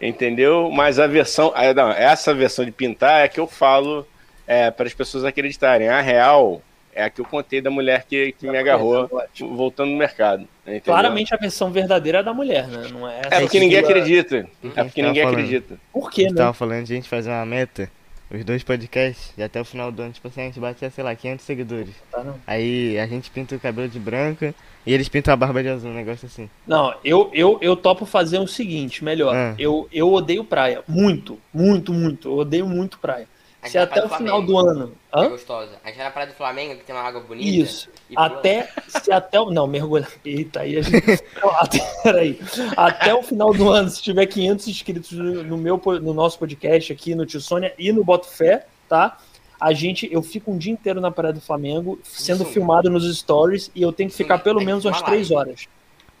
[0.00, 0.70] Entendeu?
[0.70, 1.52] Mas a versão.
[1.74, 4.06] Não, essa versão de pintar é que eu falo
[4.46, 5.88] é, para as pessoas acreditarem.
[5.88, 6.62] A real
[6.96, 9.08] é a que eu contei da mulher que, que me agarrou
[9.54, 10.48] voltando no mercado.
[10.62, 10.80] Entendeu?
[10.82, 12.88] Claramente a versão verdadeira é da mulher, né?
[12.90, 14.48] Não é, é porque ninguém acredita.
[14.74, 15.78] É porque ninguém falando, acredita.
[15.92, 16.34] Por quê, né?
[16.34, 17.90] tava falando de a gente fazer uma meta,
[18.30, 21.04] os dois podcasts, e até o final do ano, tipo assim, a gente bate, sei
[21.04, 21.94] lá, 500 seguidores.
[22.10, 24.54] Tá, Aí a gente pinta o cabelo de branca
[24.86, 26.48] e eles pintam a barba de azul, um negócio assim.
[26.66, 29.36] Não, eu, eu, eu topo fazer o seguinte, melhor.
[29.36, 29.54] Ah.
[29.58, 30.82] Eu, eu odeio praia.
[30.88, 32.28] Muito, muito, muito.
[32.28, 33.28] Eu odeio muito praia
[33.68, 34.92] se até o final do ano.
[35.14, 35.24] Hã?
[35.24, 35.72] É gostosa.
[35.82, 37.48] A gente vai na Praia do Flamengo, que tem uma água bonita.
[37.48, 37.88] Isso.
[38.14, 38.68] Até.
[38.88, 39.50] Se até o.
[39.50, 40.10] Não, mergulhar.
[40.24, 41.02] Eita, aí a gente.
[42.02, 42.40] Peraí.
[42.76, 47.14] Até o final do ano, se tiver 500 inscritos no, meu, no nosso podcast aqui,
[47.14, 49.18] no Tio Sônia e no Boto Fé, tá?
[49.58, 52.52] A gente, eu fico um dia inteiro na Praia do Flamengo, sendo Isso.
[52.52, 55.66] filmado nos stories, e eu tenho que ficar pelo menos umas 3 horas.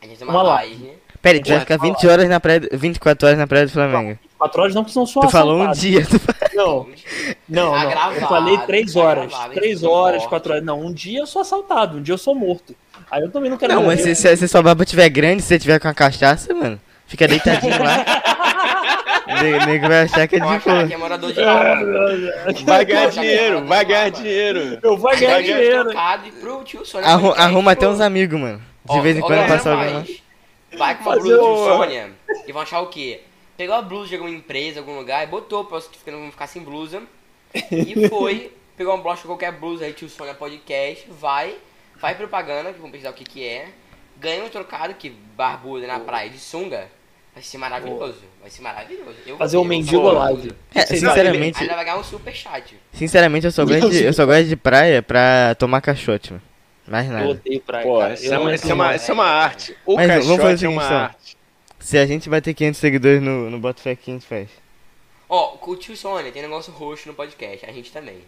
[0.00, 0.84] A gente tem uma, uma live.
[0.84, 1.05] live.
[1.26, 4.16] Peraí, tu vai ficar 20 horas na praia, 24 horas na Praia do Flamengo.
[4.38, 6.06] 4 horas não, porque são só Tu falou um dia.
[6.06, 6.20] Tu...
[6.56, 6.86] Não,
[7.46, 8.12] não, não.
[8.12, 9.30] eu falei 3 horas.
[9.52, 10.64] 3 horas, 4 horas.
[10.64, 12.74] Não, um dia eu sou assaltado, um dia eu sou morto.
[13.10, 15.48] Aí eu também não quero Não, mas se, se, se sua barba tiver grande, se
[15.48, 18.04] você tiver com a cachaça, mano, fica deitadinho lá.
[19.26, 20.82] O nego vai achar que é de boa.
[20.82, 22.54] é morador de rua.
[22.64, 24.78] Vai ganhar dinheiro, vai ganhar dinheiro.
[24.80, 25.90] Eu vou ganhar dinheiro.
[27.02, 28.62] Arru arruma até uns amigos, mano.
[28.88, 30.20] De vez em quando passa alguém
[30.76, 32.10] Vai com uma blusa de Sônia
[32.46, 33.20] e vão achar o quê?
[33.56, 36.62] Pegou a blusa de alguma empresa, algum lugar e botou pra você não ficar sem
[36.62, 37.02] blusa.
[37.70, 41.56] E foi pegou uma brocha qualquer blusa aí, tio Sônia Podcast, vai,
[41.98, 43.68] faz propaganda, que vamos pesquisar o que que é,
[44.18, 46.88] ganha um trocado, que barbuda na praia de sunga,
[47.32, 49.16] vai ser maravilhoso, vai ser maravilhoso.
[49.26, 50.52] Eu Fazer um mendigo live.
[50.74, 52.76] É, sinceramente, Ainda vai ganhar um super chat.
[52.92, 56.42] sinceramente eu só gosto de, eu só gosto de praia pra tomar caixote, mano.
[56.86, 57.28] Mais Eu nada.
[57.28, 58.14] odeio praia, Pô, cara.
[58.14, 59.76] isso Eu é, não uma, isso, é uma, isso é uma arte.
[59.84, 61.36] O Mas vamos fazer é uma arte.
[61.80, 64.48] Se a gente bater 500 seguidores no, no Botafé, que a gente faz?
[65.28, 68.18] Ó, com o tio Sônia tem negócio roxo no podcast, a gente também.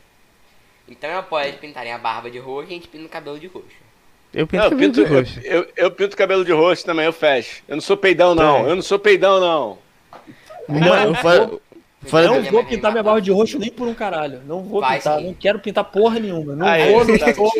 [0.88, 3.38] Então eu apoio eles pintarem a barba de roxo e a gente pinta o cabelo
[3.38, 3.66] de roxo.
[4.34, 5.40] Eu pinto Não, eu, cabelo pinto, de roxo.
[5.44, 7.62] eu, eu, eu pinto cabelo de roxo também, eu fecho.
[7.68, 8.62] Eu não sou peidão, não.
[8.64, 8.68] Tá.
[8.68, 9.78] Eu não sou peidão, não.
[10.68, 11.50] Uma- eu fa-
[12.06, 14.40] fora Não vou pintar minha barba de roxo nem por um caralho.
[14.46, 15.26] Não vou Vai pintar, sim.
[15.26, 16.54] não quero pintar porra nenhuma.
[16.54, 17.52] Não Aí, vou, não tá vou.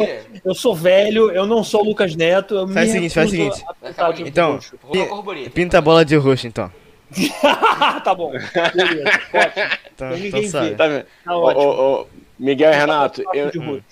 [0.44, 2.54] Eu sou velho, eu não sou o Lucas Neto.
[2.54, 3.64] Eu Faz o seguinte, faz o seguinte.
[4.26, 4.58] Então,
[5.52, 6.70] pinta a bola de roxo, então.
[8.04, 8.32] tá bom.
[8.74, 9.78] Beleza, ótimo.
[9.94, 10.68] Então, ninguém então sabe.
[10.70, 10.74] vê.
[10.74, 11.06] Tá vendo?
[11.24, 11.64] Tá ótimo.
[11.64, 12.06] ô, ô,
[12.38, 13.82] Miguel e Renato, eu,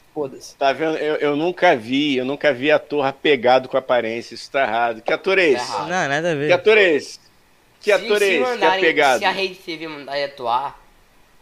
[0.58, 0.96] tá vendo?
[0.98, 4.34] Eu, eu nunca vi, eu nunca vi ator apegado com a aparência.
[4.34, 5.02] Isso tá errado.
[5.02, 5.72] Que ator é esse?
[5.72, 5.80] Tá.
[5.82, 6.52] Não, nada a Que ver.
[6.52, 7.18] ator é esse?
[7.86, 8.44] Que ator se, é se esse?
[8.44, 9.18] Que mandarem, apegado?
[9.18, 10.78] se a rede TV mandar atuar,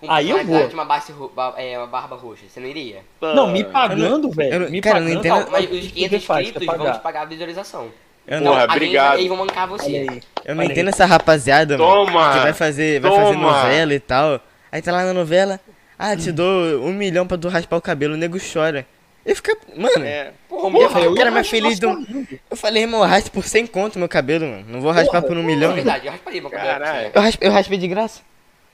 [0.01, 0.69] com Aí eu vou.
[0.69, 1.13] de uma, base
[1.57, 3.03] é, uma barba roxa, você não iria?
[3.21, 4.53] Não, me pagando, velho.
[4.55, 5.27] eu não- me cara, eu não pagando.
[5.27, 7.23] entendo- Não, mas os que 500 faz, inscritos vão te pagar.
[7.23, 7.89] a visualização.
[8.27, 9.15] Eu Porra, a gente- obrigado.
[9.19, 9.87] Eles vão mancar você.
[10.09, 10.23] aí.
[10.45, 10.93] Eu não Olha entendo aí.
[10.95, 12.07] essa rapaziada, mano.
[12.07, 12.33] Toma!
[12.33, 14.41] Que vai fazer, vai fazer novela e tal.
[14.73, 15.61] Aí tá lá na novela.
[15.99, 18.15] Ah, te dou um milhão pra tu raspar o cabelo.
[18.15, 18.87] O nego chora.
[19.27, 19.57] E fica.
[19.77, 20.33] Mano, É.
[20.49, 21.89] Porra, Porra, eu o cara mais feliz do.
[21.89, 22.07] nossa,
[22.51, 24.65] Eu falei, irmão, eu raspo por 100 conto meu cabelo, mano.
[24.69, 25.73] Não vou raspar por um milhão.
[25.73, 26.69] É verdade, eu rasparia meu cabelo.
[26.73, 27.11] Caralho.
[27.15, 28.21] Eu raspei, eu raspei de graça.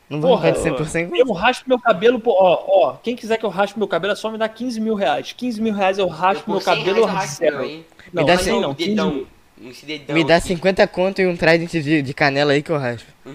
[0.09, 2.93] Não vou Porra, raspar de 100 por 100 Eu raspo meu cabelo, por, ó, ó,
[2.97, 5.33] quem quiser que eu raspe meu cabelo é só me dar 15 mil reais.
[5.33, 7.87] 15 mil reais eu raspo Por meu 100 cabelo reais eu raspo hein?
[8.13, 9.11] Não, dá assim cem- não, 15 dedão.
[9.13, 9.27] mil.
[10.09, 10.49] Me dá aqui.
[10.49, 13.07] 50 conto e um trident de, de canela aí que eu raspo.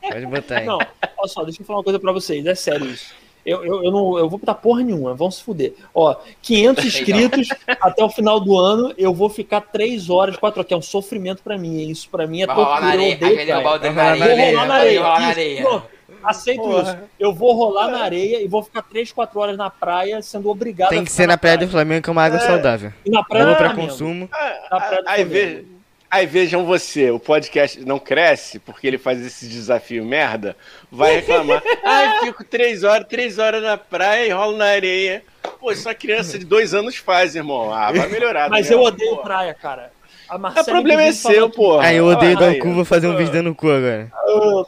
[0.00, 0.66] Pode botar aí.
[0.66, 3.12] Não, olha só, deixa eu falar uma coisa pra vocês, é sério isso.
[3.46, 5.72] Eu, eu, eu não eu vou botar porra nenhuma, vão se fuder.
[5.94, 7.48] Ó, 500 inscritos
[7.80, 10.82] até o final do ano, eu vou ficar 3 horas, 4 horas, que é um
[10.82, 11.88] sofrimento pra mim.
[11.88, 13.14] Isso pra mim é Vai rolar na tortura, eu areia.
[13.14, 14.10] odeio praia.
[14.10, 14.36] areia.
[14.36, 15.00] Vou rolar na Vai areia.
[15.02, 15.82] rolar na areia.
[16.24, 16.82] aceito Porra.
[16.82, 16.96] isso.
[17.20, 20.90] Eu vou rolar na areia e vou ficar 3, 4 horas na praia, sendo obrigado
[20.90, 22.92] Tem que ser na praia do Flamengo, que é uma água saudável.
[23.04, 23.88] E na praia Boa do pra Flamengo.
[23.92, 24.28] consumo.
[24.70, 25.75] Na praia do Aí, Flamengo.
[26.16, 30.56] Aí vejam você, o podcast não cresce porque ele faz esse desafio merda,
[30.90, 31.62] vai reclamar.
[31.84, 35.22] Ai, fico três horas, três horas na praia e rolo na areia.
[35.60, 37.72] Pô, isso a criança de dois anos faz, irmão.
[37.72, 38.48] Ah, vai melhorar.
[38.48, 38.74] Mas né?
[38.74, 39.22] eu odeio Pô.
[39.22, 39.92] praia, cara.
[40.28, 41.78] A O Marcela, problema é seu, pô.
[41.78, 44.10] Aí eu odeio dar o cu, vou fazer um vídeo dando o cu agora.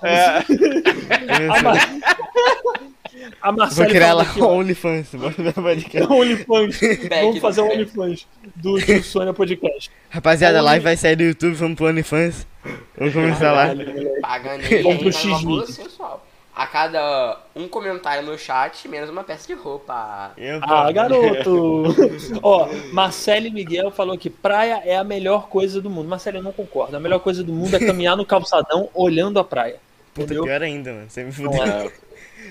[0.05, 0.45] É,
[3.41, 3.67] A, Mar...
[3.67, 5.09] a Vou criar lá aqui, OnlyFans.
[6.11, 6.81] OnlyFans.
[7.09, 7.67] Vamos fazer o.
[7.67, 9.91] OnlyFans do, do Sônia Podcast.
[10.11, 12.47] Rapaziada, a live vai sair do YouTube, vamos pro OnlyFans.
[12.97, 13.69] Vamos começar lá.
[14.21, 16.25] Pagando Vamos pro sensual.
[16.55, 20.33] A cada um comentário no chat, menos uma peça de roupa.
[20.37, 21.85] Eu, Ah, garoto!
[22.43, 26.09] Ó, Marcelo e Miguel falou que praia é a melhor coisa do mundo.
[26.09, 26.97] Marcelo, eu não concordo.
[26.97, 29.77] A melhor coisa do mundo é caminhar no calçadão olhando a praia.
[30.13, 30.43] Puta, Entendeu?
[30.43, 31.09] pior ainda, mano.
[31.09, 31.93] Você me Não fudeu.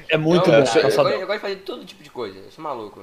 [0.09, 0.15] É.
[0.15, 2.51] É muito eu, bom eu, eu, eu, gosto de fazer todo tipo de coisa, eu
[2.51, 3.01] sou maluco.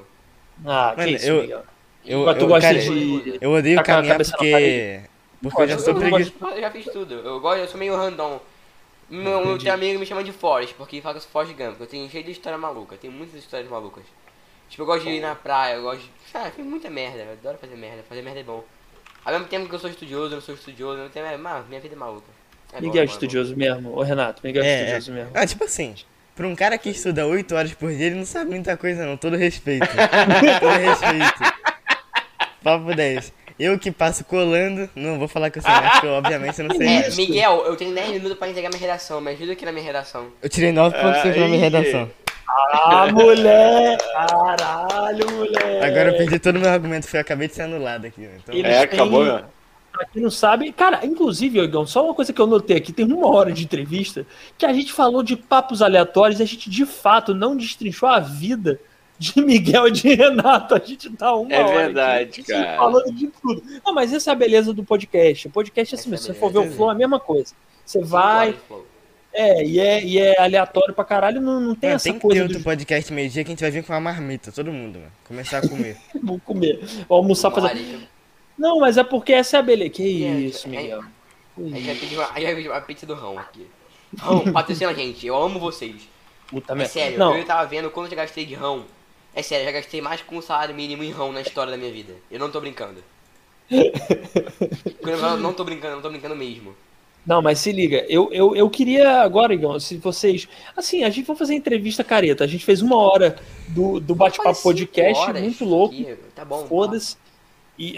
[0.65, 1.65] Ah, Mano, que isso, eu- Miguel.
[2.07, 3.39] Eu, Mas tu eu, gosta cara, de.
[3.41, 5.01] eu odeio Tá caminhar cabeça na porque.
[5.43, 6.55] Porque eu já sou eu não preguiçoso.
[6.55, 7.15] Eu já fiz tudo.
[7.15, 8.41] Eu gosto, eu sou meio random.
[9.09, 11.81] Meu, meu amigo me chama de Forrest, porque fala que eu sou Forrest Gump.
[11.81, 14.05] Eu tenho cheio de história maluca, tenho muitas histórias malucas.
[14.69, 16.11] Tipo, eu gosto de ir na praia, eu gosto de.
[16.35, 18.65] Ah, fiz muita merda, eu adoro fazer merda, fazer merda é bom.
[19.25, 21.37] Ao mesmo tempo que eu sou estudioso, eu não sou estudioso, mesmo tempo é.
[21.37, 22.27] Mano, minha vida é maluca.
[22.73, 23.13] É Miguel é é bom, é bom.
[23.13, 23.97] estudioso mesmo.
[23.97, 24.81] Ô, Renato, Miguel é, É, é.
[24.99, 25.31] estudioso mesmo.
[25.33, 25.95] Ah, tipo assim,
[26.35, 29.17] pra um cara que estuda 8 horas por dia, ele não sabe muita coisa não,
[29.17, 29.87] todo respeito.
[30.61, 31.55] todo respeito.
[32.63, 33.33] Papo 10.
[33.59, 36.67] Eu que passo colando, não vou falar que eu sei mais, porque eu, obviamente eu
[36.69, 37.17] não sei É, mais.
[37.17, 40.29] Miguel, eu tenho 10 minutos pra entregar minha redação, me ajuda aqui na minha redação.
[40.43, 42.11] Eu tirei 9.5 na minha redação.
[42.49, 44.05] Ah, moleque!
[44.13, 45.85] Caralho, moleque!
[45.85, 48.23] Agora eu perdi todo o meu argumento, foi, eu acabei de ser anulado aqui.
[48.23, 48.31] né?
[48.43, 49.45] Então, é acabou, meu.
[49.95, 53.05] Pra quem não sabe, cara, inclusive, Igão, só uma coisa que eu notei aqui, tem
[53.07, 54.27] uma hora de entrevista
[54.59, 58.19] que a gente falou de papos aleatórios e a gente de fato não destrinchou a
[58.19, 58.81] vida
[59.17, 60.75] de Miguel e de Renato.
[60.75, 62.77] A gente tá uma É hora verdade, aqui, cara.
[62.77, 63.63] falando de tudo.
[63.87, 65.47] Não, mas essa é a beleza do podcast.
[65.47, 66.33] O podcast é assim, Essa mesmo.
[66.33, 66.77] é se você for ver o beleza.
[66.77, 67.55] flow, é a mesma coisa.
[67.87, 68.57] Você vai,
[69.33, 72.19] é, e é, e é aleatório pra caralho, não, não tem Mano, essa tem que
[72.19, 74.73] ter coisa outro do podcast meio-dia que a gente vai vir com uma marmita, todo
[74.73, 75.13] mundo, mano.
[75.29, 75.97] Começar a comer.
[76.21, 78.09] vou comer, vou almoçar, fazer.
[78.59, 79.91] Não, mas é porque essa é a beleza.
[79.91, 81.05] Que isso, É, Miguel.
[81.57, 83.67] A gente vai pedir uma, a pizza do Rão aqui.
[84.19, 86.09] Rão, patrocina a gente, eu amo vocês.
[86.49, 86.93] Puta É merda.
[86.93, 88.85] sério, Não, eu tava vendo quanto eu já gastei de Rão.
[89.35, 91.77] É sério, eu já gastei mais que um salário mínimo em Rão na história da
[91.77, 92.15] minha vida.
[92.31, 93.03] Eu não tô brincando.
[93.69, 96.75] Quando eu falo não tô brincando, não tô brincando mesmo.
[97.27, 100.47] Não, mas se liga, eu, eu, eu queria agora, Igão, se vocês.
[100.77, 102.45] Assim, a gente vai fazer entrevista careta.
[102.45, 103.37] A gente fez uma hora
[103.69, 105.95] do, do bate-papo podcast, muito louco.
[105.95, 106.17] Aqui.
[106.35, 106.67] Tá bom.
[106.67, 107.17] Foda-se.
[107.79, 107.97] E...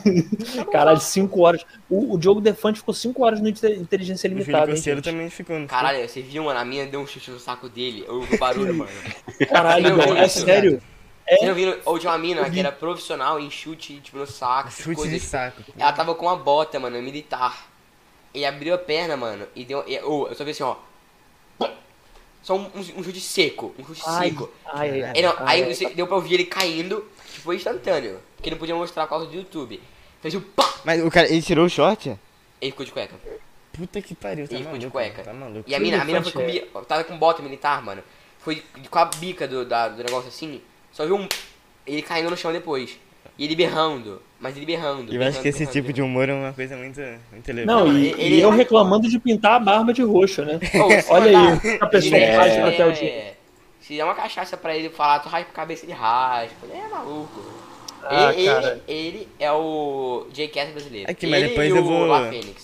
[0.72, 1.64] Caralho, 5 horas.
[1.88, 4.72] O, o Diogo Defante ficou 5 horas no Inteligência Limitada.
[4.72, 5.58] O também ficou.
[5.58, 6.58] Não Caralho, você viu, mano?
[6.58, 8.04] A minha deu um chute no saco dele.
[8.06, 8.90] Eu ouvi o barulho, mano.
[9.48, 10.82] Caralho, não, é sério.
[11.26, 11.36] É...
[11.36, 11.78] Você não viu?
[11.84, 14.70] Ou tinha uma mina que era profissional em chute, tipo, no saco.
[14.70, 15.62] Chute coisa, de saco.
[15.78, 17.70] Ela tava com uma bota, mano, militar.
[18.34, 19.46] E abriu a perna, mano.
[19.54, 19.84] E deu.
[19.86, 20.76] E, oh, eu só vi assim, ó.
[22.42, 23.74] Só um, um, um chute seco.
[23.78, 24.50] Um chute ai, seco.
[24.64, 27.06] Ai, ai, não, aí você, deu pra ouvir ele caindo.
[27.30, 28.18] Tipo, foi instantâneo.
[28.42, 29.80] Porque não podia mostrar por causa do YouTube.
[30.20, 30.74] Fez o pá!
[30.84, 32.08] Mas o cara, ele tirou o short?
[32.60, 33.14] Ele ficou de cueca.
[33.72, 35.22] Puta que pariu, tá ele maluco, ficou de cueca.
[35.22, 35.70] Tá maluco.
[35.70, 36.32] E a mina, a mina foi
[36.72, 38.02] com, tava com bota militar, mano.
[38.40, 40.60] Foi com a bica do, da, do negócio assim.
[40.90, 41.28] Só viu um.
[41.86, 42.98] Ele caindo no chão depois.
[43.38, 44.20] E ele berrando.
[44.40, 45.14] Mas ele berrando.
[45.14, 47.78] Eu acho que esse berrando, tipo de humor é uma coisa muito, muito elevada.
[47.78, 50.58] Não, e, ele, e eu reclamando de pintar a barba de roxo, né?
[50.74, 53.36] Oh, Olha aí, a pessoa é, raspa até o dia.
[53.80, 56.66] Se der uma cachaça pra ele falar, tu raspa a cabeça, ele raspa.
[56.66, 57.61] Ele é maluco.
[58.04, 60.66] Ah, ele, ele, ele, é o J.K.
[60.66, 61.10] brasileiro.
[61.10, 62.08] Aqui, mas depois eu vou.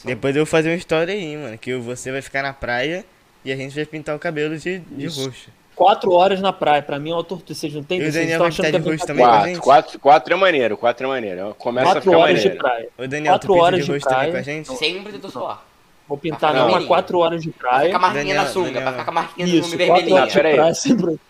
[0.05, 1.59] Depois eu vou fazer uma história aí, mano.
[1.59, 3.05] Que você vai ficar na praia
[3.45, 5.51] e a gente vai pintar o cabelo de, de roxo.
[5.75, 7.55] Quatro horas na praia, pra mim é uma tortura.
[7.55, 9.61] Vocês não tem E o Daniel vai ficar de rosto também quatro, com a gente?
[9.61, 11.55] Quatro, quatro é maneiro, quatro é maneiro.
[11.57, 12.51] Começa quatro a ficar horas maneiro.
[12.51, 12.89] de praia.
[12.99, 14.77] O Daniel, quatro tu horas de rosto também com a gente?
[14.77, 15.67] Sem protetor solar.
[16.09, 17.77] Vou pintar não, não quatro horas de praia.
[17.77, 18.83] Pra ficar com a marquinha Daniel, na sunga, Daniel.
[18.83, 20.15] pra ficar com a marquinha Isso, na sunga vermelhinha.
[20.17, 21.21] Horas de praia, sempre...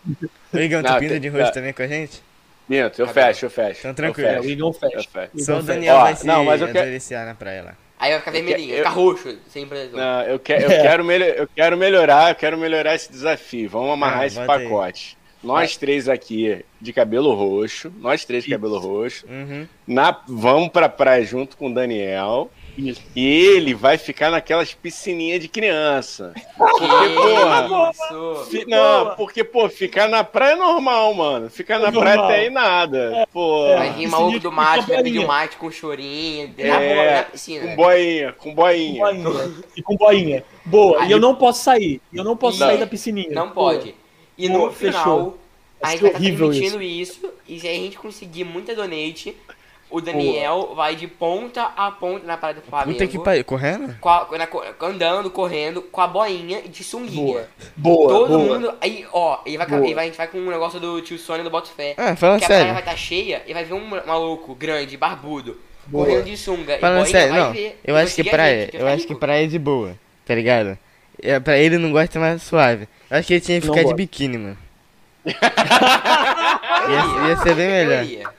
[0.51, 2.23] O Igão, tu pinta de rosto também com a gente?
[2.69, 3.79] Minto, eu fecho, eu fecho.
[3.79, 4.29] Então tranquilo.
[4.29, 5.09] É, o Igão fecha.
[5.37, 7.25] Só o Daniel Ó, vai se não, mas eu quero...
[7.25, 7.75] na praia lá.
[7.99, 9.99] Aí vai ficar vermelhinho, vai ficar roxo, sem protetor.
[9.99, 13.69] Não, eu, que, eu, quero mel eu quero melhorar, eu quero melhorar esse desafio.
[13.69, 15.17] Vamos amarrar ah, esse pacote.
[15.17, 15.47] Aí.
[15.47, 19.25] Nós três aqui de cabelo roxo, nós três de cabelo roxo.
[19.27, 19.67] Uhum.
[19.87, 22.51] Na, vamos pra praia junto com o Daniel.
[22.79, 23.01] Isso.
[23.13, 26.33] E ele vai ficar naquelas piscininhas de criança.
[26.57, 27.93] Porque, porra.
[28.49, 31.49] Fi, não, porque, pô, ficar na praia é normal, mano.
[31.49, 32.03] Ficar na normal.
[32.03, 33.11] praia até aí nada.
[33.17, 33.67] É, pô.
[33.75, 37.67] Vai vir maluco do mate, vai pedir mate com chorinho, é, na, na piscina.
[37.67, 39.05] Com boinha, com boinha.
[39.05, 39.53] Com boinha.
[39.75, 40.45] e com boinha.
[40.63, 41.01] Boa.
[41.01, 42.01] Aí, e eu não posso sair.
[42.13, 42.67] Eu não posso não.
[42.67, 43.31] sair da piscininha.
[43.31, 43.93] Não pode.
[44.37, 45.39] E Pô, no final, fechou.
[45.81, 47.19] a gente vai tá transmitindo isso.
[47.19, 47.33] isso.
[47.47, 49.35] E se a gente conseguir muita donate,
[49.89, 50.75] o Daniel Boa.
[50.75, 52.91] vai de ponta a ponta na praia do Flamengo.
[52.91, 53.95] Puta que pariu, correndo?
[54.03, 54.47] A, na,
[54.87, 57.47] andando, correndo, com a boinha de sunguinha.
[57.75, 58.09] Boa.
[58.09, 58.39] Todo boa.
[58.39, 58.73] mundo.
[58.79, 61.43] Aí, ó, ele vai, ele vai, a gente vai com um negócio do tio Sônia
[61.43, 61.95] do Botafé.
[61.97, 62.55] Ah, fala que sério.
[62.55, 66.05] a praia vai estar tá cheia e vai ver um maluco grande, barbudo, boa.
[66.05, 66.77] correndo de sunga.
[66.77, 67.51] Falando sério, não.
[67.51, 70.77] Ver, eu acho que praia, gente, eu acho que praia é de boa, tá ligado?
[71.21, 72.87] É, pra ele não gosta mais suave.
[73.09, 74.57] Eu acho que ele tinha que ficar de biquíni, mano.
[75.25, 78.31] ia, ia ser bem melhor.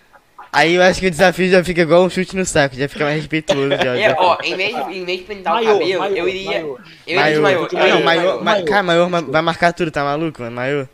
[0.53, 3.05] Aí eu acho que o desafio já fica igual um chute no saco, já fica
[3.05, 3.69] mais respeitoso.
[3.69, 6.51] Já, é, ó, em vez, de, em vez de pintar o cabelo, maior, eu iria.
[6.51, 6.79] Maior.
[7.07, 7.69] Eu iria de maior.
[7.73, 8.65] Ah, não, maior, maior.
[8.65, 10.57] Cara, maior vai marcar tudo, tá maluco, mano?
[10.57, 10.89] Maior.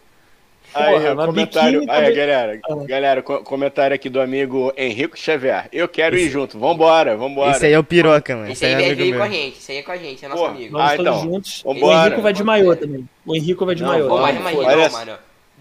[0.74, 2.14] Aí, Porra, comentário, aí, também...
[2.14, 2.74] galera, ah.
[2.86, 5.68] galera, comentário aqui do amigo Henrico Xavier.
[5.72, 7.52] Eu quero ir junto, vambora, vambora.
[7.52, 8.52] Esse aí é o piroca, mano.
[8.52, 10.42] Esse aí é veio com a gente, esse aí é com a gente, é nosso
[10.42, 10.54] Porra.
[10.54, 10.72] amigo.
[10.72, 11.62] Vamos ah, então, juntos.
[11.64, 11.96] Vambora.
[11.96, 13.09] O Henrico vai de maior também.
[13.24, 14.07] O Henrico vai de maior.
[14.07, 15.12] Pô, mas imagina, mano.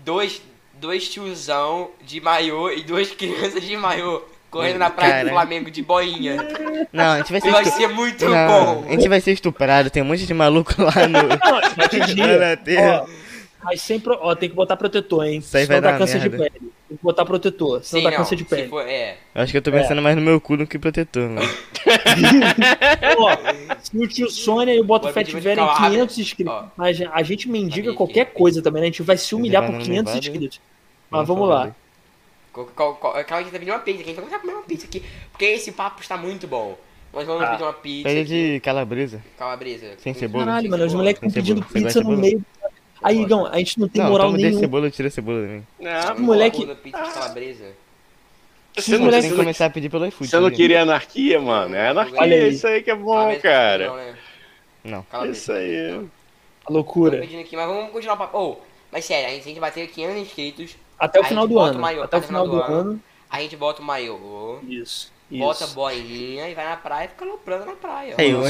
[0.03, 0.41] Dois,
[0.79, 4.21] dois tiozão de maiô e duas crianças de maiô.
[4.49, 5.25] Correndo na praia Cara.
[5.25, 6.37] do Flamengo de boinha.
[6.93, 7.51] Não, a gente vai ser.
[7.51, 8.85] Vai ser muito não, bom.
[8.87, 11.19] A gente vai ser estuprado, tem um monte de maluco lá no.
[13.01, 13.07] Ó,
[13.65, 14.15] mas sempre.
[14.21, 15.39] Ó, tem que botar protetor, hein?
[15.39, 16.37] Isso aí vai dar câncer merda.
[16.37, 16.71] de pele.
[16.87, 18.69] Tem que botar protetor, senão Sim, dá não, câncer de pele.
[18.69, 19.17] For, é.
[19.33, 20.01] Eu acho que eu tô pensando é.
[20.01, 21.49] mais no meu cu do que protetor, mano.
[23.17, 23.37] ó,
[23.81, 28.25] se o tio Sônia e o Botafé tiverem 500 inscritos, mas a gente mendiga qualquer
[28.25, 28.87] coisa também, né?
[28.87, 30.61] A gente vai se humilhar por 500 inscritos.
[31.09, 31.75] Mas vamos lá.
[32.75, 34.11] Calma, a gente tá pedindo uma pizza aqui.
[34.11, 35.03] A gente vai começar a comer uma pizza aqui.
[35.31, 36.77] Porque esse papo está muito bom.
[37.15, 38.09] Nós vamos ah, pedir uma pizza.
[38.09, 39.23] Pede de calabresa.
[39.37, 39.93] Calabresa.
[39.97, 40.45] Sem cebola.
[40.45, 42.43] Caralho, mano, os moleques estão pedindo pizza no meio.
[43.03, 44.59] Aí, Igão, a gente não tem não, moral nenhuma.
[44.59, 45.67] cebola, tira a cebola também.
[45.79, 46.65] Não, moleque.
[46.77, 47.65] Pizza calabresa.
[48.75, 50.29] Você não tem que começar a pedir pelo iFood.
[50.29, 50.55] Você não né?
[50.55, 51.75] queria anarquia, mano?
[51.75, 53.87] É anarquia, Olha isso aí que é bom, cara.
[53.87, 54.17] Não, né?
[54.83, 55.03] Não.
[55.03, 55.39] Calabresa.
[55.39, 56.07] Isso aí.
[56.65, 57.23] A loucura.
[57.23, 58.37] Aqui, mas vamos continuar o papo.
[58.37, 58.57] Oh,
[58.91, 60.75] mas sério, a gente, a gente bater 500 inscritos.
[60.99, 61.79] Até o final do ano.
[61.79, 62.89] Maior, até, até o final, final do, do ano.
[62.91, 63.01] ano.
[63.29, 64.59] A gente bota o maiô.
[64.67, 65.13] Isso.
[65.29, 68.15] Bota boinha e vai na praia e fica loprando na praia.
[68.17, 68.47] Aí, o, o,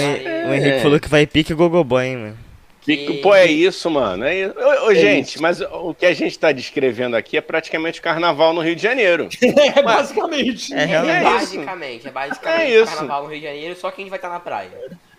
[0.53, 2.37] Henrique falou que vai pique gogoboy, hein, mano.
[2.85, 3.17] Que...
[3.17, 4.23] Pô, é isso, mano.
[4.25, 4.53] É isso.
[4.57, 5.41] Ô, ô, é gente, isso.
[5.41, 8.83] mas o que a gente tá descrevendo aqui é praticamente o carnaval no Rio de
[8.83, 9.27] Janeiro.
[9.41, 10.71] é, basicamente.
[10.73, 12.07] É, é, é basicamente.
[12.07, 12.95] É basicamente é isso.
[12.95, 14.69] carnaval no Rio de Janeiro, só que a gente vai estar tá na praia.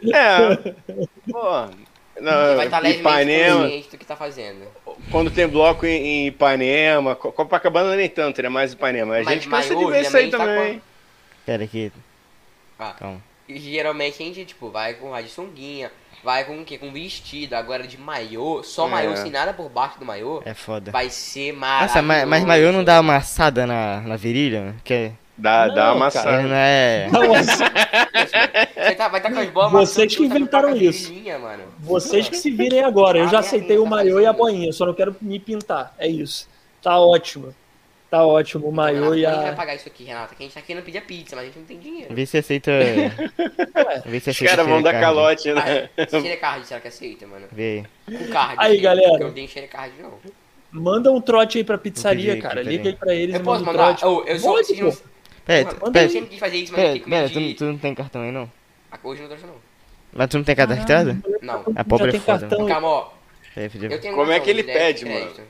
[0.05, 0.73] É.
[1.31, 1.69] Pô.
[2.21, 4.67] Não, vai estar tá Ipanema, do que tá fazendo.
[5.11, 9.17] Quando tem bloco em, em Ipanema, Copacabana nem tanto, é mais Ipanema.
[9.17, 10.75] A gente cansa de ver isso aí tá também.
[10.75, 10.81] Com...
[11.45, 11.93] Pera aqui.
[12.79, 12.95] Ah.
[12.99, 13.23] Calma.
[13.49, 15.91] geralmente a gente, tipo, vai com a de sunguinha,
[16.25, 16.79] vai com o quê?
[16.79, 17.55] Com vestido.
[17.55, 18.91] Agora de maiô, só É.
[18.91, 20.91] maiô sem nada por baixo do maiô, É foda.
[20.91, 21.95] vai ser maravilhoso.
[21.95, 24.75] Nossa, mas, mas maiô não dá uma assada na, na virilha?
[24.85, 26.25] Que é- Dá, dá Não, uma cara.
[26.33, 26.39] maçã.
[26.41, 27.09] ele não é.
[27.13, 27.65] Não, assim,
[28.75, 31.13] Você tá, vai estar com as bolas Vocês maçã, que tá inventaram a isso.
[31.79, 33.19] Vocês que se virem agora.
[33.19, 34.73] Eu já aceitei o maiô e a boinha.
[34.73, 35.95] Só não quero me pintar.
[35.99, 36.49] É isso.
[36.83, 37.55] Tá ótimo.
[38.09, 39.57] Tá ótimo o maiô e quando a gente vai a.
[39.57, 40.35] pagar isso aqui, Renata?
[40.35, 42.15] Que a gente tá querendo pedir pizza, mas a gente não tem dinheiro.
[42.15, 42.71] Vê se aceita.
[44.07, 44.45] Vê se Os aceita.
[44.57, 45.91] caras vão dar calote, né?
[45.99, 47.47] Ah, Xerecard, será que aceita, mano?
[47.51, 48.17] Vê aí.
[48.19, 48.55] Com card.
[48.59, 49.09] Aí, assim, galera.
[49.09, 50.15] porque Eu não tenho Xerecard, não.
[50.71, 52.63] Manda um trote aí pra pizzaria, aqui, cara.
[52.63, 53.97] Liga aí pra eles Eu posso manda um mandar?
[53.97, 54.05] trote.
[54.05, 54.53] Oh, eu sou.
[54.55, 54.99] Pode, não- pô.
[55.45, 56.11] Pera, Porra, manda eu aí.
[56.11, 58.51] sempre quis fazer isso, mas pera, pera, tu, tu não tem cartão aí não?
[58.91, 59.55] Ah, Hoje não trouxe, não.
[60.13, 61.23] Mas tu não tem cadastrado?
[61.43, 61.65] Não.
[61.75, 62.47] A pobre é foda.
[62.47, 62.67] cartão.
[62.67, 63.11] Calma, ó.
[63.57, 65.43] Eu tenho Como é cartão que ele pede, crédito.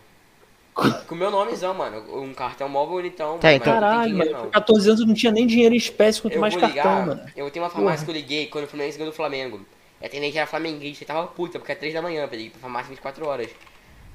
[1.09, 2.05] Com o meu nomezão, mano.
[2.23, 3.39] Um cartão mó bonitão.
[3.39, 4.39] Tá, mano, então- Caralho, dinheiro, mano.
[4.39, 4.45] não.
[4.47, 7.07] Com 14 anos eu não tinha nem dinheiro em espécie, quanto Eu mais cartão, ligar,
[7.07, 7.23] mano.
[7.35, 9.61] eu tenho uma farmácia que eu liguei quando o Fluminense ganhou do Flamengo.
[10.01, 12.61] E a atendente era flamenguista e tava puta, porque é 3 da manhã, pra pra
[12.61, 13.49] farmácia 24 horas.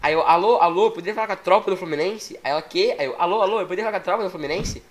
[0.02, 2.40] Aí eu, alô, alô, eu poderia falar com a tropa do Fluminense?
[2.44, 2.92] Aí ela, que?
[2.94, 4.82] Aí eu, alô, alô, eu poderia falar com a tropa do Fluminense?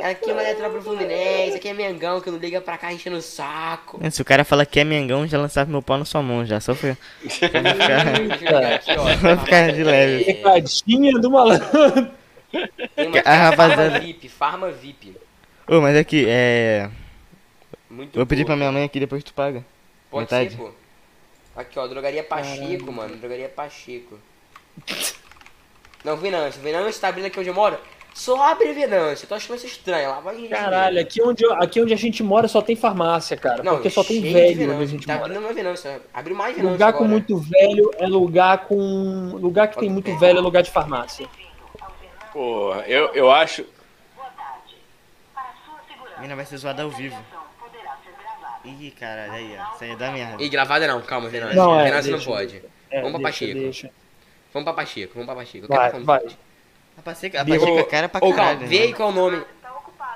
[0.00, 2.78] Ela, que mas é a tropa do Fluminense, aqui é Mengão, que não liga pra
[2.78, 4.00] cá enchendo o saco.
[4.10, 6.58] Se o cara fala que é Mengão, já lançava meu pau na sua mão, já.
[6.58, 6.96] Só foi.
[8.98, 9.16] Ó.
[9.16, 10.22] Vou ficar de leve.
[10.24, 11.66] É, Recadinha do malandro.
[12.94, 15.16] Tem uma A rapaziada- Farma VIP, Farma VIP.
[15.68, 16.88] Ô, mas aqui, é.
[17.90, 19.64] Muito Vou pedir pra minha mãe aqui, depois tu paga.
[20.10, 20.50] Pode metade.
[20.50, 20.70] ser, pô.
[21.54, 23.16] Aqui, ó, drogaria Pacheco, mano.
[23.16, 24.18] Drogaria Pacheco.
[26.04, 26.60] Não, Venâncio.
[26.60, 27.78] Venâncio tá abrindo aqui onde eu moro.
[28.14, 29.24] Só abre Venâncio.
[29.24, 30.08] Eu tô achando isso estranho.
[30.08, 33.62] Lá vai Caralho, aqui onde, eu- aqui onde a gente mora só tem farmácia, cara.
[33.62, 35.26] Não, porque só tem velho onde a gente Tá mora.
[35.26, 35.90] abrindo mais Venâncio.
[35.90, 36.00] né?
[36.14, 37.10] Abriu mais Venâncio Lugar com agora.
[37.10, 39.32] muito velho é lugar com.
[39.36, 41.28] Lugar que tem muito velho é lugar de farmácia.
[42.32, 43.66] Porra, eu, eu acho.
[46.16, 47.16] A mina vai ser zoada ao vivo.
[48.64, 49.74] Ih, caralho, aí, ó.
[49.74, 50.42] Isso aí é da merda.
[50.42, 51.56] E gravada não, calma, Venâncio.
[51.56, 52.62] Não, é, Venâncio não pode.
[52.90, 53.60] É, Vamos pra deixa, Pacheco.
[53.60, 53.90] deixa.
[54.56, 55.64] Vamos pra Pacheco, vamos pra Pacheco.
[55.66, 56.20] Eu Vai, quero vai.
[56.20, 56.28] com-
[56.98, 57.44] A Pacheca, a.
[57.44, 58.58] Pacheca é cara pra Ô, caralho.
[58.60, 58.94] calma, vê aí né?
[58.96, 59.42] qual é o nome.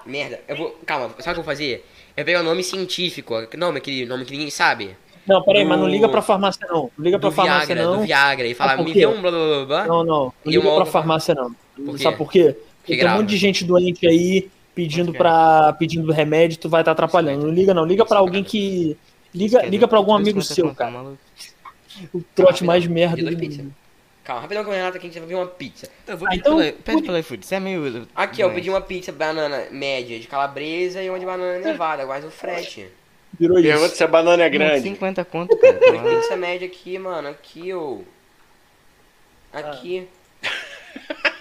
[0.06, 0.70] Merda, eu vou.
[0.86, 1.86] Calma, sabe o que eu vou fazer?
[2.16, 4.96] Eu pego o nome científico, nome, aquele nome que ninguém sabe.
[5.26, 6.90] Não, peraí, Do- mas não liga pra farmácia, não.
[6.96, 7.96] Não liga pra farmácia, Viagra, não.
[7.98, 8.46] do Viagra.
[8.46, 9.86] E fala, me vê um blá blá blá blá.
[9.86, 10.24] Não, não.
[10.24, 11.54] Não liga pra outra- farmácia, não.
[11.84, 11.98] Por?
[11.98, 12.56] Sabe por quê?
[12.78, 15.74] Porque tem um monte de gente doente aí pedindo pra.
[15.78, 17.46] pedindo remédio, tu vai estar atrapalhando.
[17.46, 17.84] Não liga, não.
[17.84, 18.96] Liga pra alguém que.
[19.34, 21.12] Liga, liga pra algum amigo seu, cara.
[22.14, 23.72] O trote mais merda do mundo.
[24.30, 25.88] Calma, rapidão com o Renato aqui a gente vai ver uma pizza.
[26.06, 27.44] Eu vou Ah, pedir então- pelo, pede pelo iFood.
[27.44, 28.06] Você é meio.
[28.14, 32.06] Aqui, ó, eu pedi uma pizza banana média de calabresa e uma de banana nevada,
[32.06, 32.86] mais o frete.
[33.40, 33.96] Virou Pergunta isso.
[33.96, 34.82] se a banana é grande.
[34.82, 35.72] 50 conto, cara.
[35.78, 35.90] tá.
[36.20, 38.04] Pizza média aqui, mano, aqui, ô.
[39.52, 40.06] Aqui.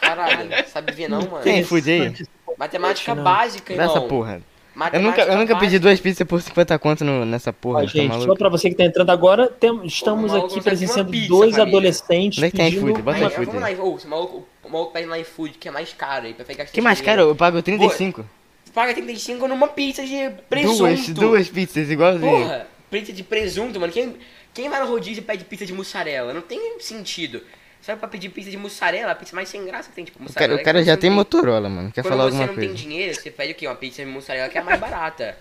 [0.01, 1.43] Caralho, sabe ver não, mano?
[1.43, 2.13] Tem iFood aí?
[2.57, 3.85] Matemática básica, irmão.
[3.87, 4.41] Nessa porra.
[4.79, 7.81] Eu Matemática nunca, eu nunca pedi duas pizzas por 50 conto no, nessa porra, Ó,
[7.81, 8.37] tá gente, só maluco?
[8.37, 11.63] pra você que tá entrando agora, tem- estamos Ô, aqui presenciando pizza, dois família.
[11.77, 12.89] adolescentes Onde é que tem pedindo...
[12.89, 13.01] iFood?
[13.01, 16.33] Bota Aí, iFood vamos maluco, o maluco pede no iFood, que é mais caro aí,
[16.33, 17.21] pra pegar Que mais caro?
[17.23, 18.25] Eu pago 35.
[18.73, 20.77] Paga 35 numa pizza de presunto.
[20.77, 22.31] Duas, duas pizzas igualzinho.
[22.31, 23.91] Porra, pizza de presunto, mano.
[23.91, 24.15] Quem,
[24.53, 26.33] quem vai no rodízio e pede pizza de mussarela?
[26.33, 27.41] Não tem sentido.
[27.81, 29.11] Sabe pra pedir pizza de mussarela?
[29.13, 30.61] A pizza mais sem graça que tem, tipo, O cara, mussarela.
[30.61, 31.91] o cara é já que tem você não Motorola, mano.
[31.91, 32.67] Quer Quando falar você alguma não coisa?
[32.69, 33.67] tem dinheiro, você pede o quê?
[33.67, 35.37] Uma pizza de mussarela que é a mais barata.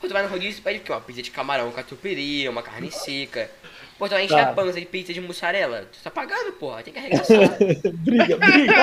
[0.00, 0.92] Pô, tu vai no rodízio e pede o quê?
[0.92, 3.50] Uma pizza de camarão, catupiry, uma carne seca.
[3.98, 4.50] Pô, tu vai encher Tá.
[4.50, 5.88] a pança de pizza de mussarela.
[5.92, 6.82] Tu tá pagando, porra.
[6.84, 7.36] Tem que arregaçar.
[7.94, 8.74] briga, briga.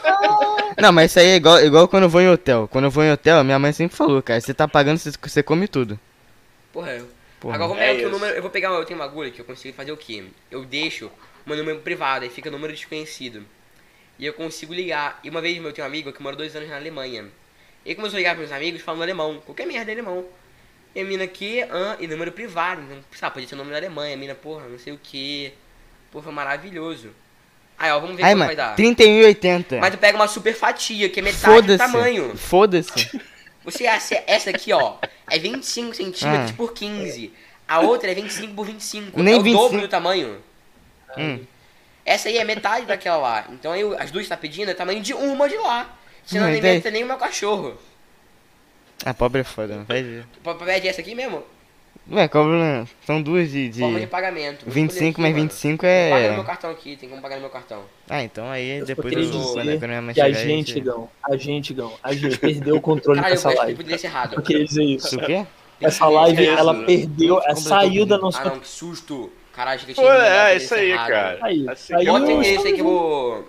[0.80, 2.66] Não, mas isso aí é igual, igual quando eu vou em hotel.
[2.70, 5.42] Quando eu vou em hotel, minha mãe sempre falou, cara, você tá pagando, você, você
[5.42, 5.98] come tudo.
[6.72, 7.06] Porra, eu.
[7.38, 7.54] Porra.
[7.56, 8.34] Agora como É é, que o número.
[8.34, 8.68] Eu vou pegar.
[8.70, 10.24] Eu tenho uma agulha que eu consigo fazer o quê?
[10.50, 11.10] Eu deixo
[11.46, 13.44] meu número privado, aí fica número desconhecido.
[14.18, 15.18] E eu consigo ligar.
[15.24, 17.26] E uma vez eu tenho um amigo que mora dois anos na Alemanha.
[17.84, 19.40] Ele começou a ligar pros meus amigos falando alemão.
[19.46, 20.26] Qualquer merda é alemão.
[20.94, 22.82] E a mina aqui, ah, e número privado.
[22.82, 24.14] Então, sabe, podia ser o nome da Alemanha.
[24.14, 25.52] A mina, porra, não sei o que.
[26.10, 27.10] Porra, foi maravilhoso.
[27.78, 28.76] Aí, ó, vamos ver Aí, quanto mano, vai dar.
[28.76, 29.78] 31,80.
[29.80, 32.36] Mas tu pega uma super fatia, que é metade do tamanho.
[32.36, 32.90] Foda-se.
[33.64, 34.96] Você essa, essa aqui, ó,
[35.30, 36.54] é 25 centímetros Ah.
[36.56, 37.32] por 15.
[37.68, 39.22] A outra é 25 por 25.
[39.22, 39.62] Nem é o 25.
[39.62, 40.42] dobro do tamanho.
[41.18, 41.40] Hum.
[42.04, 43.44] Essa aí é metade daquela lá.
[43.50, 45.90] Então aí as duas que tá pedindo é tamanho de uma de lá.
[46.24, 47.74] Senão Não, nem então- meta nem o meu cachorro.
[49.04, 50.26] A pobre é foda, não vai ver.
[50.64, 51.42] Pede essa aqui mesmo?
[52.10, 52.86] Ué, cobra.
[53.06, 53.68] São duas de.
[53.68, 54.64] de Forma de pagamento.
[54.64, 55.48] Vou 25 escolher mais aqui, mano.
[55.50, 56.46] 25 Paga no meu é.
[56.46, 57.82] cartão aqui, tem como pagar no meu cartão.
[58.08, 59.20] Ah, então aí Eu depois eu.
[59.20, 63.20] dizer Quando, mãe Que a gente, Gão, a gente, Gão, a gente perdeu o controle
[63.20, 63.76] eu dessa que live.
[63.76, 64.34] poderia ser errado.
[64.34, 65.16] Eu queria dizer isso.
[65.16, 65.46] O quê?
[65.80, 68.40] Essa live, ela perdeu, ela saiu da nossa...
[68.42, 69.32] Ah não, que susto.
[69.54, 71.08] Caralho, que eu Pô, é, isso aí, errado.
[71.08, 71.38] cara.
[71.42, 72.42] Aí, Assim aí que Bota é bom.
[72.42, 73.46] esse aí que eu vou.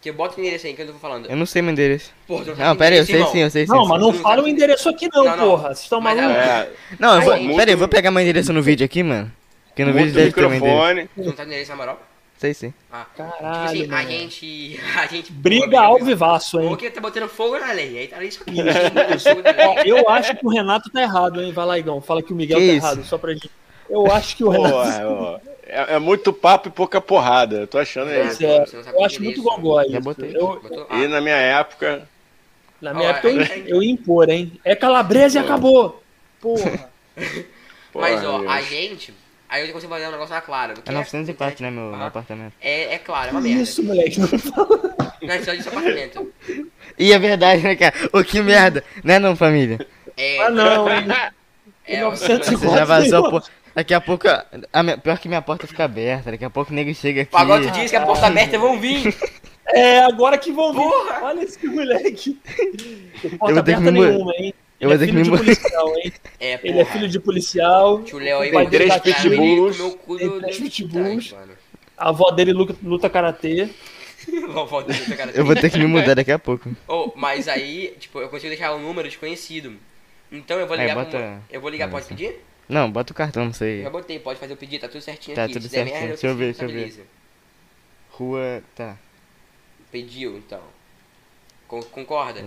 [0.00, 1.28] Que eu boto o endereço aí que eu tô falando.
[1.28, 2.10] Eu não sei meu endereço.
[2.26, 3.72] Porra, tu Não, pera aí, eu sei sim, eu sei sim.
[3.72, 5.50] Não, mas não Não fala o endereço aqui não, Não, não.
[5.50, 5.68] porra.
[5.68, 6.42] Vocês estão Mas malucos?
[6.42, 9.30] É, Não, eu vou, pera aí, eu vou pegar meu endereço no vídeo aqui, mano.
[9.68, 11.08] Porque no vídeo o deve ter meu endereço.
[11.14, 12.02] Tu não tá no endereço na moral?
[12.38, 12.72] Sei sim.
[12.90, 13.04] Ah.
[13.14, 14.80] Caralho, tipo assim, a gente.
[14.96, 15.30] A gente.
[15.30, 16.76] Briga ao vivaço, O hein?
[16.76, 17.98] que tá botando fogo na lei.
[17.98, 18.56] Aí tá isso aqui.
[19.86, 21.52] eu acho que o Renato tá errado, hein?
[21.52, 22.00] Vai lá, Igão.
[22.00, 22.86] Fala que o Miguel Que tá isso?
[22.86, 23.50] errado, só pra gente.
[23.90, 24.72] Eu acho que o Renato.
[24.72, 27.56] Porra, ó, é, é muito papo e pouca porrada.
[27.56, 28.24] Eu tô achando É.
[28.26, 28.44] isso.
[28.44, 30.00] É, não eu acho muito gongó isso.
[30.00, 30.30] botei.
[30.34, 30.60] Eu,
[30.90, 32.08] E ah, na minha época,
[32.80, 34.52] na minha Ó, época eu, aí- eu ia impor, hein?
[34.64, 36.02] É calabresa e acabou.
[36.40, 36.88] Porra.
[37.94, 38.50] Mas, porra, ó, meu.
[38.50, 39.12] a gente.
[39.48, 40.74] Aí eu consigo fazer um negócio na clara.
[40.74, 41.96] porque É 904, né, meu, Aham.
[41.98, 42.52] meu apartamento.
[42.60, 43.62] É, é claro, é uma merda.
[43.62, 44.20] Isso, moleque.
[44.20, 44.28] Não
[45.22, 46.32] Não é só desse apartamento.
[46.96, 47.94] E é verdade, né, cara?
[48.12, 48.84] Ô, que merda.
[49.02, 49.84] Né, não, família?
[50.16, 50.38] É.
[50.40, 51.04] Ah, não, hein?
[51.86, 52.58] É, 904.
[52.58, 53.42] Você já vazou, pô.
[53.74, 54.26] Daqui a pouco,
[54.72, 57.28] a minha- pior que minha porta fica aberta, daqui a pouco o nego chega aqui.
[57.30, 59.14] O Pagode diz que a porta aberta vão vir.
[59.68, 60.78] É, agora que vão vir.
[60.80, 61.20] Porra!
[61.22, 62.38] Olha esse moleque.
[63.22, 64.54] Eu porta vou ter que aberta nenhuma, hein?
[64.80, 66.12] Eu Ele vou ter é que filho me de policial, hein?
[66.40, 66.68] É, porra.
[66.72, 68.02] Ele é filho de policial.
[68.02, 69.76] Tio Léo aí Tem três pitbulls.
[69.78, 71.34] Tem do três pitbulls.
[71.96, 73.68] A avó dele luta, luta karatê.
[74.48, 75.30] Vovó dele, cara?
[75.34, 76.70] Eu vou ter que me mudar daqui a pouco.
[76.88, 79.74] Oh, mas aí, tipo, eu consigo deixar um número desconhecido.
[80.32, 82.40] Então eu vou Aí, ligar bota- pra uma- Eu vou ligar, pode pedir?
[82.70, 83.82] Não, bota o cartão, não sei.
[83.82, 85.52] Já botei, pode fazer o pedido, tá tudo certinho Tá aqui.
[85.54, 85.94] tudo Se der certinho.
[85.98, 87.10] merda, Deixa eu ver, sei que deixa eu ver.
[88.12, 88.62] Rua.
[88.74, 88.96] Tá.
[89.90, 90.60] Pediu, então.
[91.66, 92.44] Con- concorda?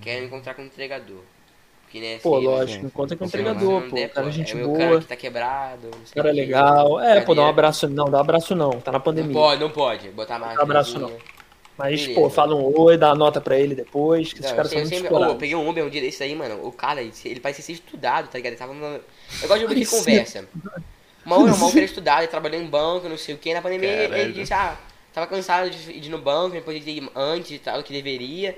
[0.00, 1.20] Quero encontrar com o entregador.
[1.82, 3.94] Porque, né, Pô, lógico, encontra com o entregador, não pô.
[3.96, 4.78] der, Cara, gente é meu boa.
[4.78, 5.82] cara que tá quebrado.
[5.96, 6.40] não sei Cara o quê.
[6.40, 7.00] legal.
[7.00, 7.88] É, pô, dá um abraço.
[7.88, 8.80] Não, dá abraço não.
[8.80, 9.32] Tá na Não pandemia.
[9.32, 10.08] pode, não pode.
[10.10, 10.56] Botar mais.
[10.56, 11.12] Dá abraço não.
[11.76, 14.72] Mas, pô, fala um oi, dá a nota pra ele depois, que esses Não, caras
[14.72, 16.64] eu são muito sempre, oh, eu peguei um Uber um dia desse aí, mano.
[16.64, 18.52] O cara, ele, parecia ser estudado, tá ligado?
[18.52, 18.72] Ele tava.
[18.72, 19.98] Eu gosto de Uber Parecia.
[19.98, 20.48] conversa.
[21.24, 23.52] Uma hora, uma hora era estudado, ele trabalhou em banco, não sei o que.
[23.52, 24.32] Na pandemia ele- ele Caralho.
[24.34, 24.78] disse, ah,
[25.12, 28.56] tava cansado de de ir no banco, depois de ir antes e tal, que deveria.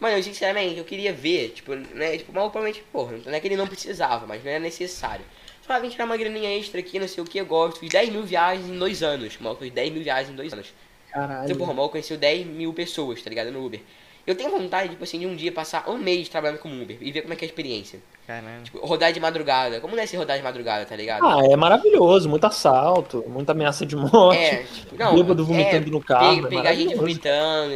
[0.00, 3.48] Mano, eu sinceramente, eu queria ver, tipo, né, tipo, mal provavelmente, porra, não é que
[3.48, 5.24] ele não precisava, mas não era necessário.
[5.66, 7.80] Só vim tirar uma graninha extra aqui, não sei o que, eu gosto.
[7.80, 9.36] Fiz 10 mil viagens em dois anos.
[9.38, 10.72] Mal, fiz 10 mil viagens em dois anos.
[11.20, 11.44] Caralho.
[11.44, 13.50] Então, porra, o mal conheceu 10 mil pessoas, tá ligado?
[13.50, 13.80] No Uber.
[14.26, 17.10] Eu tenho vontade, tipo assim, de um dia passar um mês trabalhando como Uber e
[17.10, 17.98] ver como é que é a experiência.
[18.26, 18.62] Caralho.
[18.62, 19.80] Tipo, rodar de madrugada.
[19.80, 21.24] Como não é ser rodar de madrugada, tá ligado?
[21.24, 22.28] Ah, é maravilhoso.
[22.28, 24.38] Muito assalto, muita ameaça de morte.
[24.38, 25.14] é, tipo, não.
[25.14, 27.72] bêbado vomitando no carro, pe- é pegar gente vomitando.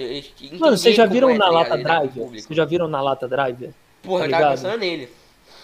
[0.58, 2.08] Mano, vocês já viram é, na tá Lata Driver?
[2.22, 2.46] público.
[2.46, 3.70] Vocês já viram na Lata Driver?
[4.02, 4.60] Porra, tá eu tava ligado?
[4.62, 5.08] pensando nele.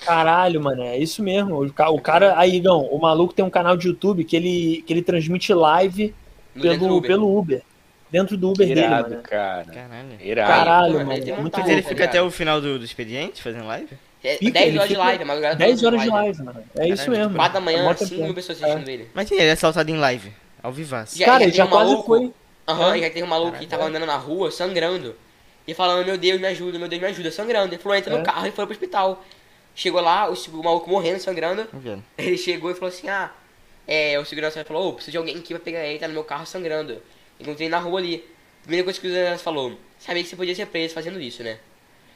[0.07, 1.63] Caralho, mano, é isso mesmo.
[1.65, 4.83] O ca- o cara, aí, Igão, o maluco tem um canal de YouTube que ele,
[4.87, 6.15] que ele transmite live
[6.55, 7.11] No pelo, Uber.
[7.11, 7.63] pelo Uber.
[8.11, 9.23] Dentro do Uber dele, irado, mano.
[9.23, 9.65] cara.
[9.65, 10.09] Caralho.
[10.21, 10.49] Irado.
[10.53, 11.13] Caralho, mano.
[11.13, 12.09] ele é muito Mas ele tá fica ligado?
[12.09, 13.89] até o final do, do expediente fazendo live?
[14.25, 16.43] É, Fica, 10 ele horas de fica live, madrugada 10 horas de live.
[16.43, 16.65] mano.
[16.79, 17.35] É isso mesmo.
[17.37, 18.25] 4 da É manhã, mó 5 tempão.
[18.25, 19.09] mil pessoas assistindo ele.
[19.15, 20.33] Mas ele é assaltado em live,
[20.63, 21.17] ao vivaço.
[21.19, 22.33] Já- Cara, já ele já um quase maluco- foi.
[22.67, 22.99] Aham, É.
[22.99, 25.15] e já tem um maluco que tava andando na rua, sangrando.
[25.67, 27.73] E falando, meu Deus, me ajuda, meu Deus, me ajuda, sangrando.
[27.75, 28.19] Ele falou, entra É.
[28.19, 29.23] no carro e foi pro hospital.
[29.75, 31.65] Chegou lá, o, o maluco morrendo, sangrando.
[31.67, 31.99] Tá?
[32.19, 33.31] Ele chegou e falou assim, ah,
[33.87, 36.25] é, o segurança falou, ô, preciso de alguém aqui pra pegar ele, tá no meu
[36.25, 37.01] carro sangrando.
[37.41, 38.25] Encontrei na rua ali.
[38.63, 41.59] Primeira coisa que o segurança falou, sabia que você podia ser preso fazendo isso, né?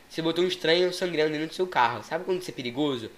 [0.08, 3.10] Você botou um estranho sangrando dentro do seu carro, sabe quando isso é perigoso?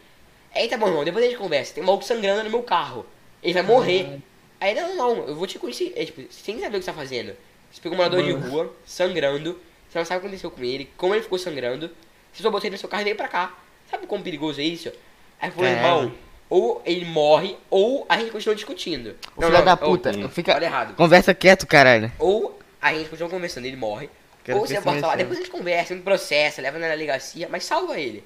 [0.54, 3.04] Aí tá bom, irmão, depois a gente conversa, tem um maluco sangrando no meu carro.
[3.42, 4.20] Ele vai morrer.
[4.60, 5.92] Aí, não, não, eu vou te conhecer.
[5.96, 7.36] É, tipo, você tem que saber o que você tá fazendo.
[7.72, 8.48] Você pegou um morador de Mano.
[8.48, 9.60] rua, sangrando,
[9.90, 11.90] você não sabe o que aconteceu com ele, como ele ficou sangrando,
[12.32, 13.58] você só botou ele no seu carro e veio pra cá.
[13.90, 14.92] Sabe quão perigoso é isso?
[15.40, 15.98] Aí falou, Caralho.
[15.98, 16.14] irmão,
[16.56, 19.16] ou ele morre, ou a gente continua discutindo.
[19.36, 20.94] O filho da puta, ou- fica- Olha errado.
[20.94, 22.12] Conversa quieto, caralho.
[22.18, 24.08] Ou a gente continua conversando, ele morre.
[24.44, 27.48] Quero ou você bota lá, depois a gente conversa, a gente processa, leva na delegacia,
[27.50, 28.22] mas salva ele.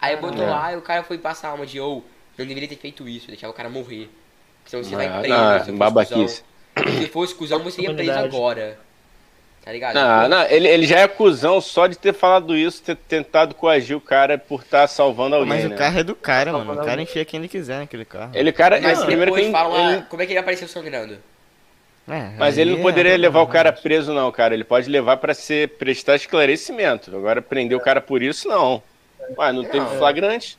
[0.00, 0.50] Aí botou É.
[0.50, 2.04] lá e o cara foi passar uma de, ou,
[2.38, 4.08] não deveria ter feito isso, deixar o cara morrer.
[4.66, 6.42] Senão você vai Ah, preso, não, se fosse babaquice.
[6.76, 6.92] cuzão.
[7.00, 8.78] Se fosse cuzão, você ia preso agora.
[9.64, 9.94] Tá ligado?
[9.94, 13.96] Não, não, ele, ele já é cuzão só de ter falado isso, ter tentado coagir
[13.96, 15.74] o cara por estar salvando alguém, Mas né?
[15.74, 16.72] o carro é do cara, Tá mano.
[16.72, 17.04] O cara alguém.
[17.04, 18.32] enfia quem ele quiser naquele carro.
[18.34, 20.40] Ele, cara, Mas ele, primeiro que depois ele, falam, ah, ele- como é que ele
[20.40, 21.16] apareceu sangrando?
[22.08, 24.52] É, mas ele não é- poderia levar o cara preso não, cara.
[24.52, 27.14] Ele pode levar pra ser prestar esclarecimento.
[27.14, 28.82] Agora prender o cara por isso não.
[29.38, 30.58] Ué, não teve flagrante?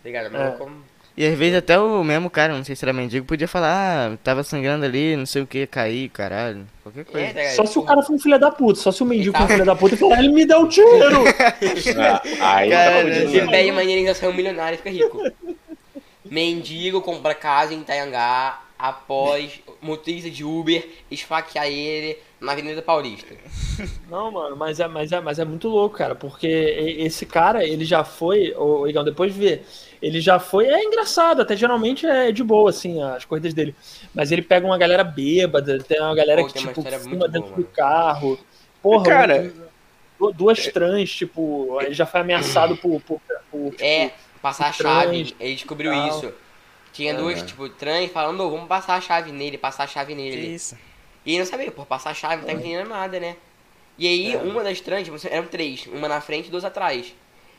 [0.00, 0.26] Tá ligado?
[0.26, 0.30] É.
[0.30, 0.84] Mas como...
[1.16, 4.16] E às vezes até o mesmo cara, não sei se era mendigo, podia falar, ah,
[4.24, 6.66] tava sangrando ali, não sei o que, cair, caralho.
[6.82, 7.26] Qualquer coisa.
[7.26, 7.50] É, tá?
[7.54, 8.80] Só se o cara for um filho da puta.
[8.80, 9.38] Só se o mendigo Tá.
[9.38, 10.88] for um filho da puta e falar, ele me deu um tiro.
[12.40, 15.22] Ah, aí Cara, tá fudido, Você pede maneirinha milionário e fica rico.
[16.28, 23.34] Mendigo compra casa em Itaiangá após motorista de Uber esfaquear ele na Avenida Paulista.
[24.08, 27.84] Não, mano, mas é, mas, é, mas é muito louco, cara, porque esse cara, ele
[27.84, 29.66] já foi, o Igão, depois de ver,
[30.00, 33.74] ele já foi, é engraçado, até geralmente é de boa, assim, as corridas dele,
[34.14, 37.56] mas ele pega uma galera bêbada, tem uma galera Pô, que, tipo, fuma dentro boa,
[37.56, 38.38] do carro,
[38.80, 39.52] porra, cara,
[40.20, 43.00] um, duas trans, tipo, ele já foi ameaçado por.
[43.00, 46.08] por, por tipo, é, passar a chave, ele descobriu tal.
[46.08, 46.32] isso.
[46.92, 50.36] Tinha é, duas, tipo, trans falando, vamos passar a chave nele, passar a chave nele.
[50.36, 50.76] Que isso.
[51.24, 53.36] E ele não sabia, pô, passar a chave não tá entendendo nada, né?
[53.96, 54.38] E aí, é.
[54.38, 57.14] uma das trans, tipo, eram três, uma na frente e duas atrás.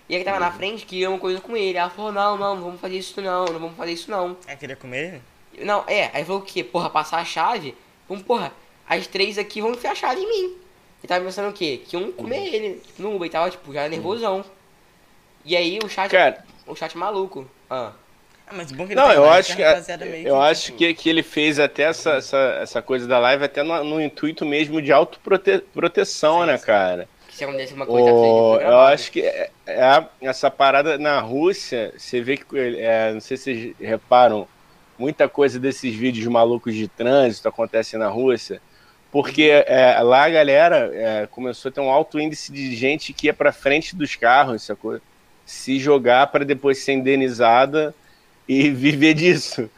[0.08, 0.44] E a que tava uhum.
[0.44, 1.78] na frente queria uma coisa com ele.
[1.78, 4.38] Ela falou, não, não, não vamos fazer isso não, não vamos fazer isso não.
[4.46, 5.22] É, queria comer?
[5.60, 6.64] Não, é, aí falou o quê?
[6.64, 7.76] Porra, passar a chave?
[8.08, 8.52] Vamos, porra,
[8.88, 10.58] as três aqui vão enfiar a chave em mim.
[11.04, 11.82] E tava pensando o quê?
[11.86, 12.46] Que um comer uhum.
[12.46, 14.44] ele no Uber e tava, tipo, já nervosão.
[15.44, 16.12] E aí o chat.
[16.12, 17.50] Cara, o chat maluco.
[17.70, 17.94] Ah.
[18.48, 19.62] Ah, mas bom que ele não, eu acho que,
[20.24, 23.84] eu acho que, que ele fez até essa, essa, essa coisa da live até no,
[23.84, 27.08] no intuito mesmo de autoproteção, sim, né, cara?
[27.30, 32.22] Se acontece uma coisa o, Eu acho que é, é, essa parada na Rússia, você
[32.22, 34.48] vê que, é, não sei se vocês reparam,
[34.98, 38.62] muita coisa desses vídeos malucos de trânsito acontece na Rússia,
[39.12, 39.64] porque uhum.
[39.66, 43.34] é, lá a galera é, começou a ter um alto índice de gente que ia
[43.34, 45.00] para frente dos carros, sacou?
[45.46, 47.94] se jogar para depois ser indenizada
[48.48, 49.70] e viver disso.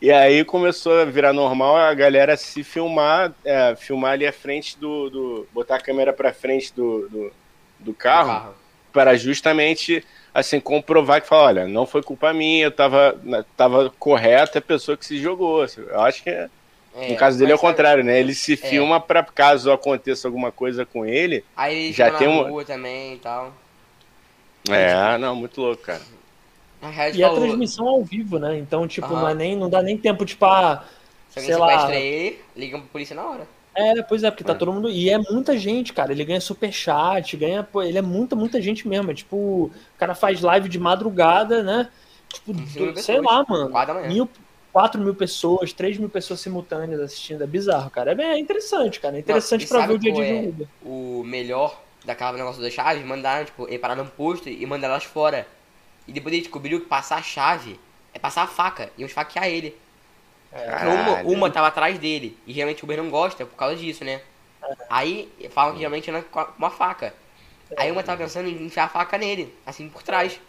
[0.00, 4.78] E aí começou a virar normal a galera se filmar, é, filmar ali à frente
[4.78, 7.32] do, do botar a câmera para frente do, do,
[7.80, 8.54] do carro, carro,
[8.92, 13.18] para justamente assim comprovar que fala, olha, não foi culpa minha, eu tava,
[13.56, 15.64] tava correto, é a pessoa que se jogou.
[15.64, 16.50] Eu acho que é,
[16.94, 18.20] é, no caso dele é o contrário, né?
[18.20, 18.56] Ele se é.
[18.56, 23.18] filma para caso aconteça alguma coisa com ele, aí ele já tem uma também e
[23.18, 23.54] tal.
[24.68, 26.02] É, não, muito louco, cara.
[26.82, 27.36] A e falou...
[27.36, 28.58] a transmissão ao vivo, né?
[28.58, 30.84] Então, tipo, não, é nem, não dá nem tempo, tipo, a.
[31.30, 31.94] Se sei lá.
[31.94, 33.48] ele, ligam pra polícia na hora.
[33.74, 34.56] É, pois é, porque tá é.
[34.56, 34.88] todo mundo.
[34.88, 36.10] E é muita gente, cara.
[36.10, 37.62] Ele ganha super chat, ganha.
[37.62, 39.10] Pô, ele é muita, muita gente mesmo.
[39.10, 41.90] É tipo, o cara faz live de madrugada, né?
[42.32, 43.70] Tipo, do, sei lá, mano.
[44.08, 44.28] Mil,
[44.72, 47.44] 4 mil pessoas, 3 mil pessoas simultâneas assistindo.
[47.44, 48.12] É bizarro, cara.
[48.12, 49.16] É, bem, é interessante, cara.
[49.16, 50.68] É interessante Não, pra ver o dia a dia é Uber.
[50.82, 55.04] O melhor daquela negócio das chaves, mandaram, tipo, ele parar num posto e mandar elas
[55.04, 55.46] fora.
[56.06, 57.78] E depois ele descobriu que passar a chave
[58.14, 59.76] é passar a faca, e esfaquear ele.
[60.52, 62.36] Uma, uma tava atrás dele.
[62.46, 64.22] E realmente o Uber não gosta por causa disso, né?
[64.88, 67.14] Aí falam que realmente anda com uma faca.
[67.76, 70.40] Aí uma tava pensando em enfiar a faca nele, assim por trás.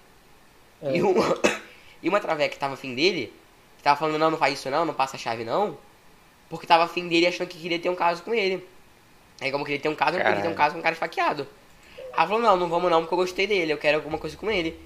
[0.82, 0.96] É.
[0.96, 1.40] E uma,
[2.02, 3.34] e uma traveca que tava afim dele,
[3.78, 5.78] que tava falando, não, não faz isso não, não passa a chave não.
[6.50, 8.66] Porque tava afim dele achando que queria ter um caso com ele.
[9.42, 11.48] Aí como queria ter um caso, eu queria ter um caso com um cara esfaqueado.
[12.14, 14.50] Ela falou, não, não vamos não, porque eu gostei dele, eu quero alguma coisa com
[14.50, 14.80] ele.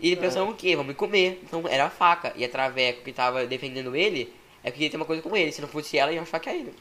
[0.00, 0.76] E ele pensou o quê?
[0.76, 1.40] Vamos comer.
[1.42, 2.32] Então era a faca.
[2.36, 5.52] E a Traveco que tava defendendo ele, é que queria ter uma coisa com ele.
[5.52, 6.74] Se não fosse ela, ia esfaquear ele.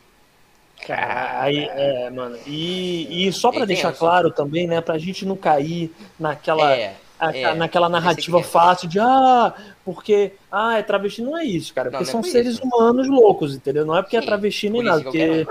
[1.41, 2.37] Aí, é, mano.
[2.45, 6.75] E, e só para deixar claro também, né, pra gente não cair naquela.
[6.75, 9.53] É, a, é, naquela narrativa fácil de ah,
[9.83, 11.89] porque ah, é travesti, não é isso, cara.
[11.89, 12.63] Porque não, é são seres isso.
[12.63, 13.85] humanos loucos, entendeu?
[13.85, 15.03] Não é porque é Sim, é travesti nem nada.
[15.03, 15.45] Porque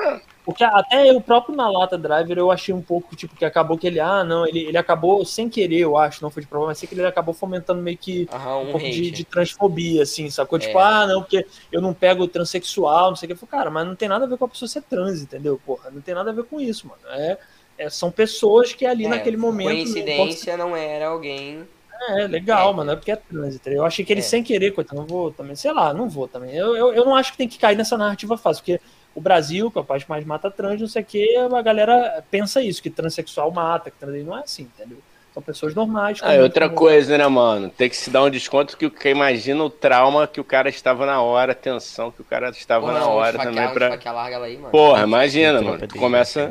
[0.46, 3.84] porque até o próprio na lata driver eu achei um pouco, tipo, que acabou que
[3.84, 6.78] ele, ah, não, ele, ele acabou sem querer, eu acho, não foi de problema, mas
[6.78, 10.30] sei que ele acabou fomentando meio que Aham, um, um pouco de, de, transfobia, assim,
[10.30, 10.56] sacou?
[10.56, 10.82] Tipo, é.
[10.82, 13.32] Tipo, ah, não, porque eu não pego transexual, não sei o que.
[13.32, 15.60] Eu falei, cara, mas não tem nada a ver com a pessoa ser trans, entendeu?
[15.66, 17.00] Porra, não tem nada a ver com isso, mano.
[17.08, 17.36] É,
[17.78, 19.68] é são pessoas que ali é, naquele momento.
[19.68, 21.66] Coincidência não, não era alguém.
[22.08, 22.76] É, legal, é.
[22.76, 23.78] mano, é porque é entendeu?
[23.78, 24.24] Eu achei que ele é.
[24.24, 26.54] sem querer, coitado, não vou também, sei lá, não vou também.
[26.54, 28.80] Eu, eu, eu não acho que tem que cair nessa narrativa fácil, porque
[29.14, 31.62] o Brasil, que é o país que mais mata trans, não sei o que, a
[31.62, 34.98] galera pensa isso, que transexual mata, que trans não é assim, entendeu?
[35.36, 36.18] São pessoas normais.
[36.22, 37.68] Ah, outra coisa, né, mano?
[37.68, 41.04] Tem que se dar um desconto que, que imagina o trauma que o cara estava
[41.04, 43.98] na hora, a tensão que o cara estava Porra, na hora também pra.
[44.42, 45.86] Aí, Porra, imagina, mano.
[45.86, 46.50] Tu começa.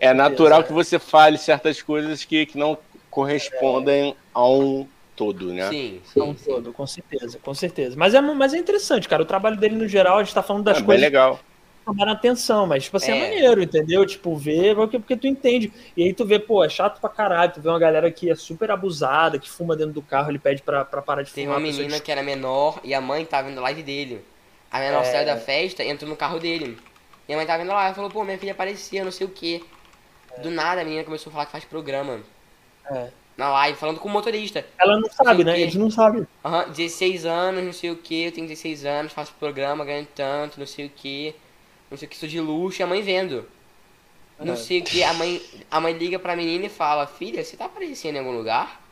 [0.00, 2.78] É natural que você fale certas coisas que, que não
[3.10, 4.86] correspondem a um
[5.16, 5.68] todo, né?
[5.68, 7.96] Sim, sim, um todo, com certeza, com certeza.
[7.98, 9.24] Mas é, mas é interessante, cara.
[9.24, 11.00] O trabalho dele no geral, a gente tá falando das é, coisas.
[11.00, 11.40] Bem legal
[11.84, 13.18] chamar atenção, mas, tipo assim, é.
[13.18, 14.06] é, maneiro, entendeu?
[14.06, 15.72] Tipo, ver, porque, porque tu entende.
[15.96, 18.34] E aí tu vê, pô, é chato pra caralho, tu vê uma galera que é
[18.34, 21.60] super abusada, que fuma dentro do carro, ele pede pra, pra parar de Tem fumar.
[21.60, 24.24] Tem uma menina que era menor e a mãe tava vendo live dele.
[24.70, 25.04] A menor é...
[25.04, 26.78] saiu da festa e entrou no carro dele.
[27.28, 29.30] E a mãe tava vendo lá, ela falou, pô, minha filha aparecia, não sei o
[29.30, 29.62] quê.
[30.42, 32.20] Do nada a menina começou a falar que faz programa.
[32.90, 33.08] É.
[33.36, 34.64] Na live, falando com o motorista.
[34.78, 35.58] Ela não sabe, né?
[35.60, 36.26] Eles não sabem.
[36.44, 40.06] Aham, uhum, 16 anos, não sei o que, eu tenho 16 anos, faço programa, ganho
[40.14, 41.34] tanto, não sei o que
[41.92, 43.46] não sei o que, sou de luxo, e a mãe vendo.
[44.40, 45.40] Não sei o que, a mãe,
[45.70, 48.82] a mãe liga pra menina e fala, filha, você tá aparecendo em algum lugar?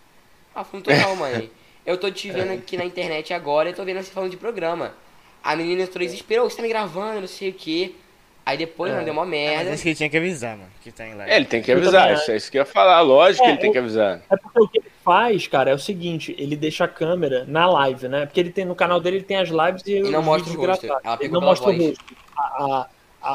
[0.54, 1.50] Ela falou, não, mãe.
[1.84, 4.94] Eu tô te vendo aqui na internet agora e tô vendo você falando de programa.
[5.42, 7.96] A menina entrou e desesperou, você tá me gravando, não sei o que.
[8.44, 8.94] Aí depois, é.
[8.94, 9.70] mano, deu uma merda.
[9.70, 11.32] Mas que ele tinha que avisar, mano, que tá em live.
[11.32, 13.52] É, ele tem que avisar, isso é isso que eu ia falar, lógico é, que
[13.52, 14.20] ele tem que avisar.
[14.30, 17.66] É porque o que ele faz, cara, é o seguinte, ele deixa a câmera na
[17.66, 18.26] live, né?
[18.26, 20.66] Porque ele tem, no canal dele, ele tem as lives e, e não mostra o
[20.66, 20.86] rosto.
[21.20, 21.78] Ele não mostra voz.
[21.80, 22.04] o rosto
[22.50, 22.88] a,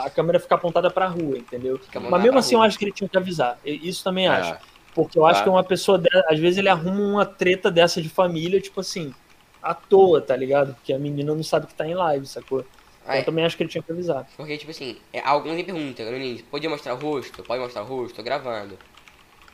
[0.06, 1.80] a câmera fica apontada pra rua, entendeu?
[2.10, 2.66] Mas mesmo assim, rua.
[2.66, 3.58] eu acho que ele tinha que avisar.
[3.64, 4.30] Isso também é.
[4.30, 4.58] acho.
[4.94, 5.44] Porque eu acho tá.
[5.44, 9.14] que uma pessoa, às vezes ele arruma uma treta dessa de família, tipo assim,
[9.62, 10.74] à toa, tá ligado?
[10.74, 12.66] Porque a menina não sabe que tá em live, sacou?
[13.04, 14.28] Então, eu também acho que ele tinha que avisar.
[14.36, 16.06] Porque, tipo assim, é, alguns me perguntam,
[16.50, 17.44] pode mostrar o rosto?
[17.44, 18.16] Pode mostrar o rosto?
[18.16, 18.80] Tô gravando.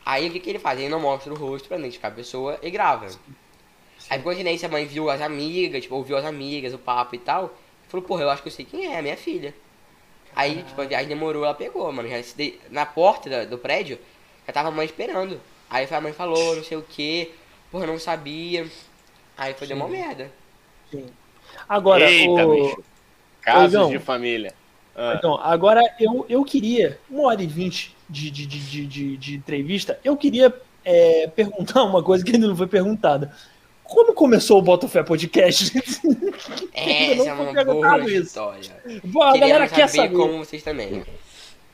[0.05, 0.79] Aí o que, que ele faz?
[0.79, 3.09] Ele não mostra o rosto pra identificar a pessoa e grava.
[3.09, 3.19] Sim.
[4.09, 7.19] Aí por coincidência a mãe viu as amigas, tipo, ouviu as amigas, o papo e
[7.19, 7.55] tal.
[7.91, 9.53] Falou, porra, eu acho que eu sei quem é, minha filha.
[10.34, 10.63] Aí, ah.
[10.63, 12.07] tipo, a viagem demorou, ela pegou, mano.
[12.07, 12.22] Já
[12.69, 13.99] na porta do prédio,
[14.47, 15.41] já tava a mãe esperando.
[15.69, 17.31] Aí a mãe falou, não sei o que,
[17.69, 18.65] porra, não sabia.
[19.38, 19.73] Aí foi, Sim.
[19.73, 20.31] deu uma merda.
[20.89, 21.05] Sim.
[21.68, 22.55] Agora, Eita, o...
[22.55, 22.84] bicho.
[23.41, 24.53] Casos de família.
[24.95, 25.15] Ah.
[25.18, 29.99] Então, agora eu, eu queria, uma hora e vinte de, de, de, de, de entrevista,
[30.03, 30.53] eu queria
[30.85, 33.35] é, perguntar uma coisa que ainda não foi perguntada.
[33.91, 35.72] Como começou o Botafé Podcast?
[36.73, 38.22] É, essa é uma boa isso.
[38.23, 38.84] história.
[39.03, 41.03] Bom, a galera quer saber como vocês também.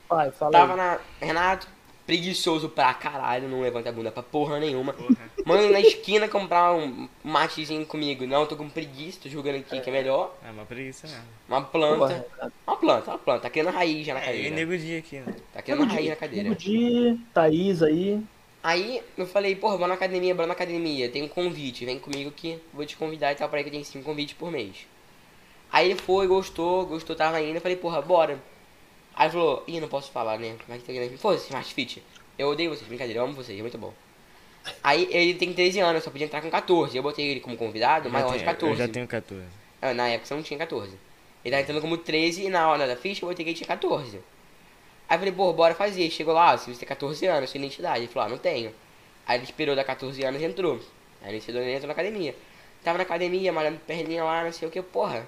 [0.10, 0.78] Vai, fala Tava aí.
[0.78, 1.00] na...
[1.22, 1.68] Renato,
[2.06, 4.92] preguiçoso pra caralho, não levanta a bunda pra porra nenhuma.
[4.92, 5.16] Porra.
[5.46, 8.26] Mano, na esquina comprar um matezinho comigo.
[8.28, 10.36] Não, tô com preguiça, tô jogando aqui que é melhor.
[10.46, 11.24] É uma preguiça mesmo.
[11.48, 12.26] Uma planta.
[12.66, 13.42] Uma planta, uma planta.
[13.42, 14.48] Tá criando raiz já na é, cadeira.
[14.48, 15.36] É, e nego dia aqui, né?
[15.54, 16.50] Tá criando nego raiz dia, na cadeira.
[16.50, 18.22] Nego dia, Thaís aí.
[18.68, 22.32] Aí eu falei, porra, vou na academia, vou na academia, tem um convite, vem comigo
[22.32, 24.86] que vou te convidar e tal, pra aí que tem cinco convites por mês.
[25.72, 28.38] Aí ele foi, gostou, gostou, tava indo, eu falei, porra, bora.
[29.16, 30.58] Aí falou, ih, não posso falar, né?
[30.68, 31.16] Mas tá grande.
[31.16, 32.04] Foda-se, Smart Fit.
[32.38, 33.94] Eu odeio vocês, brincadeira, eu amo vocês, é muito bom.
[34.84, 36.98] Aí ele tem 13 anos, só podia entrar com 14.
[36.98, 38.74] Eu botei ele como convidado, maior de 14.
[38.74, 39.46] Eu já tenho 14.
[39.82, 40.94] Ah, na época você não tinha 14.
[41.46, 43.68] Ele tá entrando como 13 e na hora da ficha eu botei que ele tinha
[43.68, 44.20] 14.
[45.10, 46.10] Aí eu falei, pô, bora fazer.
[46.10, 48.00] Chegou lá, se você tem 14 anos, sua identidade.
[48.00, 48.74] Ele falou, ah, não tenho.
[49.26, 50.80] Aí ele esperou dar 14 anos e entrou.
[51.22, 52.36] Aí ele entrou, entrou na academia.
[52.84, 55.28] Tava na academia, malhando perninha lá, não sei o que, porra.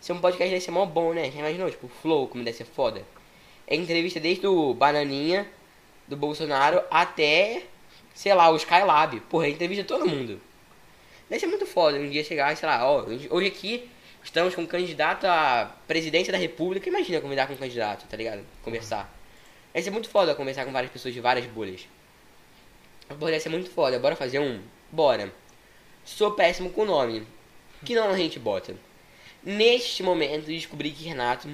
[0.00, 1.30] Ser um podcast deve ser mó bom, né?
[1.30, 1.70] Já imaginou?
[1.70, 3.02] Tipo, flow, como deve ser foda.
[3.66, 5.46] É entrevista desde o Bananinha
[6.06, 7.62] do Bolsonaro até,
[8.14, 9.20] sei lá, o Skylab.
[9.28, 10.40] Porra, entrevista todo mundo.
[11.28, 13.90] Deve ser muito foda um dia chegar, sei lá, ó, hoje aqui
[14.24, 16.88] estamos com um candidato à presidência da república.
[16.88, 18.42] Imagina convidar com um candidato, tá ligado?
[18.62, 19.17] Conversar.
[19.78, 21.86] Deve ser muito foda conversar com várias pessoas de várias bolhas.
[23.16, 23.96] Porra, ser muito foda.
[23.96, 24.60] Bora fazer um?
[24.90, 25.32] Bora.
[26.04, 27.24] Sou péssimo com o nome.
[27.84, 28.74] Que nome a gente bota?
[29.40, 31.48] Neste momento descobri que Renato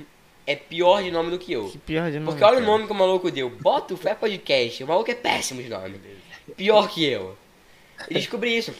[0.47, 1.69] é pior de nome do que eu.
[1.69, 2.31] Que pior de nome.
[2.31, 2.65] Porque olha cara.
[2.65, 3.51] o nome que o maluco deu.
[3.51, 4.83] Bota o Fé Podcast.
[4.83, 6.01] O maluco é péssimo de nome.
[6.57, 7.37] Pior que eu.
[8.09, 8.73] Eu descobri isso.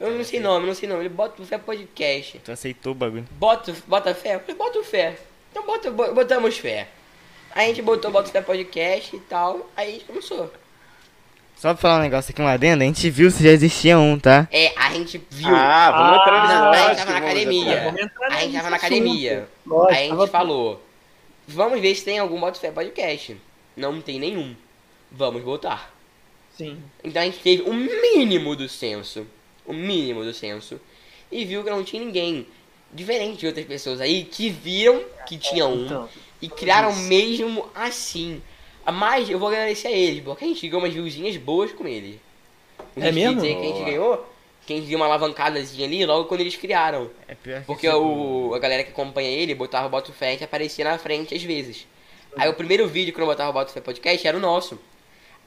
[0.00, 1.02] Eu não sei nome, não sei nome.
[1.02, 2.40] Ele bota o Fé Podcast.
[2.40, 3.24] Tu aceitou o bagulho?
[3.38, 4.42] Bota, bota fé?
[4.48, 5.16] Eu bota o fé.
[5.52, 6.88] Então bota, botamos fé.
[7.54, 9.70] Aí a gente botou Bota o Fé Podcast e tal.
[9.76, 10.52] Aí a gente começou.
[11.56, 14.18] Só pra falar um negócio aqui, um adendo, a gente viu se já existia um,
[14.18, 14.48] tá?
[14.50, 15.54] É, a gente viu.
[15.54, 17.82] Ah, vamos entrar nesse ah, A gente tava na academia.
[18.28, 19.48] A gente tava na academia.
[19.88, 20.82] Aí a gente falou,
[21.46, 23.36] vamos ver se tem algum Botafé Podcast.
[23.76, 24.54] Não tem nenhum.
[25.10, 25.94] Vamos voltar.
[26.56, 26.82] Sim.
[27.02, 29.26] Então a gente teve o mínimo do senso.
[29.64, 30.80] O mínimo do senso.
[31.30, 32.46] E viu que não tinha ninguém.
[32.92, 36.08] Diferente de outras pessoas aí que viram que tinha um.
[36.44, 38.42] E criaram mesmo assim.
[38.92, 42.20] Mas eu vou agradecer a ele, porque a gente ganhou umas viewzinhas boas com ele.
[42.96, 43.40] É mesmo?
[43.40, 44.30] que a gente ganhou,
[44.66, 47.10] que a gente viu uma alavancadazinha ali logo quando eles criaram.
[47.26, 50.84] É pior que Porque o, a galera que acompanha ele botava o Botafé e aparecia
[50.84, 51.86] na frente às vezes.
[52.36, 54.78] Aí o primeiro vídeo que eu botava o Botafé Podcast era o nosso.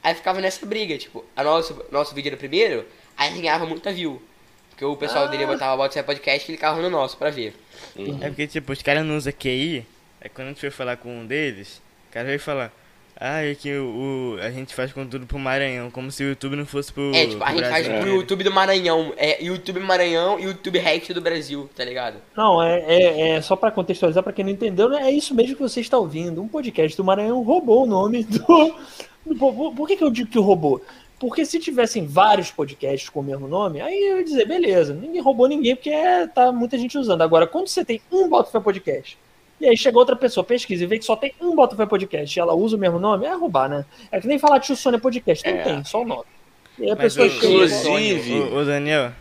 [0.04, 3.42] Aí ficava nessa briga, tipo, a nosso, nosso vídeo era o primeiro, aí a gente
[3.44, 4.20] ganhava muita view.
[4.72, 5.28] Porque o pessoal ah.
[5.28, 7.56] dele botava o Botafé Podcast e clicava no nosso pra ver.
[7.96, 8.18] Uhum.
[8.20, 9.86] É porque, tipo, os caras não usam QI,
[10.22, 12.72] aí quando a gente foi falar com um deles, o cara veio falar...
[13.20, 16.56] Ah, é que o, o, a gente faz conteúdo pro Maranhão, como se o YouTube
[16.56, 17.12] não fosse pro.
[17.16, 17.92] É, tipo, a gente Brasil.
[17.92, 19.12] faz pro YouTube do Maranhão.
[19.18, 22.18] É YouTube Maranhão e YouTube React do Brasil, tá ligado?
[22.36, 25.56] Não, é, é, é só pra contextualizar, pra quem não entendeu, né, é isso mesmo
[25.56, 26.44] que você está ouvindo.
[26.44, 28.76] Um podcast do Maranhão roubou o nome do.
[29.26, 30.86] do por, por que, que eu digo que roubou?
[31.20, 35.22] Porque se tivessem vários podcasts com o mesmo nome, aí eu ia dizer, beleza, ninguém
[35.22, 37.24] roubou ninguém, porque é, tá muita gente usando.
[37.24, 39.18] Agora, quando você tem um Botafé Podcast
[39.60, 42.40] e aí chega outra pessoa, pesquisa e vê que só tem um Botafé Podcast e
[42.40, 43.86] ela usa o mesmo nome, é roubar, né?
[44.12, 45.64] É que nem falar Tio Sônia Podcast, não é.
[45.64, 46.26] tem, só o nome.
[46.78, 47.48] E aí a Mas pessoa chega.
[47.48, 48.34] Inclusive.
[48.34, 49.12] O, o, Daniel,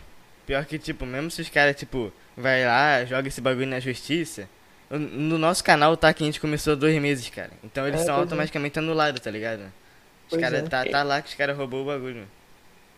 [0.45, 4.47] pior que, tipo, mesmo se os caras, tipo, vai lá, joga esse bagulho na justiça.
[4.89, 7.51] No nosso canal tá que a gente começou dois meses, cara.
[7.63, 8.19] Então eles é, são é.
[8.19, 8.81] automaticamente é.
[8.81, 9.63] anulados, tá ligado?
[10.31, 10.63] Os caras é.
[10.63, 12.27] tá, tá lá que os caras roubou o bagulho.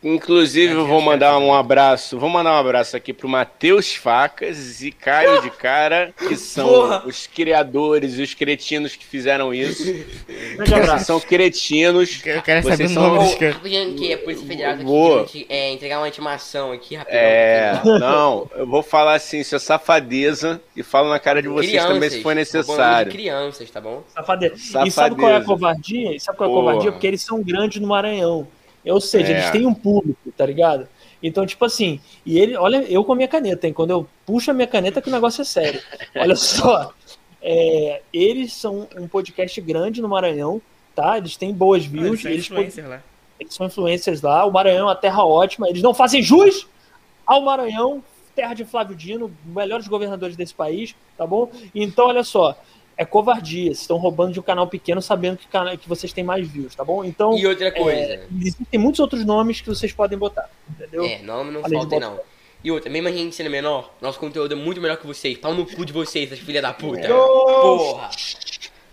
[0.01, 2.17] Inclusive, eu vou mandar um abraço.
[2.17, 7.03] Vou mandar um abraço aqui pro Matheus Facas e Caio de Cara, que são Porra.
[7.05, 9.83] os criadores e os cretinos que fizeram isso.
[10.59, 11.05] Abraço.
[11.05, 12.21] São cretinos.
[12.25, 13.57] Eu quero saber o nome dos caras.
[13.57, 15.19] que a Polícia Federal tá vou...
[15.21, 17.19] aqui, é, entregar uma intimação aqui rapidão.
[17.19, 21.71] É, não, eu vou falar assim, isso é safadeza e falo na cara de vocês
[21.71, 23.11] crianças, também se for necessário.
[23.11, 24.03] De crianças, tá bom?
[24.13, 24.55] Safadeza.
[24.57, 24.87] safadeza.
[24.87, 26.15] E sabe qual é a covardia?
[26.15, 26.91] E sabe qual é a covardia?
[26.91, 28.47] Porque eles são grandes no Maranhão.
[28.85, 29.37] Ou seja, é.
[29.37, 30.87] eles têm um público, tá ligado?
[31.21, 33.73] Então, tipo assim, e ele, olha, eu com a minha caneta, hein?
[33.73, 35.81] Quando eu puxo a minha caneta, que o negócio é sério.
[36.15, 36.93] Olha só,
[37.41, 40.61] é, eles são um podcast grande no Maranhão,
[40.95, 41.17] tá?
[41.17, 42.23] Eles têm boas views.
[42.23, 43.03] Eles são eles, lá.
[43.39, 44.45] eles são influencers lá.
[44.45, 45.67] O Maranhão é uma terra ótima.
[45.67, 46.67] Eles não fazem jus
[47.25, 48.03] ao Maranhão,
[48.33, 51.51] terra de Flávio Dino, melhores governadores desse país, tá bom?
[51.75, 52.57] Então, olha só,
[52.99, 53.67] é covardia.
[53.67, 55.47] Vocês estão roubando de um canal pequeno sabendo que,
[55.77, 57.05] que vocês têm mais views, tá bom?
[57.05, 57.37] Então.
[57.37, 57.97] E outra coisa.
[57.97, 61.05] É, existem muitos outros nomes que vocês podem botar, entendeu?
[61.05, 62.19] É, nome não falta, não.
[62.61, 65.37] E outra, mesmo a gente sendo menor, nosso conteúdo é muito melhor que vocês.
[65.37, 67.07] Pau no cu de vocês, essas filhas da puta.
[67.07, 68.09] Porra!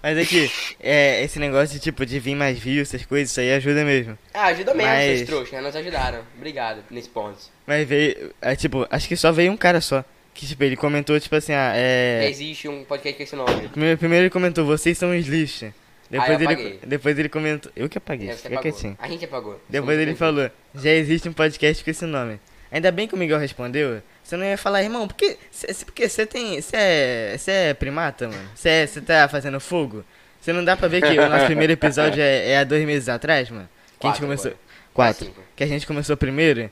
[0.00, 3.52] Mas aqui, é, esse negócio de tipo de vir mais views, essas coisas, isso aí
[3.54, 4.16] ajuda mesmo.
[4.32, 5.04] Ah, ajuda mesmo, Mas...
[5.04, 5.60] vocês trouxas, né?
[5.60, 6.20] Nos ajudaram.
[6.36, 7.38] Obrigado nesse ponto.
[7.66, 8.32] Mas veio.
[8.40, 10.04] É, tipo, acho que só veio um cara só.
[10.36, 12.28] Que, tipo, ele comentou, tipo assim, ah, é...
[12.28, 13.68] Existe um podcast com esse nome.
[13.68, 15.70] Primeiro, primeiro ele comentou, vocês são os lixos.
[16.10, 17.72] Depois, ah, ele, depois ele comentou...
[17.74, 18.98] Eu que apaguei, é, fica quietinho.
[19.00, 19.58] A gente apagou.
[19.66, 22.38] Depois ele falou, já existe um podcast com esse nome.
[22.70, 25.38] Ainda bem que o Miguel respondeu, você não ia falar, irmão, porque
[25.86, 26.60] porque você tem...
[26.60, 28.50] Você é, você é primata, mano?
[28.54, 30.04] Você é, tá fazendo fogo?
[30.38, 33.08] Você não dá pra ver que o nosso primeiro episódio é, é há dois meses
[33.08, 33.66] atrás, mano?
[33.94, 34.50] Que Quatro, a gente começou...
[34.50, 35.14] Agora.
[35.14, 35.34] Quatro.
[35.56, 36.70] Que a gente começou primeiro.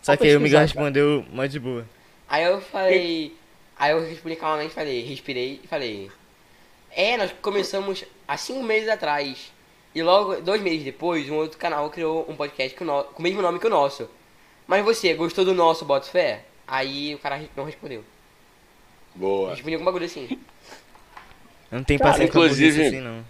[0.00, 1.84] Só que aí o Miguel respondeu mó de boa.
[2.30, 3.34] Aí eu falei.
[3.76, 6.10] Aí eu respondi calmamente, falei, respirei e falei.
[6.92, 9.52] É, nós começamos há cinco meses atrás.
[9.92, 13.22] E logo, dois meses depois, um outro canal criou um podcast com, no, com o
[13.22, 14.08] mesmo nome que o nosso.
[14.64, 16.44] Mas você, gostou do nosso Boto Fé?
[16.68, 18.04] Aí o cara não respondeu.
[19.12, 19.50] Boa.
[19.50, 20.38] Respondeu algum bagulho assim.
[21.68, 23.24] Não tem paciência inclusive, assim, não.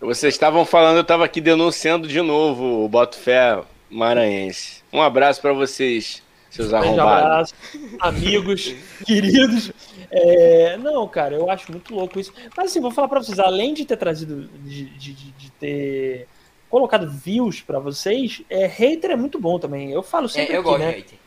[0.00, 4.82] Vocês estavam falando, eu estava aqui denunciando de novo o Boto Fé maranhense.
[4.90, 6.22] Um abraço para vocês
[6.56, 7.52] seus arrombados.
[7.52, 7.54] Abraço,
[8.00, 8.74] amigos,
[9.06, 9.72] queridos.
[10.10, 12.32] É, não, cara, eu acho muito louco isso.
[12.56, 16.28] Mas assim, vou falar pra vocês, além de ter trazido, de, de, de ter
[16.68, 19.92] colocado views para vocês, é, hater é muito bom também.
[19.92, 20.92] Eu falo sempre é, eu aqui, gosto né?
[20.92, 21.18] de hater.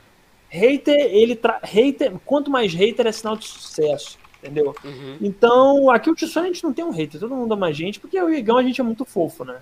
[0.51, 1.59] Hater, ele tra...
[1.63, 4.75] hater, quanto mais hater é sinal de sucesso, entendeu?
[4.83, 5.17] Uhum.
[5.21, 7.99] Então, aqui o Tissone a gente não tem um hater, todo mundo ama a gente,
[7.99, 9.59] porque o Igão a gente é muito fofo, né?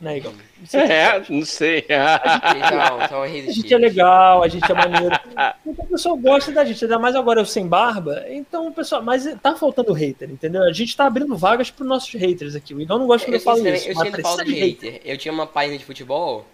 [0.00, 0.32] Né, Igor?
[0.72, 1.84] É, não sei.
[1.90, 5.14] A gente, não, a gente é legal, a gente é maneiro.
[5.64, 8.24] Então o pessoal gosta da gente, ainda mais agora eu sem barba.
[8.28, 9.02] Então o pessoal.
[9.02, 10.62] Mas tá faltando hater, entendeu?
[10.62, 12.74] A gente tá abrindo vagas pros nossos haters aqui.
[12.74, 13.88] O Igor não gosta quando eu, eu falo isso.
[13.88, 14.92] Eu sinto falta de hater.
[14.92, 15.02] hater.
[15.04, 16.46] Eu tinha uma página de futebol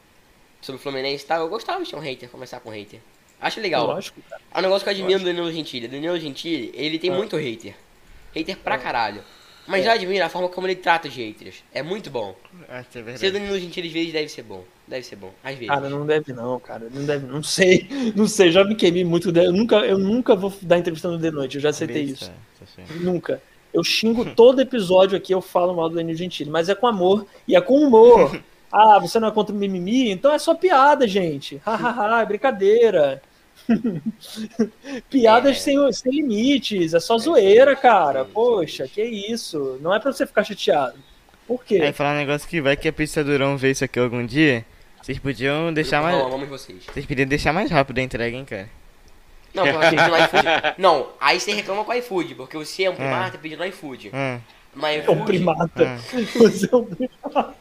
[0.61, 1.41] sobre o Fluminense e tal.
[1.41, 3.01] Eu gostava de ter um hater, começar com hater.
[3.41, 3.87] Acho legal.
[3.87, 4.43] Lógico, cara.
[4.53, 5.89] É um negócio que eu admiro do Danilo Gentili.
[5.89, 7.15] Danilo Gentili, ele tem ah.
[7.15, 7.75] muito hater.
[8.35, 8.79] Hater pra ah.
[8.79, 9.23] caralho.
[9.67, 9.85] Mas é.
[9.85, 11.65] já admira a forma como ele trata os haters.
[11.73, 12.35] É muito bom.
[12.69, 13.21] Acho que é verdade.
[13.21, 14.65] Ser Danilo Gentili às vezes deve ser bom.
[14.87, 15.33] Deve ser bom.
[15.43, 15.69] Às vezes.
[15.69, 16.89] Cara, não deve não, cara.
[16.93, 17.27] Não deve.
[17.27, 17.89] Não sei.
[18.15, 18.51] Não sei.
[18.53, 19.37] Já me queimei muito.
[19.37, 21.57] Eu nunca, eu nunca vou dar entrevista no The Noite.
[21.57, 22.31] Eu já aceitei isso.
[22.31, 23.43] Tá nunca.
[23.75, 26.51] Eu xingo todo episódio aqui, eu falo mal do Danilo Gentili.
[26.51, 27.27] Mas é com amor.
[27.49, 28.41] E é com humor.
[28.71, 30.11] ah, você não é contra o mimimi?
[30.11, 31.61] Então é só piada, gente.
[31.65, 33.23] Hahaha, é brincadeira.
[35.11, 35.61] Piadas é.
[35.61, 38.25] sem, sem limites, é só é, zoeira, cara.
[38.25, 39.79] Poxa, que isso.
[39.81, 40.99] Não é pra você ficar chateado.
[41.47, 41.77] Por quê?
[41.77, 44.65] É falar um negócio que vai que a pista Durão ver isso aqui algum dia.
[45.01, 46.17] Vocês podiam deixar mais.
[46.17, 46.85] Não, vocês.
[46.85, 48.69] Vocês podiam deixar mais rápido a entrega, hein, cara.
[49.55, 50.45] Não, no iFood.
[50.77, 53.41] Não, aí você reclama com o iFood, porque você é um primata ah.
[53.41, 54.11] pedindo no iFood.
[54.13, 54.41] Ah.
[54.77, 55.71] Mas é um primata.
[55.83, 55.97] Ah.
[56.37, 57.57] Você é um primata.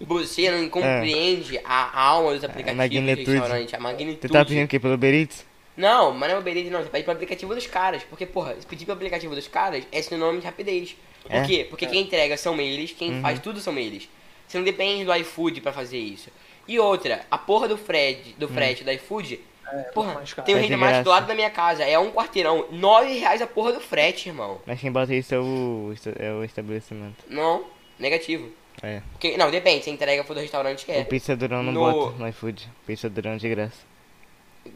[0.00, 3.24] Você não compreende a, a alma dos aplicativos a magnitude.
[3.24, 4.20] do restaurante, a magnitude.
[4.22, 4.80] Você tá pedindo o quê?
[4.80, 5.44] Pelo Uber Eats?
[5.76, 6.82] Não, mas não é Uber Eats, não.
[6.82, 8.02] Você pede pelo aplicativo dos caras.
[8.04, 10.96] Porque, porra, se pedir pelo aplicativo dos caras é sinônimo de rapidez.
[11.22, 11.44] Por é?
[11.44, 11.66] quê?
[11.68, 11.88] Porque é.
[11.88, 13.20] quem entrega são eles, quem uhum.
[13.20, 14.08] faz tudo são eles.
[14.48, 16.30] Você não depende do iFood pra fazer isso.
[16.66, 18.84] E outra, a porra do Fred, do frete hum.
[18.86, 19.38] do iFood
[19.72, 21.82] é, porra, tem um renda mais do lado da minha casa.
[21.82, 22.66] É um quarteirão.
[22.70, 24.60] Nove reais a porra do frete, irmão.
[24.66, 27.24] Mas quem bota isso é o, é o estabelecimento.
[27.28, 27.64] Não,
[27.98, 28.50] negativo.
[28.82, 29.00] É.
[29.12, 29.84] Porque, não, depende.
[29.84, 31.00] Se a entrega for do restaurante, é.
[31.00, 31.80] O pizza durão não no...
[31.80, 32.68] bota no iFood.
[32.86, 33.80] Pizza durão de graça.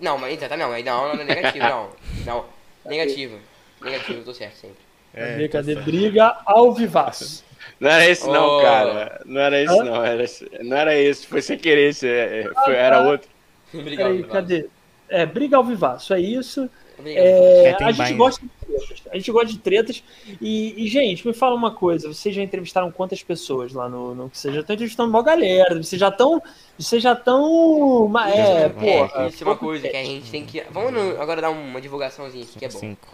[0.00, 1.90] Não, mas tá, não, não, não, é negativo, não.
[2.24, 2.44] Não,
[2.84, 3.38] negativo.
[3.82, 4.86] Negativo, tô certo sempre.
[5.14, 5.74] É, cadê?
[5.74, 7.44] Tá briga ao vivaço.
[7.78, 8.62] Não era esse não, oh.
[8.62, 9.22] cara.
[9.24, 10.04] Não era esse não.
[10.04, 10.24] Era,
[10.62, 11.26] não era esse.
[11.26, 11.90] Foi sem querer.
[11.90, 13.28] Esse, é, foi, era outro.
[13.72, 14.68] Obrigado, Peraí, cadê?
[15.08, 16.68] É, briga ao vivaço, é isso.
[17.04, 19.02] É, a gente gosta de tretas.
[19.10, 20.04] A gente gosta de tretas.
[20.40, 24.30] E, e, gente, me fala uma coisa: vocês já entrevistaram quantas pessoas lá no, no
[24.30, 25.82] que vocês já estão entrevistando uma galera?
[25.82, 26.42] Vocês já estão.
[26.78, 28.10] Vocês já estão.
[28.26, 29.28] É, é, porra.
[29.28, 30.62] Isso é uma coisa que a gente tem que.
[30.70, 32.78] Vamos no, agora dar uma divulgaçãozinha aqui que é bom.
[32.78, 33.08] Cinco.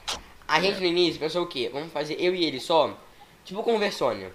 [0.46, 1.68] A gente no início pensou o quê?
[1.72, 2.96] Vamos fazer eu e ele só,
[3.44, 4.30] tipo conversônia.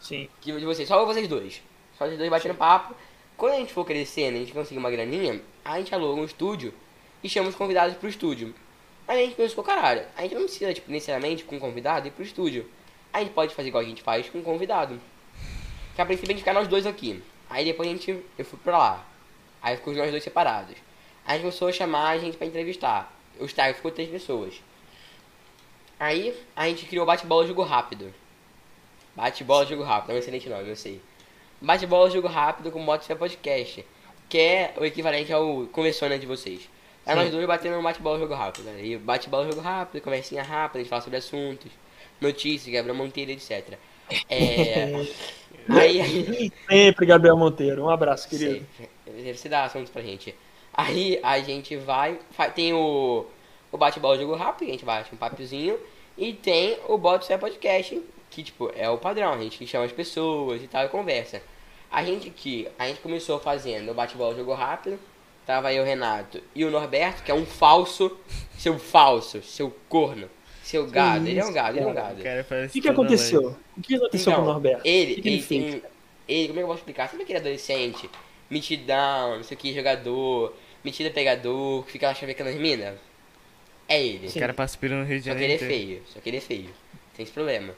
[0.00, 0.28] Sim.
[0.40, 1.62] De, de vocês, só vocês dois.
[1.96, 2.94] Só vocês dois batendo papo.
[3.36, 6.72] Quando a gente for crescendo, a gente conseguir uma graninha, a gente aluga um estúdio
[7.22, 8.54] e chama os convidados pro estúdio.
[9.06, 12.10] Aí a gente pensou, caralho, a gente não precisa, tipo, necessariamente com um convidado ir
[12.10, 12.68] pro estúdio.
[13.12, 15.00] A gente pode fazer igual a gente faz com um convidado.
[15.94, 17.22] Que a princípio a gente ficar nós dois aqui.
[17.50, 19.06] Aí depois a gente, eu fui pra lá.
[19.60, 20.76] Aí ficou nós dois separados.
[21.24, 23.12] Aí a gente começou a chamar a gente pra entrevistar.
[23.38, 24.62] O estágio ficou três pessoas.
[26.00, 28.12] Aí a gente criou bate-bola jogo rápido.
[29.14, 31.00] Bate-bola jogo rápido, é um excelente nome, eu sei.
[31.60, 33.84] Bate-bola jogo rápido com modo podcast.
[34.28, 36.68] Que é o equivalente ao conversônia de vocês.
[37.04, 38.64] Aí nós dois batendo no bate-bola jogo rápido.
[38.64, 38.84] Né?
[38.84, 41.70] E bate-bola jogo rápido, conversinha rápida, a gente fala sobre assuntos,
[42.20, 43.78] notícias, Gabriel Monteiro, etc.
[44.28, 44.92] É.
[45.68, 46.52] aí, aí...
[46.68, 48.64] Sempre Gabriel Monteiro, um abraço, querido.
[48.76, 49.34] Sempre.
[49.34, 50.34] Você dá assuntos pra gente.
[50.72, 52.18] Aí a gente vai.
[52.54, 53.26] Tem o,
[53.70, 55.78] o bate-bola jogo rápido, a gente bate um papozinho.
[56.16, 58.00] E tem o Bota Fé Podcast,
[58.30, 61.42] que tipo, é o padrão, a gente chama as pessoas e tal e conversa.
[61.90, 64.98] A gente que a gente começou fazendo o bate-bola jogo rápido,
[65.46, 68.16] tava aí o Renato e o Norberto, que é um falso,
[68.58, 70.28] seu falso, seu corno,
[70.62, 71.26] seu gado.
[71.26, 72.20] ele é um gado, ele é um gado.
[72.20, 73.56] O que, que aconteceu?
[73.76, 74.82] O que aconteceu então, com o Norberto?
[74.84, 75.82] Ele, que ele, tem,
[76.28, 77.08] ele, como é que eu posso explicar?
[77.08, 78.08] Sabe aquele adolescente,
[78.48, 80.54] mitidão, não sei o que, jogador,
[80.84, 82.94] metida pegador, que fica lá chavecando as minas?
[83.88, 84.28] É ele.
[84.28, 85.52] O cara passa no Rio de Janeiro.
[85.52, 86.70] Só que ele é feio, só que ele é feio.
[87.16, 87.74] Tem esse problema.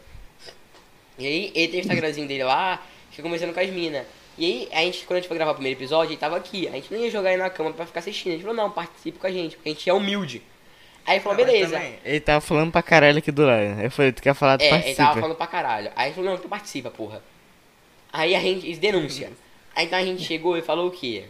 [1.18, 4.06] E aí, ele tem o Instagramzinho dele lá, fica conversando com as minas.
[4.36, 6.66] E aí, a gente, quando a gente foi gravar o primeiro episódio, ele tava aqui.
[6.68, 8.32] A gente não ia jogar ele na cama pra ficar assistindo.
[8.32, 10.42] A gente falou, não, participe com a gente, porque a gente é humilde.
[11.06, 11.80] Aí ele falou, não, beleza.
[12.04, 13.80] Ele tava falando pra caralho aqui do lado.
[13.80, 15.02] Eu falei, tu quer falar, tu é, participa.
[15.02, 15.92] ele tava falando pra caralho.
[15.94, 17.22] Aí ele falou, não, tu participa, porra.
[18.12, 19.30] Aí a gente, denúncia.
[19.74, 21.24] Aí então a gente chegou e falou o quê?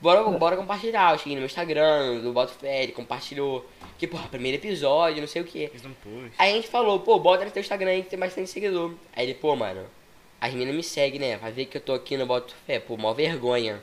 [0.00, 1.12] Bora, bora compartilhar.
[1.12, 3.64] Eu cheguei no meu Instagram, do Boto Fé, ele compartilhou.
[3.96, 5.70] Que, porra, primeiro episódio, não sei o quê.
[6.36, 8.92] Aí a gente falou, pô, bota no teu Instagram aí que tem bastante seguidor.
[9.14, 9.86] Aí ele, pô, mano,
[10.40, 11.36] as meninas me seguem, né?
[11.36, 13.80] Vai ver que eu tô aqui no Boto Fé, pô, mó vergonha.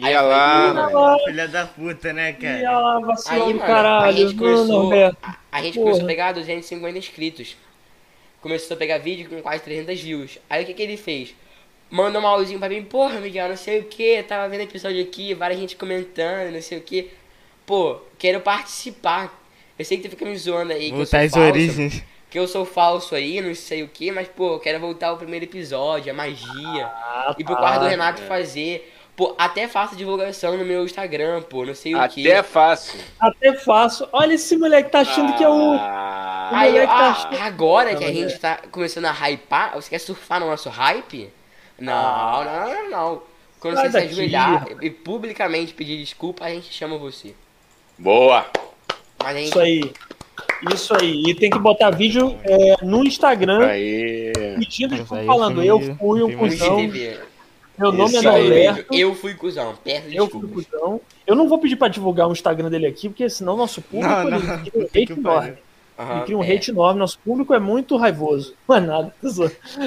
[0.00, 2.60] Aí Ia lá, falei, filha da puta, né, cara?
[2.60, 4.06] Ia lá, aí, mano, caralho.
[4.06, 7.56] A gente começou, a, a, gente começou a pegar 250 inscritos.
[8.40, 10.38] Começou a pegar vídeo com quase 300 views.
[10.48, 11.34] Aí o que que ele fez?
[11.90, 15.34] Mandou um malzinho pra mim, porra, Miguel, não sei o que, tava vendo episódio aqui,
[15.34, 17.10] várias gente comentando, não sei o que.
[17.66, 19.36] Pô, quero participar.
[19.76, 20.90] Eu sei que tu fica me zoando aí.
[20.90, 22.02] Voltar às origens.
[22.30, 25.16] Que eu sou falso aí, não sei o que, mas, pô, eu quero voltar ao
[25.16, 26.86] primeiro episódio, a magia.
[26.86, 28.26] Ah, e pro tá, quarto do Renato é.
[28.26, 28.94] fazer.
[29.16, 32.28] Pô, até faço divulgação no meu Instagram, pô, não sei o que.
[32.28, 32.96] Até faço.
[33.18, 34.08] Até faço.
[34.12, 35.36] Olha esse moleque tá achando ah.
[35.36, 35.74] que é o.
[35.74, 37.42] o aí, tá ah, achando...
[37.42, 41.32] Agora que a gente tá começando a hypar, você quer surfar no nosso hype?
[41.78, 42.44] Não, ah.
[42.44, 43.22] não, não, não.
[43.58, 44.08] Quando você daqui.
[44.08, 47.34] se ajoelhar e publicamente pedir desculpa, a gente chama você.
[47.98, 48.46] Boa!
[49.32, 49.48] Gente...
[49.48, 49.92] Isso aí.
[50.72, 51.22] Isso aí.
[51.26, 54.32] E tem que botar vídeo é, no Instagram aí.
[54.58, 55.62] pedindo desculpa falando.
[55.62, 56.78] Eu fui um cuzão.
[57.78, 58.94] Meu nome Isso é Norberto.
[58.94, 59.78] Eu fui cuzão.
[60.12, 61.00] Eu fui cuzão.
[61.24, 64.30] Eu não vou pedir pra divulgar o Instagram dele aqui, porque senão nosso público não,
[64.30, 64.38] não.
[64.38, 65.54] Ele, um hate enorme.
[65.98, 66.52] Uhum, ele cria um é.
[66.52, 66.98] hate enorme.
[66.98, 68.54] Nosso público é muito raivoso.
[68.68, 69.14] Não é nada.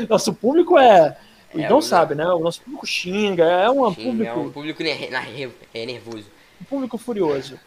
[0.10, 1.18] Nosso público é.
[1.54, 2.26] O é, Igão sabe, né?
[2.28, 3.44] O nosso público xinga.
[3.44, 4.40] É um xinga, público.
[4.40, 4.84] É um público
[5.74, 6.26] é nervoso.
[6.62, 7.60] Um público furioso.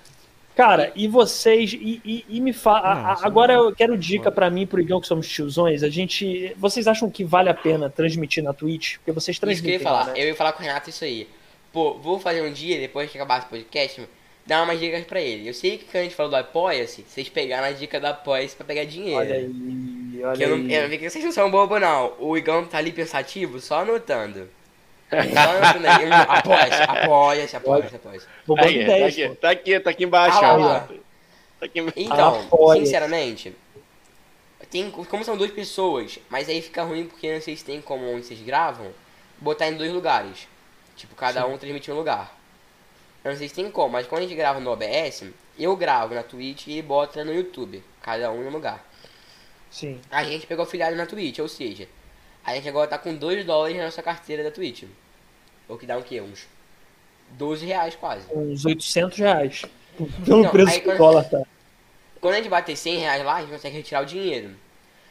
[0.56, 3.18] Cara, e vocês, e, e, e me fala.
[3.22, 5.82] Agora eu quero dica para mim, pro Igão, que somos tiozões.
[5.82, 6.54] A gente.
[6.56, 8.98] Vocês acham que vale a pena transmitir na Twitch?
[8.98, 9.74] Porque vocês transmitem.
[9.74, 10.12] Isso que eu ia falar.
[10.12, 10.20] Né?
[10.22, 11.28] Eu ia falar com o Renato isso aí.
[11.72, 14.08] Pô, vou fazer um dia, depois que acabar esse podcast,
[14.46, 15.48] dar umas dicas pra ele.
[15.48, 18.54] Eu sei que quando a gente falou do Apoia-se, vocês pegaram a dica do Apoia-se
[18.54, 19.18] pra pegar dinheiro.
[19.18, 22.12] Olha aí, olha que eu não, eu vi que vocês não são bobo, não.
[22.20, 24.48] O Igão tá ali pensativo, só anotando.
[25.10, 28.26] Apoia-se, apoia-se, apoia-se, apoia-se.
[28.46, 28.62] Tá, tá,
[29.06, 30.38] aqui, tá aqui, tá aqui embaixo.
[30.38, 30.86] Ah,
[31.58, 33.54] tá aqui Então, apoia sinceramente,
[34.70, 38.10] tem, como são duas pessoas, mas aí fica ruim porque não sei se tem como
[38.12, 38.92] onde vocês gravam,
[39.38, 40.48] botar em dois lugares.
[40.96, 41.52] Tipo, cada Sim.
[41.52, 42.36] um transmite um lugar.
[43.22, 45.24] Eu não sei se tem como, mas quando a gente grava no OBS,
[45.58, 47.82] eu gravo na Twitch e bota no YouTube.
[48.02, 48.84] Cada um em um lugar.
[49.70, 50.00] Sim.
[50.10, 51.88] A gente pegou afiliado na Twitch, ou seja,
[52.44, 54.84] a gente agora tá com 2 dólares na nossa carteira da Twitch.
[55.68, 56.20] O que dá o quê?
[56.20, 56.46] Uns
[57.36, 58.26] 12 reais quase.
[58.32, 59.64] Uns 800 reais.
[59.96, 61.42] Pelo então, preço que cola, tá?
[62.20, 64.50] Quando a gente bater 100 reais lá, a gente consegue retirar o dinheiro.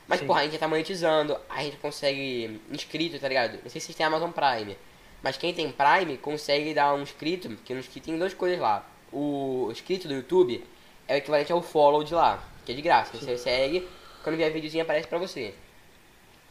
[0.08, 0.28] Mas, Sim.
[0.28, 3.54] porra, a gente já tá monetizando, a gente consegue inscrito, tá ligado?
[3.64, 4.78] Não sei se vocês têm Amazon Prime.
[5.22, 8.86] Mas quem tem Prime consegue dar um inscrito, porque no inscrito tem duas coisas lá.
[9.12, 10.64] O inscrito do YouTube
[11.08, 13.16] é o equivalente ao follow de lá, que é de graça.
[13.16, 13.88] Você segue,
[14.22, 15.54] quando vier videozinho aparece pra você.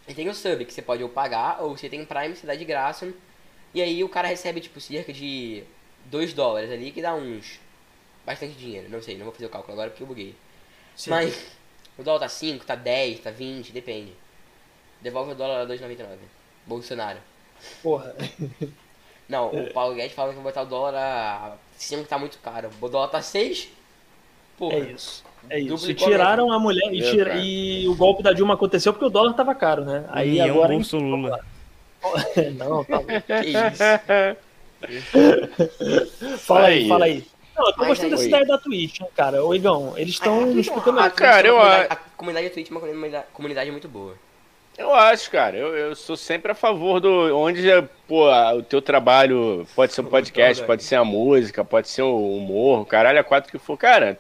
[0.09, 2.55] E tem o sub, que você pode ou pagar, ou você tem Prime, você dá
[2.55, 3.13] de graça.
[3.75, 5.65] E aí o cara recebe, tipo, cerca de
[6.07, 7.61] 2 dólares ali, que dá uns...
[8.25, 10.35] Bastante dinheiro, não sei, não vou fazer o cálculo agora porque eu buguei.
[10.95, 11.11] Sim.
[11.11, 11.47] Mas
[11.99, 14.13] o dólar tá 5, tá 10, tá 20, depende.
[15.01, 16.07] Devolve o dólar a 2,99.
[16.67, 17.19] Bolsonaro.
[17.83, 18.15] Porra.
[19.29, 22.71] Não, o Paulo Guedes fala que vai botar o dólar a 5 tá muito caro.
[22.81, 23.69] O dólar tá 6.
[24.57, 24.75] Porra.
[24.77, 25.25] É isso.
[25.51, 25.91] É isso.
[25.91, 29.35] E tiraram a mulher e, tira- e o golpe da Dilma aconteceu porque o dólar
[29.35, 30.05] tava caro, né?
[30.11, 30.75] Aí União agora.
[30.75, 31.45] Bolso Lula.
[32.59, 33.07] Não, tá bom.
[33.43, 33.83] Que isso.
[36.39, 36.89] Fala aí, Aí.
[36.89, 37.25] fala aí.
[37.57, 39.45] Não, eu tô Mas gostando aí- dessa ideia da Twitch, né, cara?
[39.45, 41.01] Ô, Igão, eles estão Ah, explicando.
[41.01, 42.81] a- cara, eu a comunidade, acho- a comunidade da Twitch é uma
[43.33, 44.15] comunidade, muito boa.
[44.79, 45.55] Eu acho, cara.
[45.57, 47.37] Eu, eu sou sempre a favor do.
[47.37, 47.63] Onde
[48.09, 52.37] pô, o teu trabalho pode ser um podcast, pode ser a música, pode ser o
[52.39, 53.77] humor, o caralho, a quatro que for.
[53.77, 54.19] Cara,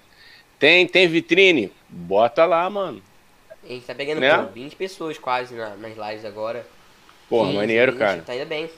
[0.58, 1.72] tem, tem vitrine?
[1.88, 3.02] Bota lá, mano.
[3.64, 4.36] A gente tá pegando Né?
[4.36, 6.66] pô, 20 pessoas quase na- nas lives agora.
[7.32, 8.22] Pô, 15, maneiro, 20, cara.
[8.26, 8.70] Tá indo bem.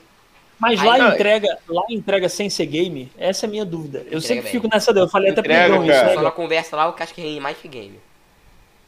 [0.58, 3.10] Mas Aí lá não, entrega, lá entrega sem ser game?
[3.18, 3.98] Essa é a minha dúvida.
[3.98, 4.52] Eu Entrega sempre bem.
[4.52, 5.06] fico nessa dúvida.
[5.06, 7.12] Eu falei até pro Entrega, Igão isso, né, Só na conversa lá, o que acho
[7.14, 7.98] que rende mais que game.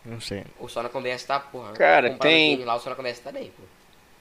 [0.05, 0.45] Não sei.
[0.61, 1.73] Ou só na conversa tá, porra.
[1.73, 3.65] Cara, tem- Lá, o só na conversa tá bem, pô.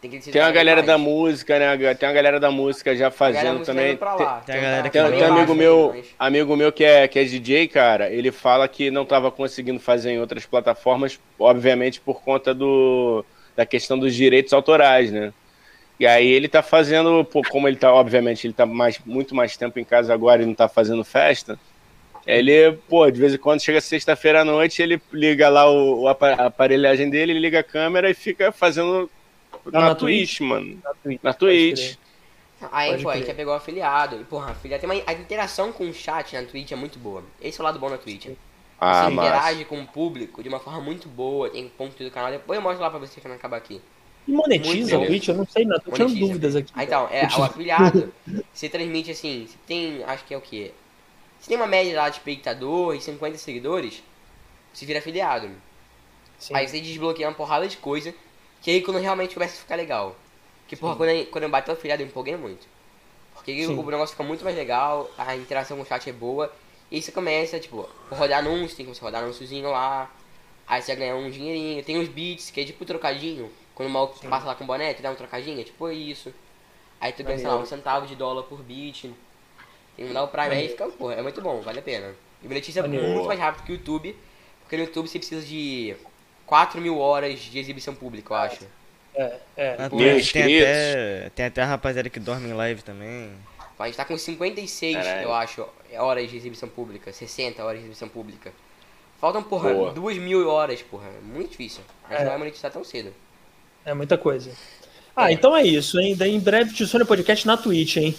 [0.01, 1.95] Tem que Tem uma galera da música né?
[1.95, 3.95] Tem uma galera da música já fazendo também.
[3.95, 4.07] Tem-
[4.45, 6.83] tem galera tá- que Tem, tá tem um amigo baixo meu, mas- amigo meu que
[6.83, 11.19] é, que é DJ, cara, ele fala que não tava conseguindo fazer em outras plataformas,
[11.39, 13.23] obviamente por conta do,
[13.55, 15.33] da questão dos direitos autorais, né?
[15.99, 19.55] E aí ele tá fazendo, pô, como ele tá, obviamente, ele tá mais, muito mais
[19.55, 21.57] tempo em casa agora e não tá fazendo festa,
[22.27, 26.07] ele, pô, de vez em quando chega sexta-feira à noite, ele liga lá o, o
[26.07, 26.11] a
[26.47, 29.09] aparelhagem dele, ele liga a câmera e fica fazendo
[29.71, 30.79] na, na Twitch, mano.
[30.83, 31.23] Na Twitch.
[31.23, 31.95] Na Twitch.
[32.71, 33.21] Aí, Pode pô, a crer.
[33.21, 34.19] gente já pegou o afiliado.
[34.19, 37.23] E, porra, afiliado tem uma, a interação com o chat na Twitch é muito boa.
[37.41, 38.29] Esse é o lado bom da Twitch.
[38.85, 39.27] Ah, Você massa.
[39.29, 42.31] interage com o público de uma forma muito boa, tem ponto do canal.
[42.31, 43.81] Depois eu mostro lá pra você que não acaba aqui.
[44.27, 45.27] E monetiza o Twitch?
[45.27, 45.79] Eu não sei, não.
[45.79, 46.27] Tô tirando Monetiza.
[46.27, 46.71] dúvidas aqui.
[46.75, 48.13] Ah, então, é, o afiliado,
[48.53, 50.71] você transmite assim, você tem, acho que é o quê?
[51.39, 54.01] Você tem uma média lá de espectador e 50 seguidores,
[54.73, 55.49] você vira afiliado.
[56.39, 56.55] Sim.
[56.55, 58.13] Aí você desbloqueia uma porrada de coisa,
[58.61, 60.15] que aí quando realmente começa a ficar legal.
[60.67, 62.67] Que porra, quando eu, quando eu bati o afiliado eu empolguei muito.
[63.33, 63.77] Porque aí Sim.
[63.77, 66.51] o negócio fica muito mais legal, a interação com o chat é boa,
[66.95, 70.09] e aí você começa, tipo, rodar anúncio, tem que você rodar anúnciozinho lá,
[70.65, 73.91] aí você vai ganhar um dinheirinho, tem os beats, que é tipo trocadinho, quando o
[73.91, 76.33] maluco passa lá com boné, tu dá um trocadinho, é tipo isso.
[77.01, 79.11] Aí tu ganha, sei lá, um centavo de dólar por beat.
[79.97, 82.15] Tem que dar o Prime aí fica, porra, é muito bom, vale a pena.
[82.41, 83.09] E monetiza Maneiro.
[83.09, 84.15] muito mais rápido que o YouTube,
[84.61, 85.97] porque no YouTube você precisa de
[86.45, 88.67] 4 mil horas de exibição pública, eu acho.
[89.13, 89.89] É, é.
[89.89, 93.33] Twitch tem até, tem até a rapaziada que dorme em live também.
[93.77, 95.21] A gente tá com 56, Caralho.
[95.23, 95.65] eu acho,
[95.97, 98.51] horas de exibição pública, 60 horas de exibição pública.
[99.19, 99.91] Faltam, porra, Boa.
[99.91, 101.09] duas mil horas, porra.
[101.23, 101.81] Muito difícil.
[102.05, 102.23] A gente É.
[102.23, 103.13] não vai monetizar tão cedo.
[103.85, 104.51] É muita coisa.
[105.15, 106.15] Ah, então é isso, hein?
[106.15, 108.15] Daí em breve Tissone Podcast na Twitch, hein?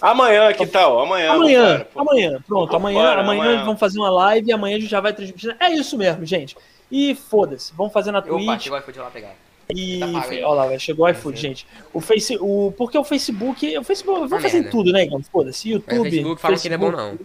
[0.00, 0.98] Amanhã, que tal?
[0.98, 1.30] Amanhã.
[1.32, 2.74] Amanhã, amanhã, pronto.
[2.74, 3.64] Amanhã, Bora, amanhã, amanhã.
[3.64, 5.56] vamos fazer uma live e amanhã a gente já vai transmitir.
[5.60, 6.56] É isso mesmo, gente.
[6.90, 8.62] E foda-se, vamos fazer na Opa, Twitch.
[8.62, 9.34] chegou o iFood lá pegar.
[9.74, 10.44] E Tá pago, hein?
[10.44, 11.66] olha lá, vai, chegou o iFood, gente.
[11.92, 14.70] O Face, o porque o Facebook, o Facebook, vamos fazer em merda.
[14.70, 15.22] tudo, né, Igão?
[15.22, 15.98] Foda-se, Mas YouTube.
[15.98, 17.18] o Facebook fala que não é bom, não.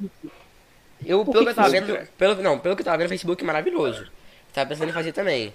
[1.06, 2.98] Eu, Por pelo que que eu tava que vendo, pelo, não, pelo que eu tava
[2.98, 4.07] vendo, o Facebook é maravilhoso.
[4.53, 5.53] Tava pensando em fazer também.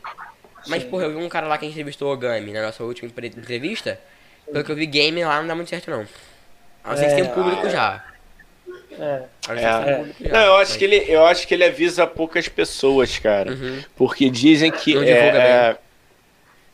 [0.69, 0.91] Mas, Sim.
[0.91, 3.99] porra, eu vi um cara lá que entrevistou o Gami na nossa última entrevista.
[4.51, 6.07] Pelo que eu vi, game lá não dá muito certo, não.
[6.85, 8.05] A não ser que É, tem um público já.
[8.99, 12.49] É, A não que um eu acho que ele, eu acho que ele avisa poucas
[12.49, 13.53] pessoas, cara.
[13.53, 13.83] Uhum.
[13.97, 15.79] Porque dizem que Não é, divulga é,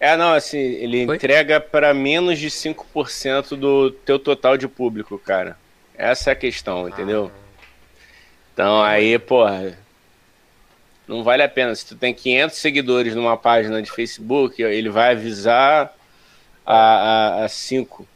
[0.01, 1.17] é, não, assim, ele Oi?
[1.17, 5.57] entrega para menos de 5% do teu total de público, cara.
[5.97, 7.33] Essa é a questão, entendeu?
[8.55, 9.77] Então aí, porra,
[11.07, 11.75] não vale a pena.
[11.75, 15.93] Se tu tem 500 seguidores numa página de Facebook, ele vai avisar
[16.65, 18.07] a 5,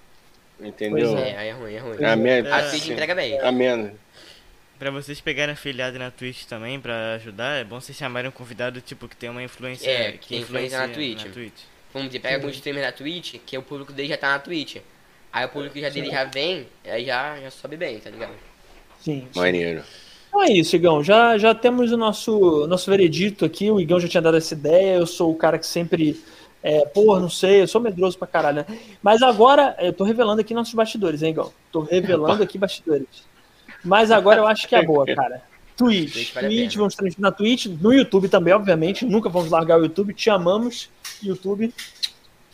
[0.61, 1.13] entendeu?
[1.15, 1.97] Pois É, aí é ruim, é ruim.
[2.01, 2.71] É a minha- A É.
[2.71, 3.41] Twitch entrega bem.
[3.41, 3.93] A menos.
[4.79, 8.81] Pra vocês pegarem afiliado na Twitch também, pra ajudar, é bom vocês chamarem um convidado,
[8.81, 9.89] tipo, que tem uma influência...
[9.89, 11.55] É, que tem influência na influencia Twitch.
[11.93, 14.77] Vamos dizer, pega alguns streamers na Twitch, que o público dele já tá na Twitch.
[15.33, 18.33] Aí o público já dele já vem, aí já, já sobe bem, tá ligado?
[19.01, 19.27] sim.
[19.33, 19.39] sim.
[19.41, 19.83] Maneiro.
[20.29, 21.05] Então é isso, Igão.
[21.05, 23.71] Já, já temos o nosso, nosso veredito aqui.
[23.71, 24.97] O Igão já tinha dado essa ideia.
[24.97, 26.19] Eu sou o cara que sempre.
[26.63, 28.79] É, porra, não sei, eu sou medroso pra caralho, né?
[29.03, 31.53] Mas agora, eu tô revelando aqui nossos bastidores, hein, Igão?
[31.73, 33.25] Tô revelando aqui bastidores.
[33.85, 35.43] Mas agora eu acho que é boa, cara.
[35.77, 36.13] Twitch.
[36.13, 39.05] Twitch vale Twitch, vamos transmitir na Twitch, no YouTube também, obviamente.
[39.05, 40.15] Nunca vamos largar o YouTube.
[40.15, 40.89] Te amamos,
[41.29, 41.73] YouTube.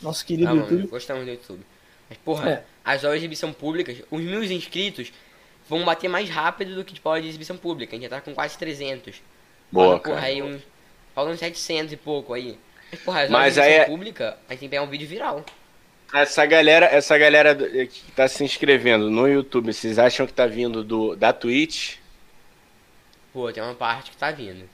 [0.02, 0.88] Nosso querido Ah, mano, YouTube.
[0.88, 1.60] gostamos do YouTube.
[2.08, 2.64] Mas, porra, É.
[2.84, 5.12] as horas de exibição públicas, os mil inscritos
[5.68, 7.94] vão bater mais rápido do que de hora de exibição pública.
[7.94, 9.16] A gente já tá com quase 300.
[9.70, 10.26] Boa, porra, cara.
[10.26, 10.58] aí um.
[11.14, 12.58] Faltam uns 700 e pouco aí.
[12.90, 15.44] Mas, porra, as Mas aí é- pública, a gente tem que pegar um vídeo viral.
[16.14, 20.82] Essa galera, essa galera que tá se inscrevendo no YouTube, vocês acham que tá vindo
[20.82, 21.96] do, da Twitch?
[23.30, 24.66] Pô, tem uma parte que tá vindo.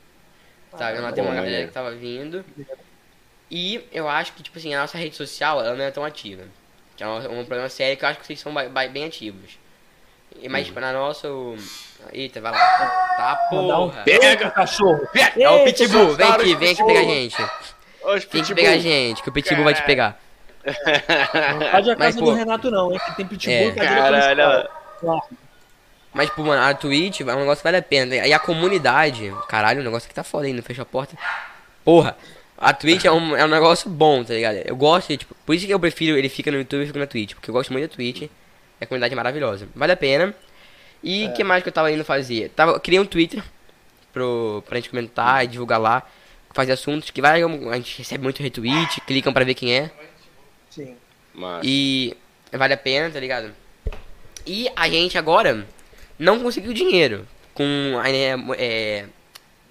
[0.71, 1.13] Tá vendo?
[1.13, 2.45] Tem uma galera que tava vindo.
[3.57, 6.43] E eu acho que, tipo assim, a nossa rede social, ela não é tão ativa.
[6.97, 8.53] Que é um, um problema sério que eu acho que vocês são
[8.93, 9.59] bem ativos.
[10.43, 11.29] E, mas, tipo, na nossa...
[11.31, 11.57] o-
[12.13, 12.59] Eita, vai lá.
[12.59, 14.03] Tá, um porra.
[14.05, 15.07] pega, cachorro.
[15.39, 17.37] É o Pitbull, vem aqui, vem aqui pegar a gente.
[17.43, 17.49] Os
[18.03, 18.55] Vem aqui pitbull.
[18.57, 20.21] pegar a gente, que o Pitbull vai te pegar.
[20.67, 23.01] Não pode a Mas, casa pô, do Renato, não, hein?
[23.07, 23.71] Que tem pitbull É.
[23.73, 24.69] cadeira Caralho.
[26.13, 28.15] Mas, pô, mano, a Twitch é um negócio que vale a pena.
[28.17, 31.17] E a comunidade, caralho, o negócio aqui tá foda ainda, fecha a porta.
[31.85, 32.17] Porra,
[32.59, 34.57] a Twitch é um, é um negócio bom, tá ligado?
[34.65, 37.07] Eu gosto, tipo, por isso que eu prefiro ele fica no YouTube e fica na
[37.07, 38.29] Twitch, porque eu gosto muito da Twitch.
[38.81, 39.69] A comunidade é maravilhosa.
[39.75, 40.35] Vale a pena.
[41.03, 42.49] E o que mais que eu tava indo fazer?
[42.51, 43.43] Tava, eu criei um Twitter
[44.13, 46.03] pro, pra gente comentar e divulgar lá.
[46.53, 49.91] Fazer assuntos que vai, a gente recebe muito retweet, clicam pra ver quem é.
[50.71, 50.97] Sim.
[51.35, 51.63] Massa.
[51.65, 52.17] E
[52.53, 53.53] vale a pena, tá ligado?
[54.47, 55.67] E a gente agora
[56.19, 59.07] não conseguiu dinheiro com a é, mo- é,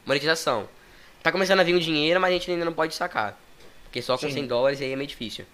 [0.06, 0.68] monetização.
[1.24, 3.38] Tá começando a vir o dinheiro, mas a gente ainda não pode sacar.
[3.86, 4.34] Porque só com Sim.
[4.34, 5.46] 100 dólares aí é meio difícil.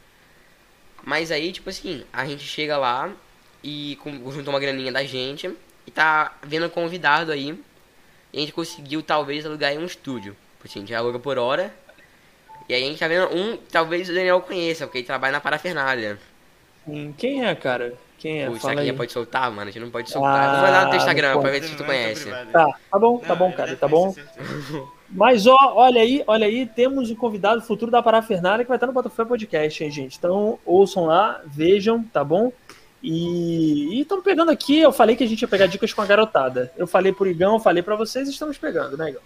[1.03, 3.11] Mas aí, tipo assim, a gente chega lá
[3.63, 5.53] e com, juntou uma graninha da gente
[5.85, 7.57] e tá vendo convidado aí.
[8.33, 10.35] E a gente conseguiu talvez alugar aí um estúdio.
[10.57, 11.73] Tipo Assim, a gente aluga por hora.
[12.67, 15.41] E aí a gente tá vendo um, talvez o Daniel conheça, porque ele trabalha na
[15.41, 16.19] parafernália.
[16.85, 17.13] Sim.
[17.17, 17.93] Quem é, cara?
[18.17, 18.47] Quem é?
[18.47, 18.95] Pô, isso Fala aqui aí.
[18.95, 19.69] pode soltar, mano.
[19.69, 20.49] A gente não pode soltar.
[20.49, 21.61] Ah, Vou mandar no teu Instagram não pra pode.
[21.61, 22.29] ver se tu conhece.
[22.51, 24.13] Tá, tá bom, tá bom, cara, tá bom.
[25.11, 28.87] Mas ó, olha aí, olha aí, temos o convidado futuro da Parafernália que vai estar
[28.87, 30.17] no Botafogo Podcast, hein, gente?
[30.17, 32.53] Então, ouçam lá, vejam, tá bom?
[33.01, 36.71] E estamos pegando aqui, eu falei que a gente ia pegar dicas com a garotada.
[36.77, 39.21] Eu falei pro Igão, falei pra vocês, estamos pegando, né, Igão?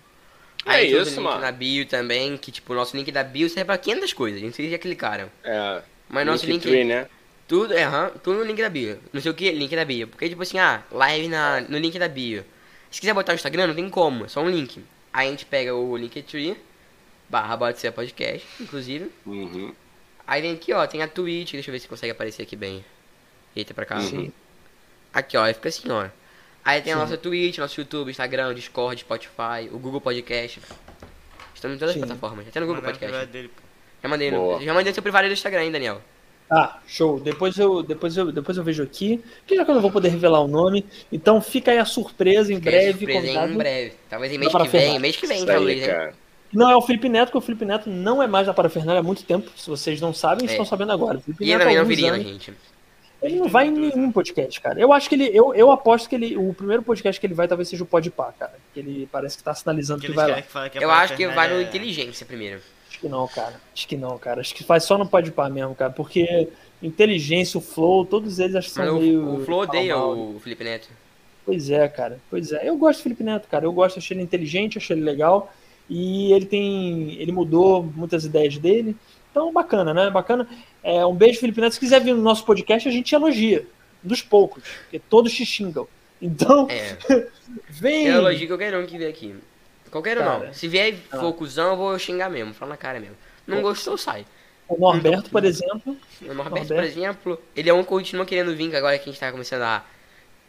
[0.65, 1.41] É Aí isso, mano.
[1.41, 4.39] na bio também, que tipo, o nosso link da bio serve pra 500 coisas.
[4.39, 5.29] A gente sei se já clicaram.
[5.43, 6.63] É, Mas nosso link.
[6.63, 7.07] Linktree, né?
[7.47, 8.97] Tudo, é, aham, tudo no link da bio.
[9.11, 10.07] Não sei o que, link da bio.
[10.07, 12.45] Porque, tipo assim, ah, live na, no link da bio.
[12.89, 14.81] Se quiser botar o Instagram, não tem como, é só um link.
[15.13, 16.57] Aí a gente pega o Linktree,
[17.29, 19.11] barra Bota Ser Podcast, inclusive.
[19.25, 19.73] Uhum.
[20.25, 22.83] Aí vem aqui, ó, tem a Twitch, deixa eu ver se consegue aparecer aqui bem.
[23.55, 24.01] Eita, pra cá.
[24.01, 24.31] Sim.
[25.13, 26.09] Aqui, ó, aí fica assim, ó.
[26.65, 30.61] Aí tem a nossa Twitch, nosso YouTube, Instagram, Discord, Spotify, o Google Podcast.
[31.53, 32.01] Estamos em todas Sim.
[32.01, 33.27] as plataformas, até no Google Mandar Podcast.
[33.27, 33.51] dele.
[34.01, 36.01] Já mandei, no, já mandei no seu privado do Instagram, hein, Daniel?
[36.53, 37.19] Tá, show.
[37.19, 40.09] Depois eu, depois eu, depois eu vejo aqui, que já que eu não vou poder
[40.09, 43.53] revelar o nome, então fica aí a surpresa em Fica breve, surpresa, convidado.
[43.53, 43.93] em breve.
[44.09, 44.99] Talvez em mês que vem, ferrar.
[44.99, 46.13] mês que vem, Isso talvez, aí, cara.
[46.53, 49.03] Não é o Felipe Neto, porque o Felipe Neto não é mais da Parafernália há
[49.03, 49.49] muito tempo.
[49.57, 50.51] Se vocês não sabem, É.
[50.51, 51.19] estão sabendo agora.
[51.27, 52.53] E ele Neto, também não viria, né, anos, gente?
[53.23, 54.77] Ele não vai em nenhum podcast, cara.
[54.79, 55.31] Eu acho que ele.
[55.33, 56.35] Eu, eu aposto que ele.
[56.37, 58.53] O primeiro podcast que ele vai talvez seja o Podpah, cara.
[58.73, 60.41] Que ele parece que tá sinalizando Que que vai lá.
[60.41, 62.59] que que a Eu acho que vai no é- inteligência primeiro.
[63.03, 63.61] Acho que não, cara.
[63.73, 64.41] Acho que não, cara.
[64.41, 65.91] Acho que faz só no Podpah mesmo, cara.
[65.91, 66.47] Porque
[66.81, 69.35] inteligência, o Flow, todos eles acho que são Mas meio.
[69.35, 70.89] o Flo odeia o Felipe Neto.
[71.45, 72.19] Pois é, cara.
[72.29, 72.67] Pois é.
[72.67, 73.65] Eu gosto do Felipe Neto, cara.
[73.65, 75.53] Eu gosto, achei ele inteligente, achei ele legal.
[75.89, 77.13] E ele tem.
[77.19, 78.95] Ele mudou muitas ideias dele.
[79.31, 80.09] Então, bacana, né?
[80.09, 80.47] Bacana.
[80.83, 81.73] É, um beijo, Felipe Neto.
[81.73, 83.65] Se quiser vir no nosso podcast, a gente elogia.
[84.01, 84.63] Dos poucos.
[84.83, 85.87] Porque todos te xingam.
[86.21, 86.97] Então, É.
[87.69, 88.05] vem.
[88.07, 89.35] Eu elogio qualquer um que vier aqui.
[89.93, 90.45] Qualquer um Cara.
[90.47, 90.53] não.
[90.53, 91.31] Se vier e Ah.
[91.31, 93.15] cuzão, eu vou xingar mesmo, falar na cara mesmo.
[93.45, 94.25] Não gostou, sai.
[94.67, 95.95] O Norberto, por exemplo.
[96.21, 96.83] O Norberto, por Norberto.
[96.83, 99.61] exemplo, ele é um que continua querendo vir, que agora que a gente tá começando
[99.61, 99.85] a.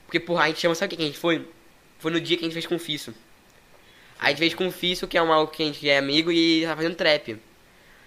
[0.06, 1.46] Porque, porra, a gente chama, sabe o que a gente foi?
[1.98, 3.12] Foi no dia que a gente fez com o Fisso.
[4.18, 6.32] A gente fez com o Fisso, que é um maluco que a gente é amigo
[6.32, 7.36] e tá fazendo trap.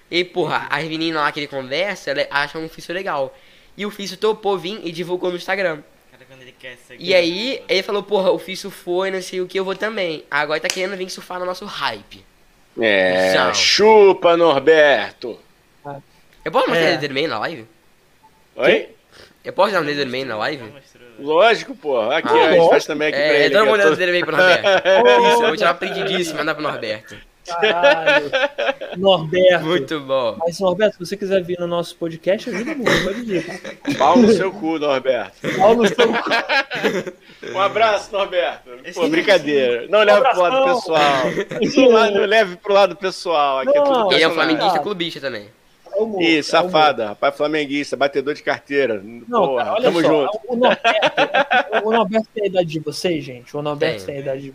[0.10, 3.36] E porra, as meninas lá que ele conversa, ela acham o Fisso legal.
[3.76, 5.84] E o Fisso topou vir e divulgou no Instagram.
[6.62, 9.60] Ele quer seguir- E aí, ele falou, porra, o Fisso foi, não sei o que,
[9.60, 10.24] eu vou também.
[10.30, 12.26] Agora tá querendo vir surfar no nosso hype.
[12.80, 13.54] É, Tchau.
[13.56, 15.40] chupa, Norberto.
[16.46, 16.94] Eu posso mostrar É.
[17.04, 17.66] ele meio na live?
[18.56, 18.90] Oi?
[19.44, 20.72] Eu posso dar um meio na live?
[21.20, 22.00] Lógico, pô.
[22.12, 23.50] Aqui, Ah, a gente faz também aqui pra É, ele.
[23.50, 24.68] todo aqui, mundo ó, dando tô- dedo meio pro Norberto.
[25.28, 27.18] Isso, eu vou tirar print disso e mandar pro Norberto.
[27.48, 28.32] Caralho.
[28.98, 29.66] Norberto.
[29.66, 30.36] Muito bom.
[30.40, 33.04] Mas, Norberto, se você quiser vir no nosso podcast, ajuda muito.
[33.04, 33.98] Pode vir.
[33.98, 35.36] Pau no seu cu, Norberto.
[35.58, 38.70] Paulo, seu- Um abraço, Norberto.
[38.84, 39.88] Esse- Pô, brincadeira.
[39.90, 41.24] Não leve pro lado pessoal.
[41.98, 43.60] Lado, leve pro lado pessoal.
[43.60, 45.48] Aqui é Não, tudo Ele é um flamenguista clubista também.
[45.94, 49.02] é humor, Ih, é safada, rapaz flamenguista, batedor de carteira.
[49.28, 50.08] Não, Porra, cara, olha tamo só.
[50.08, 50.40] junto.
[50.48, 53.56] O Norberto, o Norberto tem a idade de vocês, gente.
[53.56, 54.06] O Norberto Tem.
[54.08, 54.54] tem a idade de.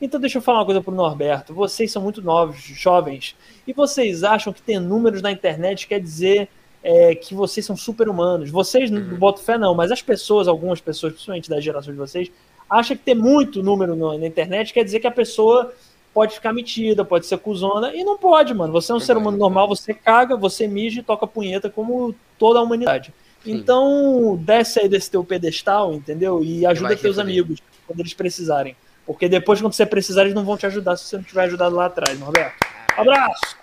[0.00, 1.52] Então deixa eu falar uma coisa pro Norberto.
[1.52, 3.36] Vocês são muito novos, jovens,
[3.66, 6.48] e vocês acham que ter números na internet quer dizer
[6.86, 8.50] é, que vocês são super-humanos.
[8.50, 9.16] Vocês não Uhum.
[9.16, 12.30] botam fé, não, mas as pessoas, algumas pessoas, principalmente da geração de vocês,
[12.68, 15.72] acham que ter muito número no- na internet quer dizer que a pessoa
[16.12, 18.70] pode ficar metida, pode ser cuzona, e não pode, mano.
[18.74, 22.58] Você é um ser humano normal, você caga, você mija e toca punheta como toda
[22.58, 23.12] a humanidade.
[23.42, 23.52] Sim.
[23.52, 26.44] Então, desce aí desse teu pedestal, entendeu?
[26.44, 28.76] E ajuda teus amigos quando eles precisarem.
[29.06, 31.74] Porque depois, quando você precisar, eles não vão te ajudar se você não tiver ajudado
[31.74, 32.56] lá atrás, Norberto.
[32.96, 33.56] Abraço!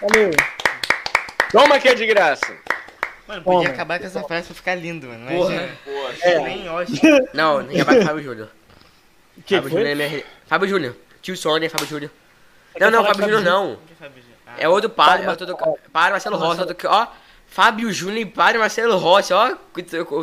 [0.00, 0.30] Valeu!
[1.52, 2.54] Toma que é de graça!
[3.28, 3.74] Mano, podia Toma.
[3.74, 5.26] acabar com essa frase pra ficar lindo, mano.
[5.26, 5.68] Porra.
[5.84, 6.14] Porra.
[6.22, 6.38] É.
[6.38, 6.98] Nem ótimo.
[7.34, 8.48] Não, nem acabar com o Fábio Júnior.
[9.44, 10.24] Que Fábio Júnior é minha...
[10.46, 10.96] Fábio Júnior.
[11.20, 12.10] Tio Sônia, Fábio Júnior.
[12.78, 13.78] Não, não, Fábio Júnior não.
[14.56, 15.56] É outro padre, é outro do...
[15.92, 16.76] Padre Marcelo Rosa, do...
[16.84, 17.08] ó.
[17.46, 19.54] Fábio Júnior e Padre Marcelo Rossi, ó,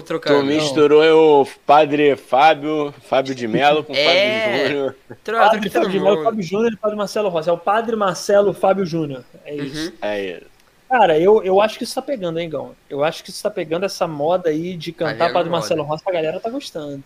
[0.06, 0.42] trocando.
[0.42, 4.46] Tu misturou o Padre Fábio, Fábio de Mello com é...
[4.46, 4.96] Fábio Júnior.
[5.24, 7.50] Padre Fábio de Mello, Fábio Júnior e Padre Marcelo Rossi.
[7.50, 9.24] É o Padre Marcelo Fábio Júnior.
[9.46, 9.64] É uhum.
[9.64, 9.90] isso.
[9.90, 9.98] Uhum.
[10.02, 10.54] É isso.
[10.94, 12.76] Cara, eu, eu acho que isso tá pegando, hein, Gão?
[12.88, 15.50] Eu acho que isso tá pegando essa moda aí de cantar Padre moda.
[15.50, 17.04] Marcelo Rossi, a galera tá gostando.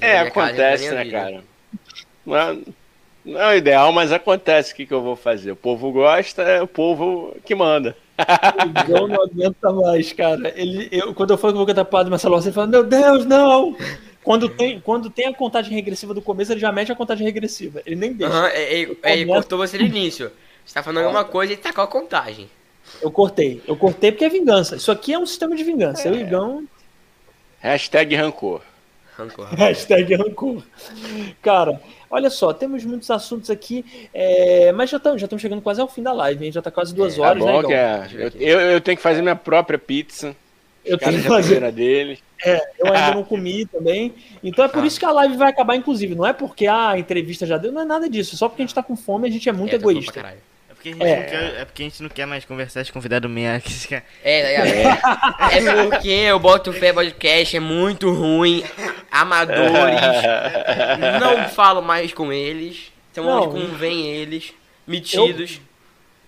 [0.00, 1.44] é, acontece, né, cara?
[2.24, 2.58] Não é,
[3.22, 4.72] não é o ideal, mas acontece.
[4.72, 5.50] O que, que eu vou fazer?
[5.50, 7.94] O povo gosta, é o povo que manda.
[8.66, 10.52] O Gão não aguenta mais, cara.
[10.56, 13.24] Ele, eu, quando eu falo que vou cantar Padre Marcelo Rossi, ele fala, meu Deus,
[13.24, 13.76] não!
[14.22, 17.82] Quando tem, quando tem a contagem regressiva do começo, ele já mete a contagem regressiva.
[17.86, 18.32] Ele nem deixa.
[18.32, 20.30] Uhum, ele, ele cortou você no início.
[20.64, 22.48] Você tá falando alguma coisa e tacou a contagem.
[23.00, 23.62] Eu cortei.
[23.66, 24.76] Eu cortei porque é vingança.
[24.76, 26.06] Isso aqui é um sistema de vingança.
[26.06, 26.10] É.
[26.10, 26.64] Eu e Igão.
[27.60, 28.62] Hashtag rancor.
[29.20, 29.46] Rancor.
[29.54, 30.62] Hashtag rancor.
[31.42, 31.80] Cara,
[32.10, 36.02] olha só, temos muitos assuntos aqui, é, mas já estamos já chegando quase ao fim
[36.02, 36.52] da live, hein?
[36.52, 38.30] Já está quase duas é, horas, tá bom, né, é.
[38.34, 40.34] eu, eu, tenho que fazer minha própria pizza.
[40.84, 41.70] Eu tenho que fazer.
[41.72, 42.18] dele.
[42.44, 44.14] É, eu ainda não comi também.
[44.42, 44.86] Então é por ah.
[44.86, 46.14] isso que a live vai acabar, inclusive.
[46.14, 48.36] Não é porque ah, a entrevista já deu, não é nada disso.
[48.36, 50.34] Só porque a gente está com fome a gente é muito é, egoísta
[50.80, 51.16] porque a gente é.
[51.16, 53.62] não quer, é porque a gente não quer mais conversar com convidado meia.
[53.90, 55.58] É, é, é.
[55.58, 58.64] é porque eu boto fé podcast, é muito ruim.
[59.10, 60.00] Amadores.
[61.20, 62.90] não falo mais com eles.
[63.12, 64.54] Então não, convém eles.
[64.86, 65.56] Metidos.
[65.56, 65.69] Eu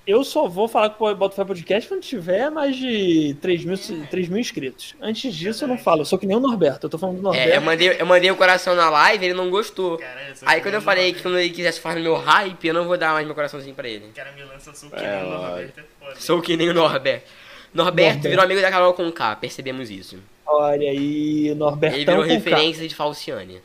[0.06, 3.76] eu só vou falar com o Botafé Podcast quando tiver mais de 3 mil,
[4.10, 4.96] 3 mil inscritos.
[5.00, 6.00] Antes disso, eu não falo.
[6.00, 6.86] Eu sou que nem o Norberto.
[6.86, 7.50] Eu tô falando do Norberto.
[7.50, 9.98] É, eu mandei, eu mandei o um coração na live ele não gostou.
[9.98, 12.84] Cara, Aí quando eu falei que quando ele quisesse falar no meu hype, eu não
[12.84, 14.06] vou dar mais meu coraçãozinho pra ele.
[14.14, 15.80] Cara, me lança, sou que é, nem o Norberto.
[15.80, 17.30] É sou que nem o Norberto.
[17.72, 20.18] Norberto, virou amigo da Carol com K, percebemos isso.
[20.44, 22.88] Olha aí, Norbertão Ele virou referência K.
[22.88, 23.62] de Falciane.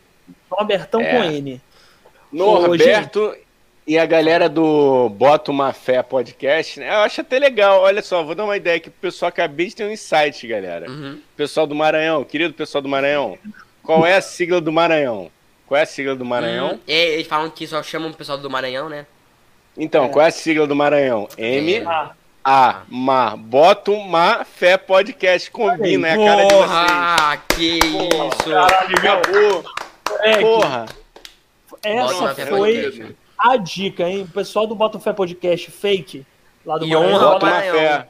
[0.50, 1.12] Norbertão é.
[1.12, 1.62] com N.
[2.32, 3.47] Norberto Hoje...
[3.88, 6.90] E a galera do Bota Uma Fé Podcast, né?
[6.90, 7.80] Eu acho até legal.
[7.80, 9.30] Olha só, vou dar uma ideia aqui pro pessoal.
[9.30, 10.92] Acabei de ter um insight, galera.
[10.92, 11.22] Uhum.
[11.38, 13.38] Pessoal do Maranhão, querido pessoal do Maranhão.
[13.82, 15.32] Qual é a sigla do Maranhão?
[15.66, 16.72] Qual é a sigla do Maranhão?
[16.72, 16.80] Uhum.
[16.86, 19.06] Eles falam que só chamam o pessoal do Maranhão, né?
[19.78, 20.10] Então, é.
[20.10, 21.30] qual é a sigla do Maranhão?
[21.38, 21.86] M.
[22.44, 26.72] A, ma, bota uma fé podcast, combina, é a cara de vocês.
[26.72, 28.50] Ah, que Porra, isso!
[28.50, 29.64] Caralho, acabou!
[30.24, 30.86] É, Porra!
[31.84, 34.24] Essa foi a dica, hein?
[34.24, 36.26] O pessoal do Bota Fé Podcast fake,
[36.66, 37.16] lá do e Maranhão.
[37.16, 38.06] Honra o Maranhão.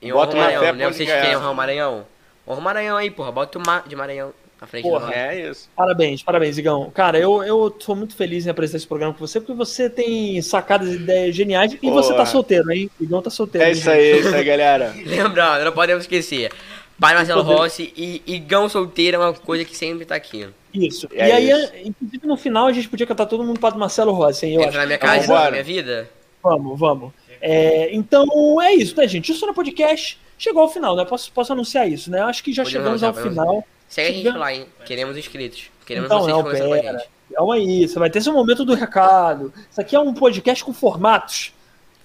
[0.00, 0.86] E honra o Maranhão, né?
[0.86, 2.06] Vocês querem honrar o Maranhão?
[2.46, 3.32] Honra o Maranhão aí, porra.
[3.32, 5.68] Bota o Ma de Maranhão na frente porra, do É isso.
[5.76, 6.90] Parabéns, parabéns, Igão.
[6.90, 10.40] Cara, eu, eu tô muito feliz em apresentar esse programa com você, porque você tem
[10.42, 12.90] sacadas e ideias geniais e você tá solteiro, hein?
[13.00, 13.66] Igão tá solteiro.
[13.66, 14.94] É isso aí, é isso aí, galera.
[15.06, 16.50] Lembrando, não podemos esquecer.
[16.98, 20.48] Pai Marcelo Rossi e Igão Solteiro é uma coisa que sempre tá aqui.
[20.72, 21.08] Isso.
[21.12, 21.72] É e aí, isso.
[21.84, 24.54] inclusive, no final a gente podia cantar todo mundo para Marcelo Rossi, hein?
[24.54, 24.78] Eu Entra acho.
[24.78, 26.10] na minha casa, então, na minha vida?
[26.42, 27.12] Vamos, vamos.
[27.40, 29.32] É, então é isso, né, gente?
[29.32, 31.04] Isso no podcast chegou ao final, né?
[31.04, 32.20] Posso, posso anunciar isso, né?
[32.22, 33.64] Acho que já chegamos ao final.
[33.88, 34.66] Segue a gente lá, hein?
[34.84, 35.70] Queremos inscritos.
[35.86, 36.82] Queremos então, vocês não, conversando pera.
[36.82, 37.10] com a gente.
[37.34, 39.52] Calma aí, você vai ter seu momento do recado.
[39.70, 41.52] Isso aqui é um podcast com formatos.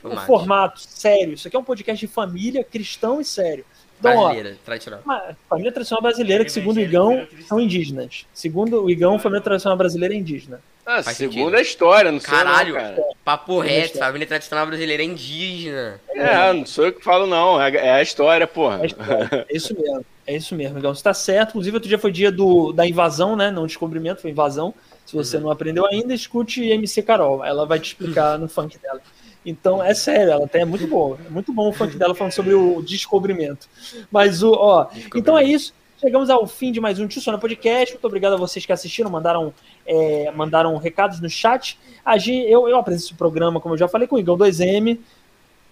[0.03, 1.33] Um formato sério.
[1.33, 3.65] Isso aqui é um podcast de família, cristão e sério.
[3.99, 5.01] Então, brasileira, ó, tradicional.
[5.49, 8.25] família tradicional brasileira, que segundo o Igão, são indígenas.
[8.33, 10.59] Segundo o Igão, família tradicional brasileira é indígena.
[10.85, 11.55] Ah, Faz segundo sentido.
[11.55, 13.01] a história, não sei Caralho, cara.
[13.23, 16.01] papo reto, família tradicional brasileira é indígena.
[16.09, 18.81] É, não sou eu que falo não, é, é a história, porra.
[18.81, 19.45] É, história.
[19.49, 20.93] é isso mesmo, é isso mesmo, Igão.
[20.93, 24.31] Você tá certo, inclusive outro dia foi dia do, da invasão, né, não descobrimento, foi
[24.31, 24.73] invasão.
[25.05, 25.43] Se você uhum.
[25.43, 29.01] não aprendeu ainda, escute MC Carol, ela vai te explicar no funk dela.
[29.45, 31.17] Então, é sério, ela tem, é muito boa.
[31.25, 33.67] É muito bom o funk dela falando sobre o descobrimento.
[34.11, 35.73] Mas o, ó, então é isso.
[35.99, 37.93] Chegamos ao fim de mais um Tio Podcast.
[37.93, 39.53] Muito obrigado a vocês que assistiram, mandaram,
[39.85, 41.79] é, mandaram recados no chat.
[42.03, 44.99] A gente, eu, eu apresento esse programa, como eu já falei, com o Igão 2M.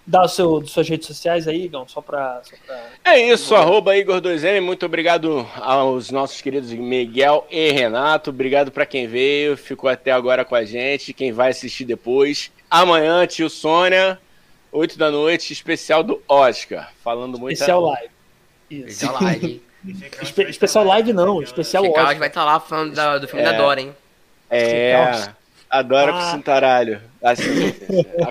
[0.07, 2.41] Dá o seu, suas redes sociais aí, Igão, só para.
[2.65, 2.83] Pra...
[3.03, 4.61] É isso, arroba Igor2M.
[4.61, 8.29] Muito obrigado aos nossos queridos Miguel e Renato.
[8.29, 12.51] Obrigado para quem veio, ficou até agora com a gente, quem vai assistir depois.
[12.71, 14.17] Amanhã, tio Sônia,
[14.71, 16.89] 8 da noite, especial do Oscar.
[17.03, 17.55] Falando muito.
[17.55, 18.09] Especial live.
[18.69, 18.87] Isso.
[18.87, 19.61] Especial live.
[20.21, 22.17] Espe especial live não, especial Oscar.
[22.17, 23.51] vai estar tá lá falando da, do filme é.
[23.51, 23.95] da Dora, hein?
[24.49, 25.33] É.
[25.69, 26.13] Adora ah.
[26.13, 27.01] com cintaralho.
[27.21, 27.43] Assim,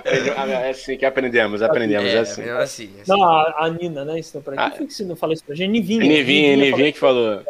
[0.05, 2.41] é assim que aprendemos, aprendemos, é, assim.
[2.43, 3.11] É assim, assim.
[3.11, 4.73] Não, a, a Nina, né, ensinou pra gente.
[4.73, 5.69] Ah, Quem que não fala isso pra gente?
[5.69, 5.99] Nivinha.
[5.99, 7.43] Nivinha, Nivinha, Nivinha que falou.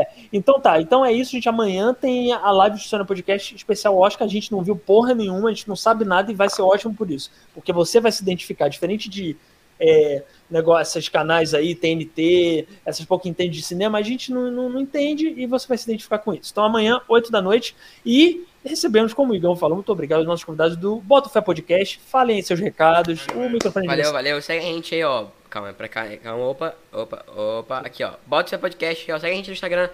[0.00, 0.08] É.
[0.32, 1.48] Então tá, então é isso, gente.
[1.48, 4.26] Amanhã tem a live do Sônia Podcast especial Oscar.
[4.26, 6.94] A gente não viu porra nenhuma, a gente não sabe nada e vai ser ótimo
[6.94, 7.30] por isso.
[7.52, 9.36] Porque você vai se identificar, diferente de
[9.80, 14.68] é, negócio, esses canais aí, TNT, essas pouco entende de cinema, a gente não, não,
[14.68, 16.50] não, entende e você vai se identificar com isso.
[16.52, 17.74] Então amanhã, 8 da noite,
[18.04, 21.98] e recebemos, como o Igão falou, muito obrigado aos nossos convidados do Bota Fé Podcast.
[22.06, 23.26] Falem aí seus recados.
[23.34, 24.42] O microfone Valeu, valeu.
[24.42, 25.39] Segue a gente aí, ó.
[25.50, 26.06] Calma, pra cá.
[26.16, 27.78] Calma, opa, opa, opa.
[27.80, 28.12] Aqui, ó.
[28.24, 29.18] Bota Fé Podcast, ó.
[29.18, 29.90] Segue a gente no Instagram.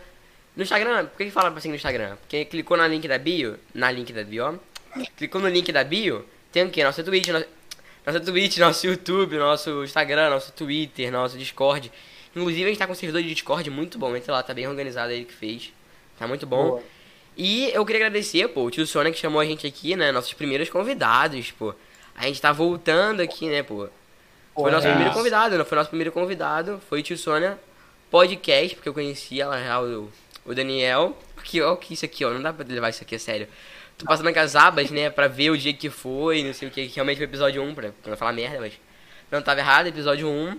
[0.55, 2.16] No Instagram, por que fala assim no Instagram?
[2.16, 5.01] Porque clicou na link da bio, na link da bio, ó.
[5.16, 6.83] Clicou no link da bio, tem o quê?
[6.83, 7.47] Nossa Twitch, nossa,
[8.07, 11.93] nossa Twitch, nosso YouTube, nosso Instagram, nosso Twitter, nosso Discord.
[12.35, 14.66] Inclusive a gente tá com um servidor de Discord muito bom, entra lá, tá bem
[14.66, 15.73] organizado aí que fez.
[16.19, 16.69] Tá muito bom.
[16.69, 16.83] Boa.
[17.37, 20.11] E eu queria agradecer, pô, o tio Sônia que chamou a gente aqui, né?
[20.11, 21.74] Nossos primeiros convidados, pô.
[22.15, 23.89] A gente tá voltando aqui, né, pô.
[24.57, 24.91] Foi nosso é.
[24.91, 26.81] primeiro convidado, não foi nosso primeiro convidado.
[26.89, 27.59] Foi o tio Sônia
[28.11, 30.12] Podcast, porque eu conhecia ela, real, o,
[30.45, 31.16] o Daniel.
[31.37, 32.31] Aqui, ó, que isso aqui, ó.
[32.31, 33.47] Não dá pra levar isso aqui a sério.
[33.99, 36.70] Tô passando aqui as abas, né, pra ver o dia que foi, não sei o
[36.70, 36.87] que.
[36.87, 38.73] Realmente foi episódio 1, pra, pra não falar merda, mas.
[39.31, 40.59] Não tava errado, episódio 1.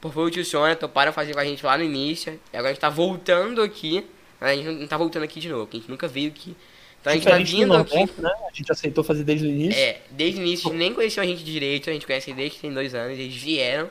[0.00, 2.38] Por foi o tio Sônia, toparam fazer com a gente lá no início.
[2.52, 4.06] E agora a gente tá voltando aqui
[4.40, 6.56] a gente não tá voltando aqui de novo, que a gente nunca veio aqui.
[7.04, 7.96] Então a gente tá vindo aqui.
[8.18, 8.30] né?
[8.50, 9.78] A gente aceitou fazer desde o início.
[9.78, 12.72] É, desde o início nem conheceu a gente direito, a gente conhece desde que tem
[12.72, 13.90] dois anos, eles vieram.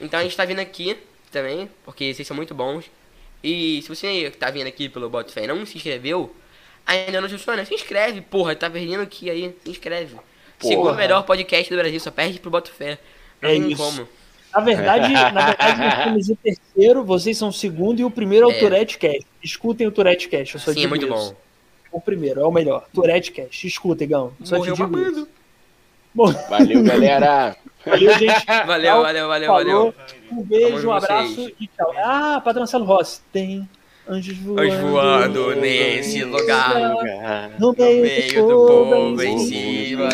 [0.00, 0.96] Então a gente tá vindo aqui
[1.30, 2.86] também, porque vocês são muito bons.
[3.42, 6.34] E se você tá vindo aqui pelo Botfé e não se inscreveu,
[6.84, 10.14] ainda não funciona, se inscreve, porra, tá perdendo aqui aí, se inscreve.
[10.14, 10.22] Porra.
[10.60, 12.98] Segundo melhor podcast do Brasil, só perde pro Botfé.
[13.40, 13.76] Não é tem isso.
[13.76, 14.08] como.
[14.52, 18.50] Na verdade, na verdade, nós estamos em terceiro, vocês são o segundo e o primeiro
[18.50, 18.58] é o é.
[18.58, 19.26] Tourette Cast.
[19.42, 21.14] Escutem o Tourette Cast, eu só Sim, é muito isso.
[21.14, 21.43] bom.
[21.94, 22.86] O primeiro, é o melhor.
[22.92, 23.64] Tourette Cast.
[23.68, 24.32] Escutem, Gão.
[24.42, 25.28] Só Morreu mamando.
[26.48, 27.56] Valeu, galera.
[27.86, 28.46] Valeu, gente.
[28.66, 29.94] Valeu, valeu, valeu, valeu.
[30.32, 31.94] Um beijo, um abraço e tchau.
[31.96, 33.68] Ah, Padrão Marcelo Rossi, tem
[34.08, 36.74] anjos voando, anjos voando nesse lugar.
[37.60, 40.08] No meio, no meio do povo em cima.